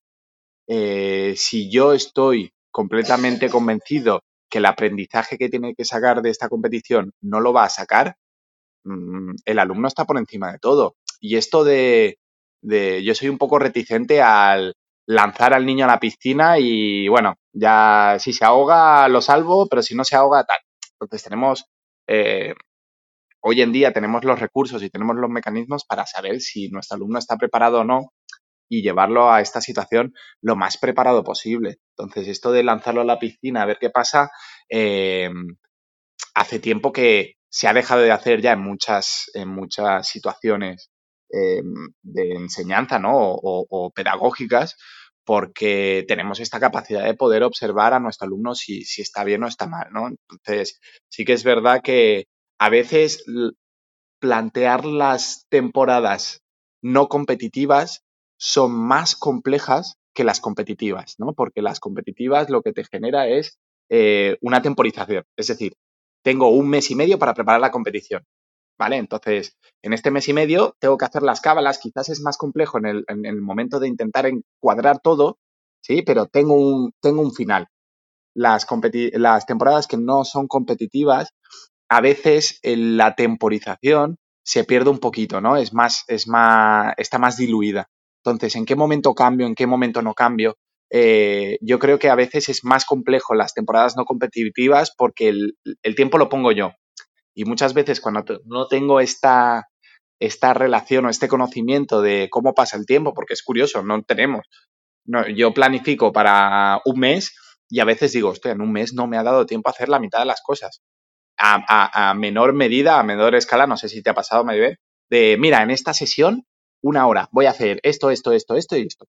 Eh, 0.66 1.34
si 1.36 1.70
yo 1.70 1.92
estoy 1.92 2.52
completamente 2.72 3.48
convencido 3.48 4.24
que 4.50 4.58
el 4.58 4.66
aprendizaje 4.66 5.38
que 5.38 5.48
tiene 5.48 5.76
que 5.76 5.84
sacar 5.84 6.22
de 6.22 6.30
esta 6.30 6.48
competición 6.48 7.12
no 7.20 7.38
lo 7.40 7.52
va 7.52 7.66
a 7.66 7.68
sacar, 7.68 8.16
mm, 8.84 9.34
el 9.44 9.58
alumno 9.60 9.86
está 9.86 10.04
por 10.04 10.18
encima 10.18 10.50
de 10.52 10.58
todo. 10.58 10.96
Y 11.20 11.36
esto 11.36 11.62
de, 11.62 12.18
yo 12.62 13.14
soy 13.14 13.28
un 13.28 13.38
poco 13.38 13.60
reticente 13.60 14.20
al 14.22 14.74
lanzar 15.06 15.54
al 15.54 15.66
niño 15.66 15.84
a 15.84 15.88
la 15.88 16.00
piscina 16.00 16.58
y 16.58 17.06
bueno, 17.08 17.36
ya 17.52 18.16
si 18.18 18.32
se 18.32 18.44
ahoga 18.44 19.08
lo 19.08 19.20
salvo, 19.22 19.68
pero 19.68 19.82
si 19.82 19.94
no 19.94 20.04
se 20.04 20.16
ahoga 20.16 20.44
tal. 20.44 20.58
Entonces 20.94 21.22
tenemos, 21.22 21.66
eh, 22.08 22.54
hoy 23.42 23.60
en 23.60 23.72
día 23.72 23.92
tenemos 23.92 24.24
los 24.24 24.40
recursos 24.40 24.82
y 24.82 24.90
tenemos 24.90 25.16
los 25.16 25.30
mecanismos 25.30 25.84
para 25.84 26.06
saber 26.06 26.40
si 26.40 26.68
nuestro 26.68 26.96
alumno 26.96 27.18
está 27.18 27.36
preparado 27.36 27.80
o 27.80 27.84
no 27.84 28.12
y 28.68 28.82
llevarlo 28.82 29.30
a 29.30 29.40
esta 29.42 29.60
situación 29.60 30.14
lo 30.40 30.56
más 30.56 30.78
preparado 30.78 31.22
posible. 31.24 31.78
Entonces, 31.96 32.28
esto 32.28 32.52
de 32.52 32.62
lanzarlo 32.62 33.02
a 33.02 33.04
la 33.04 33.18
piscina 33.18 33.62
a 33.62 33.66
ver 33.66 33.76
qué 33.78 33.90
pasa, 33.90 34.30
eh, 34.70 35.28
hace 36.34 36.58
tiempo 36.58 36.92
que 36.92 37.34
se 37.50 37.68
ha 37.68 37.74
dejado 37.74 38.00
de 38.00 38.12
hacer 38.12 38.40
ya 38.40 38.52
en 38.52 38.60
muchas, 38.60 39.30
en 39.34 39.48
muchas 39.48 40.08
situaciones 40.08 40.90
eh, 41.30 41.62
de 42.02 42.34
enseñanza 42.34 42.98
¿no? 42.98 43.12
o, 43.14 43.90
pedagógicas, 43.94 44.76
porque 45.24 46.04
tenemos 46.08 46.40
esta 46.40 46.58
capacidad 46.58 47.04
de 47.04 47.14
poder 47.14 47.42
observar 47.42 47.92
a 47.92 48.00
nuestro 48.00 48.26
alumno 48.26 48.54
si, 48.54 48.84
si, 48.84 49.02
está 49.02 49.22
bien 49.24 49.44
o 49.44 49.48
está 49.48 49.66
mal, 49.66 49.88
¿no? 49.92 50.08
Entonces, 50.08 50.80
sí 51.08 51.24
que 51.24 51.34
es 51.34 51.44
verdad 51.44 51.80
que 51.82 52.26
a 52.62 52.68
veces 52.68 53.24
plantear 54.20 54.84
las 54.84 55.46
temporadas 55.48 56.42
no 56.80 57.08
competitivas 57.08 58.04
son 58.38 58.70
más 58.72 59.16
complejas 59.16 59.96
que 60.14 60.22
las 60.22 60.40
competitivas, 60.40 61.16
¿no? 61.18 61.32
Porque 61.32 61.60
las 61.60 61.80
competitivas 61.80 62.50
lo 62.50 62.62
que 62.62 62.72
te 62.72 62.84
genera 62.84 63.26
es 63.26 63.58
eh, 63.90 64.38
una 64.42 64.62
temporización. 64.62 65.24
Es 65.36 65.48
decir, 65.48 65.72
tengo 66.22 66.50
un 66.50 66.68
mes 66.68 66.88
y 66.92 66.94
medio 66.94 67.18
para 67.18 67.34
preparar 67.34 67.60
la 67.60 67.72
competición. 67.72 68.22
¿Vale? 68.78 68.96
Entonces, 68.96 69.56
en 69.82 69.92
este 69.92 70.12
mes 70.12 70.28
y 70.28 70.32
medio 70.32 70.76
tengo 70.78 70.96
que 70.96 71.04
hacer 71.04 71.22
las 71.22 71.40
cábalas, 71.40 71.80
quizás 71.80 72.10
es 72.10 72.20
más 72.20 72.36
complejo 72.36 72.78
en 72.78 72.86
el, 72.86 73.04
en 73.08 73.26
el 73.26 73.40
momento 73.40 73.80
de 73.80 73.88
intentar 73.88 74.26
encuadrar 74.26 75.00
todo, 75.00 75.38
¿sí? 75.80 76.02
Pero 76.02 76.26
tengo 76.26 76.54
un, 76.54 76.92
tengo 77.00 77.22
un 77.22 77.32
final. 77.32 77.66
Las, 78.34 78.66
las 79.14 79.46
temporadas 79.46 79.88
que 79.88 79.96
no 79.96 80.24
son 80.24 80.46
competitivas, 80.46 81.30
a 81.92 82.00
veces 82.00 82.58
en 82.62 82.96
la 82.96 83.14
temporización 83.14 84.16
se 84.42 84.64
pierde 84.64 84.88
un 84.88 84.98
poquito, 84.98 85.42
¿no? 85.42 85.58
Es 85.58 85.74
más, 85.74 86.04
es 86.08 86.26
más, 86.26 86.94
está 86.96 87.18
más 87.18 87.36
diluida. 87.36 87.90
Entonces, 88.24 88.56
¿en 88.56 88.64
qué 88.64 88.74
momento 88.74 89.14
cambio? 89.14 89.46
¿En 89.46 89.54
qué 89.54 89.66
momento 89.66 90.00
no 90.00 90.14
cambio? 90.14 90.56
Eh, 90.90 91.58
yo 91.60 91.78
creo 91.78 91.98
que 91.98 92.08
a 92.08 92.14
veces 92.14 92.48
es 92.48 92.64
más 92.64 92.86
complejo 92.86 93.34
las 93.34 93.52
temporadas 93.52 93.94
no 93.94 94.06
competitivas 94.06 94.94
porque 94.96 95.28
el, 95.28 95.94
tiempo 95.94 96.16
lo 96.16 96.30
pongo 96.30 96.50
yo. 96.52 96.72
Y 97.34 97.44
muchas 97.44 97.74
veces 97.74 98.00
cuando 98.00 98.24
no 98.46 98.68
tengo 98.68 98.98
esta, 99.00 99.68
esta 100.18 100.54
relación 100.54 101.04
o 101.04 101.10
este 101.10 101.28
conocimiento 101.28 102.00
de 102.00 102.28
cómo 102.30 102.54
pasa 102.54 102.78
el 102.78 102.86
tiempo, 102.86 103.12
porque 103.12 103.34
es 103.34 103.42
curioso, 103.42 103.82
no 103.82 104.02
tenemos. 104.02 104.46
yo 105.36 105.52
planifico 105.52 106.10
para 106.10 106.80
un 106.86 107.00
mes 107.00 107.36
y 107.68 107.80
a 107.80 107.84
veces 107.84 108.12
digo, 108.12 108.30
hostia, 108.30 108.52
en 108.52 108.62
un 108.62 108.72
mes 108.72 108.94
no 108.94 109.06
me 109.06 109.18
ha 109.18 109.22
dado 109.22 109.44
tiempo 109.44 109.68
a 109.68 109.72
hacer 109.72 109.90
la 109.90 110.00
mitad 110.00 110.20
de 110.20 110.24
las 110.26 110.40
cosas. 110.40 110.80
A, 111.38 112.14
menor 112.14 112.52
medida, 112.52 113.00
a 113.00 113.02
menor 113.02 113.34
escala, 113.34 113.66
no 113.66 113.76
sé 113.76 113.88
si 113.88 114.02
te 114.02 114.10
ha 114.10 114.14
pasado, 114.14 114.44
Maribel, 114.44 114.78
de, 115.10 115.36
mira, 115.38 115.62
en 115.62 115.70
esta 115.70 115.92
sesión 115.92 116.46
una 116.82 117.06
hora, 117.06 117.28
voy 117.32 117.46
a 117.46 117.50
hacer 117.50 117.80
esto, 117.82 118.10
esto, 118.10 118.32
esto, 118.32 118.56
esto 118.56 118.76
y 118.76 118.86
esto. 118.86 119.06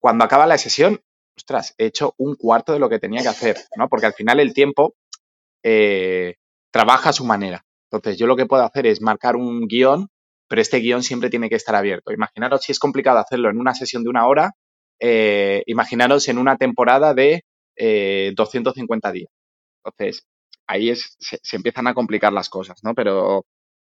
Cuando 0.00 0.24
acaba 0.24 0.46
la 0.46 0.58
sesión, 0.58 1.00
ostras, 1.36 1.74
he 1.78 1.86
hecho 1.86 2.14
un 2.18 2.34
cuarto 2.34 2.72
de 2.72 2.78
lo 2.78 2.88
que 2.88 2.98
tenía 2.98 3.22
que 3.22 3.28
hacer, 3.28 3.56
¿no? 3.76 3.88
Porque 3.88 4.06
al 4.06 4.14
final 4.14 4.40
el 4.40 4.52
tiempo 4.54 4.94
eh, 5.62 6.36
trabaja 6.70 7.10
a 7.10 7.12
su 7.12 7.24
manera. 7.24 7.64
Entonces, 7.90 8.18
yo 8.18 8.26
lo 8.26 8.36
que 8.36 8.46
puedo 8.46 8.64
hacer 8.64 8.86
es 8.86 9.00
marcar 9.00 9.36
un 9.36 9.66
guion, 9.66 10.08
pero 10.48 10.62
este 10.62 10.78
guion 10.78 11.02
siempre 11.02 11.30
tiene 11.30 11.48
que 11.48 11.56
estar 11.56 11.74
abierto. 11.74 12.12
Imaginaros 12.12 12.62
si 12.62 12.72
es 12.72 12.78
complicado 12.78 13.18
hacerlo 13.18 13.50
en 13.50 13.58
una 13.58 13.74
sesión 13.74 14.02
de 14.02 14.10
una 14.10 14.26
hora, 14.26 14.52
eh, 15.00 15.62
imaginaros 15.66 16.28
en 16.28 16.38
una 16.38 16.56
temporada 16.56 17.14
de 17.14 17.44
250 17.76 19.08
eh, 19.08 19.12
días. 19.12 19.30
Entonces, 19.84 20.26
ahí 20.66 20.90
es, 20.90 21.16
se, 21.18 21.38
se, 21.42 21.56
empiezan 21.56 21.86
a 21.86 21.94
complicar 21.94 22.32
las 22.32 22.48
cosas, 22.48 22.78
¿no? 22.82 22.94
Pero, 22.94 23.44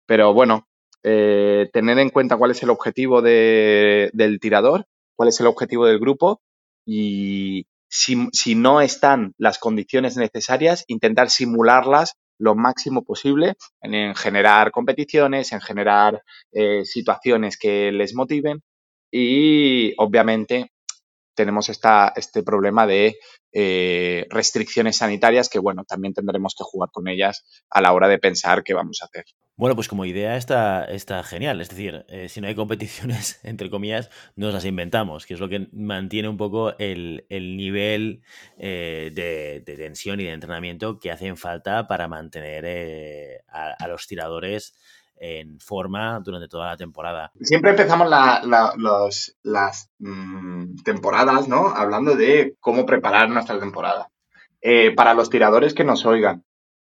pero 0.06 0.34
bueno, 0.34 0.68
eh, 1.04 1.70
tener 1.74 2.00
en 2.00 2.10
cuenta 2.10 2.38
cuál 2.38 2.52
es 2.52 2.64
el 2.64 2.70
objetivo 2.70 3.22
del 3.22 4.40
tirador, 4.40 4.86
cuál 5.16 5.30
es 5.30 5.40
el 5.42 5.48
objetivo 5.48 5.86
del 5.86 6.00
grupo 6.00 6.42
y 6.86 7.68
si, 7.90 8.56
no 8.56 8.82
están 8.82 9.34
las 9.38 9.60
condiciones 9.60 10.18
necesarias, 10.18 10.86
intentar 10.88 11.30
simularlas 11.30 12.16
lo 12.40 12.56
máximo 12.56 13.04
posible 13.04 13.56
en, 13.82 14.16
generar 14.16 14.72
competiciones, 14.72 15.52
en 15.52 15.62
generar 15.62 16.24
eh, 16.54 16.86
situaciones 16.86 17.58
que 17.58 17.92
les 17.92 18.16
motiven 18.16 18.62
y 19.12 19.94
obviamente 19.98 20.72
tenemos 21.36 21.70
esta, 21.70 22.14
este 22.16 22.44
problema 22.44 22.88
de 22.88 23.18
eh, 23.52 24.26
restricciones 24.30 24.98
sanitarias 24.98 25.48
que, 25.48 25.60
bueno, 25.60 25.84
también 25.84 26.14
tendremos 26.14 26.56
que 26.58 26.64
jugar 26.64 26.90
con 26.92 27.08
ellas 27.08 27.46
a 27.70 27.82
la 27.82 27.94
hora 27.94 28.08
de 28.08 28.18
pensar 28.18 28.64
qué 28.64 28.74
vamos 28.74 29.02
a 29.02 29.06
hacer. 29.06 29.26
Bueno, 29.56 29.76
pues 29.76 29.88
como 29.88 30.06
idea 30.06 30.36
está, 30.38 30.86
está 30.86 31.24
genial. 31.24 31.62
Es 31.62 31.70
decir, 31.70 32.06
eh, 32.10 32.30
si 32.30 32.42
no 32.42 32.48
hay 32.48 32.56
competiciones, 32.56 33.40
entre 33.44 33.70
comillas, 33.70 34.10
nos 34.36 34.54
las 34.54 34.66
inventamos, 34.66 35.28
que 35.28 35.36
es 35.36 35.40
lo 35.40 35.50
que 35.50 35.68
mantiene 35.72 36.30
un 36.30 36.38
poco 36.38 36.76
el, 36.80 37.26
nivel 37.30 38.24
eh, 38.58 39.12
de, 39.14 39.76
tensión 39.76 40.20
y 40.20 40.24
de 40.24 40.32
entrenamiento 40.32 40.98
que 41.00 41.12
hacen 41.12 41.38
falta 41.38 41.88
para 41.88 42.08
mantener 42.08 43.44
a, 43.48 43.88
los 43.88 44.08
tiradores 44.08 44.74
en 45.26 45.58
forma 45.62 46.20
durante 46.20 46.50
toda 46.50 46.68
la 46.68 46.76
temporada. 46.76 47.32
Siempre 47.40 47.72
empezamos 47.72 48.10
las 48.10 49.90
mm, 50.00 50.76
temporadas, 50.84 51.48
¿no? 51.48 51.70
Hablando 51.70 52.16
de 52.16 52.58
cómo 52.60 52.86
preparar 52.86 53.30
nuestra 53.30 53.58
temporada. 53.58 54.10
Eh, 54.60 54.94
para 54.94 55.14
los 55.14 55.30
tiradores 55.30 55.74
que 55.74 55.86
nos 55.86 56.06
oigan, 56.06 56.44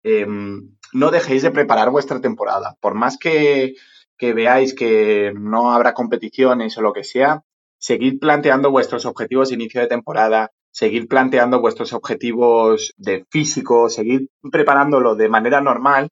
em, 0.04 0.78
no 0.94 1.10
dejéis 1.10 1.42
de 1.42 1.50
preparar 1.50 1.90
vuestra 1.90 2.22
temporada. 2.22 2.76
Por 2.80 2.94
más 2.94 3.18
que, 3.18 3.74
que 4.16 4.34
veáis 4.34 4.76
que 4.76 5.34
no 5.36 5.72
habrá 5.72 5.96
competiciones 5.96 6.78
o 6.78 6.84
lo 6.84 6.94
que 6.94 7.04
sea, 7.04 7.42
seguid 7.80 8.20
planteando 8.20 8.70
vuestros 8.70 9.08
objetivos 9.08 9.50
de 9.50 9.56
inicio 9.56 9.82
de 9.82 9.88
temporada, 9.88 10.52
seguid 10.70 11.08
planteando 11.08 11.62
vuestros 11.62 11.94
objetivos 11.94 12.94
de 12.96 13.26
físico, 13.32 13.90
seguid 13.90 14.28
preparándolo 14.52 15.16
de 15.16 15.30
manera 15.30 15.62
normal, 15.62 16.10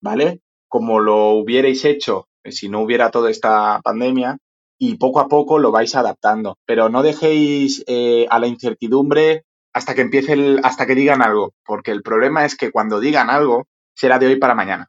¿vale? 0.00 0.40
Como 0.68 1.00
lo 1.00 1.30
hubierais 1.30 1.84
hecho 1.84 2.28
eh, 2.44 2.52
si 2.52 2.68
no 2.68 2.80
hubiera 2.80 3.10
toda 3.10 3.30
esta 3.30 3.80
pandemia 3.82 4.38
y 4.78 4.96
poco 4.96 5.20
a 5.20 5.28
poco 5.28 5.58
lo 5.58 5.72
vais 5.72 5.94
adaptando. 5.94 6.56
Pero 6.66 6.88
no 6.88 7.02
dejéis 7.02 7.84
eh, 7.86 8.26
a 8.30 8.38
la 8.38 8.46
incertidumbre 8.46 9.44
hasta 9.72 9.94
que 9.94 10.02
empiece 10.02 10.32
el, 10.32 10.60
hasta 10.62 10.86
que 10.86 10.94
digan 10.94 11.22
algo, 11.22 11.52
porque 11.64 11.90
el 11.90 12.02
problema 12.02 12.44
es 12.44 12.56
que 12.56 12.70
cuando 12.70 13.00
digan 13.00 13.30
algo 13.30 13.66
será 13.94 14.18
de 14.18 14.26
hoy 14.26 14.36
para 14.36 14.54
mañana. 14.54 14.88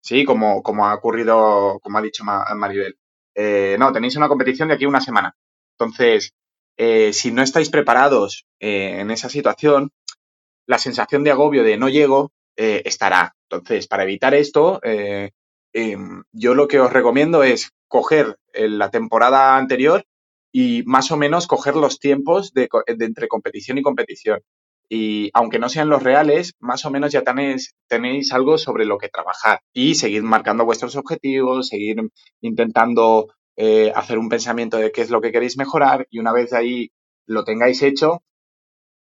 Sí, 0.00 0.24
como, 0.24 0.62
como 0.62 0.86
ha 0.86 0.94
ocurrido, 0.94 1.80
como 1.82 1.98
ha 1.98 2.02
dicho 2.02 2.24
Maribel. 2.24 2.96
eh, 3.34 3.76
no, 3.78 3.92
tenéis 3.92 4.16
una 4.16 4.28
competición 4.28 4.68
de 4.68 4.74
aquí 4.74 4.84
a 4.84 4.88
una 4.88 5.00
semana. 5.00 5.34
Entonces, 5.78 6.32
eh, 6.76 7.12
si 7.12 7.32
no 7.32 7.42
estáis 7.42 7.70
preparados 7.70 8.46
en 8.60 9.10
esa 9.10 9.28
situación, 9.28 9.90
la 10.66 10.78
sensación 10.78 11.24
de 11.24 11.32
agobio 11.32 11.64
de 11.64 11.76
no 11.76 11.88
llego 11.88 12.30
estará. 12.58 13.34
Entonces, 13.48 13.86
para 13.86 14.02
evitar 14.02 14.34
esto, 14.34 14.80
em, 14.82 16.22
yo 16.32 16.54
lo 16.54 16.66
que 16.66 16.80
os 16.80 16.92
recomiendo 16.92 17.44
es 17.44 17.70
coger 17.86 18.36
la 18.52 18.90
temporada 18.90 19.56
anterior 19.56 20.04
y 20.52 20.82
más 20.86 21.10
o 21.10 21.16
menos 21.16 21.46
coger 21.46 21.76
los 21.76 21.98
tiempos 21.98 22.52
de, 22.52 22.68
entre 22.86 23.28
competición 23.28 23.78
y 23.78 23.82
competición. 23.82 24.40
Y 24.90 25.30
aunque 25.34 25.58
no 25.58 25.68
sean 25.68 25.90
los 25.90 26.02
reales, 26.02 26.54
más 26.60 26.84
o 26.86 26.90
menos 26.90 27.12
ya 27.12 27.22
tenéis, 27.22 27.74
tenéis 27.88 28.32
algo 28.32 28.56
sobre 28.56 28.86
lo 28.86 28.96
que 28.96 29.10
trabajar 29.10 29.60
y 29.74 29.94
seguir 29.94 30.22
marcando 30.22 30.64
vuestros 30.64 30.96
objetivos, 30.96 31.68
seguir 31.68 31.98
intentando 32.40 33.28
eh, 33.56 33.92
hacer 33.94 34.18
un 34.18 34.30
pensamiento 34.30 34.78
de 34.78 34.90
qué 34.90 35.02
es 35.02 35.10
lo 35.10 35.20
que 35.20 35.32
queréis 35.32 35.58
mejorar 35.58 36.06
y 36.10 36.20
una 36.20 36.32
vez 36.32 36.52
ahí 36.54 36.90
lo 37.26 37.44
tengáis 37.44 37.82
hecho, 37.82 38.22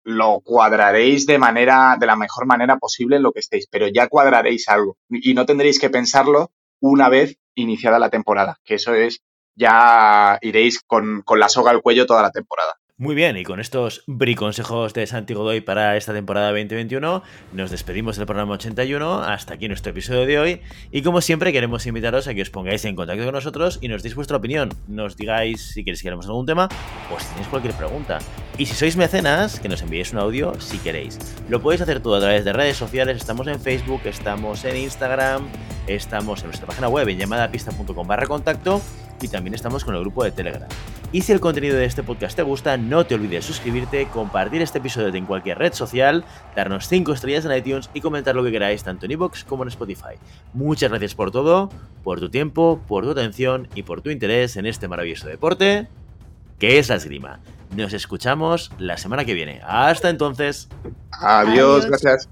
lo 0.03 0.41
cuadraréis 0.41 1.25
de 1.25 1.37
manera, 1.37 1.97
de 1.99 2.05
la 2.05 2.15
mejor 2.15 2.45
manera 2.45 2.77
posible 2.77 3.17
en 3.17 3.23
lo 3.23 3.31
que 3.31 3.39
estéis, 3.39 3.67
pero 3.69 3.87
ya 3.87 4.07
cuadraréis 4.07 4.67
algo 4.69 4.97
y 5.09 5.33
no 5.33 5.45
tendréis 5.45 5.79
que 5.79 5.89
pensarlo 5.89 6.51
una 6.79 7.09
vez 7.09 7.37
iniciada 7.55 7.99
la 7.99 8.09
temporada, 8.09 8.59
que 8.63 8.75
eso 8.75 8.93
es, 8.93 9.21
ya 9.55 10.37
iréis 10.41 10.81
con, 10.81 11.21
con 11.21 11.39
la 11.39 11.49
soga 11.49 11.71
al 11.71 11.81
cuello 11.81 12.05
toda 12.05 12.21
la 12.21 12.31
temporada. 12.31 12.73
Muy 13.03 13.15
bien, 13.15 13.35
y 13.35 13.43
con 13.43 13.59
estos 13.59 14.05
briconsejos 14.07 14.93
de 14.93 15.05
Santi 15.05 15.33
Godoy 15.33 15.59
para 15.59 15.97
esta 15.97 16.13
temporada 16.13 16.51
2021, 16.51 17.21
nos 17.51 17.69
despedimos 17.69 18.15
del 18.15 18.25
programa 18.25 18.53
81. 18.53 19.23
Hasta 19.23 19.55
aquí 19.55 19.67
nuestro 19.67 19.91
episodio 19.91 20.25
de 20.25 20.39
hoy. 20.39 20.61
Y 20.89 21.01
como 21.01 21.19
siempre, 21.19 21.51
queremos 21.51 21.85
invitaros 21.85 22.29
a 22.29 22.33
que 22.33 22.41
os 22.41 22.49
pongáis 22.49 22.85
en 22.85 22.95
contacto 22.95 23.25
con 23.25 23.33
nosotros 23.33 23.79
y 23.81 23.89
nos 23.89 24.03
deis 24.03 24.15
vuestra 24.15 24.37
opinión. 24.37 24.69
Nos 24.87 25.17
digáis 25.17 25.73
si 25.73 25.83
queréis 25.83 26.01
que 26.01 26.07
hablemos 26.07 26.27
algún 26.27 26.45
tema 26.45 26.69
o 27.13 27.19
si 27.19 27.27
tenéis 27.27 27.49
cualquier 27.49 27.73
pregunta. 27.73 28.19
Y 28.57 28.67
si 28.67 28.73
sois 28.73 28.95
mecenas, 28.95 29.59
que 29.59 29.67
nos 29.67 29.81
enviéis 29.81 30.13
un 30.13 30.19
audio 30.19 30.57
si 30.61 30.77
queréis. 30.77 31.19
Lo 31.49 31.61
podéis 31.61 31.81
hacer 31.81 31.99
todo 31.99 32.15
a 32.15 32.21
través 32.21 32.45
de 32.45 32.53
redes 32.53 32.77
sociales. 32.77 33.17
Estamos 33.17 33.47
en 33.47 33.59
Facebook, 33.59 33.99
estamos 34.05 34.63
en 34.63 34.77
Instagram, 34.77 35.43
estamos 35.87 36.39
en 36.39 36.45
nuestra 36.45 36.67
página 36.67 36.87
web 36.87 37.09
en 37.09 37.17
llamadapista.com 37.17 38.07
barra 38.07 38.27
contacto 38.27 38.81
y 39.23 39.27
también 39.27 39.53
estamos 39.53 39.83
con 39.83 39.95
el 39.95 40.01
grupo 40.01 40.23
de 40.23 40.31
Telegram. 40.31 40.67
Y 41.11 41.21
si 41.21 41.31
el 41.31 41.39
contenido 41.39 41.77
de 41.77 41.85
este 41.85 42.03
podcast 42.03 42.35
te 42.35 42.43
gusta, 42.43 42.77
no 42.77 43.05
te 43.05 43.15
olvides 43.15 43.45
suscribirte, 43.45 44.07
compartir 44.07 44.61
este 44.61 44.79
episodio 44.79 45.13
en 45.13 45.25
cualquier 45.25 45.57
red 45.57 45.73
social, 45.73 46.25
darnos 46.55 46.87
5 46.87 47.13
estrellas 47.13 47.45
en 47.45 47.55
iTunes 47.55 47.89
y 47.93 48.01
comentar 48.01 48.35
lo 48.35 48.43
que 48.43 48.51
queráis 48.51 48.83
tanto 48.83 49.05
en 49.05 49.11
iVoox 49.11 49.43
como 49.43 49.63
en 49.63 49.69
Spotify. 49.69 50.15
Muchas 50.53 50.89
gracias 50.89 51.15
por 51.15 51.31
todo, 51.31 51.69
por 52.03 52.19
tu 52.19 52.29
tiempo, 52.29 52.81
por 52.87 53.03
tu 53.03 53.11
atención 53.11 53.67
y 53.75 53.83
por 53.83 54.01
tu 54.01 54.09
interés 54.09 54.57
en 54.57 54.65
este 54.65 54.87
maravilloso 54.87 55.27
deporte 55.27 55.87
que 56.59 56.79
es 56.79 56.89
la 56.89 56.95
esgrima. 56.95 57.39
Nos 57.75 57.93
escuchamos 57.93 58.71
la 58.77 58.97
semana 58.97 59.25
que 59.25 59.33
viene. 59.33 59.61
Hasta 59.65 60.09
entonces. 60.09 60.69
Adiós. 61.11 61.85
gracias. 61.85 62.29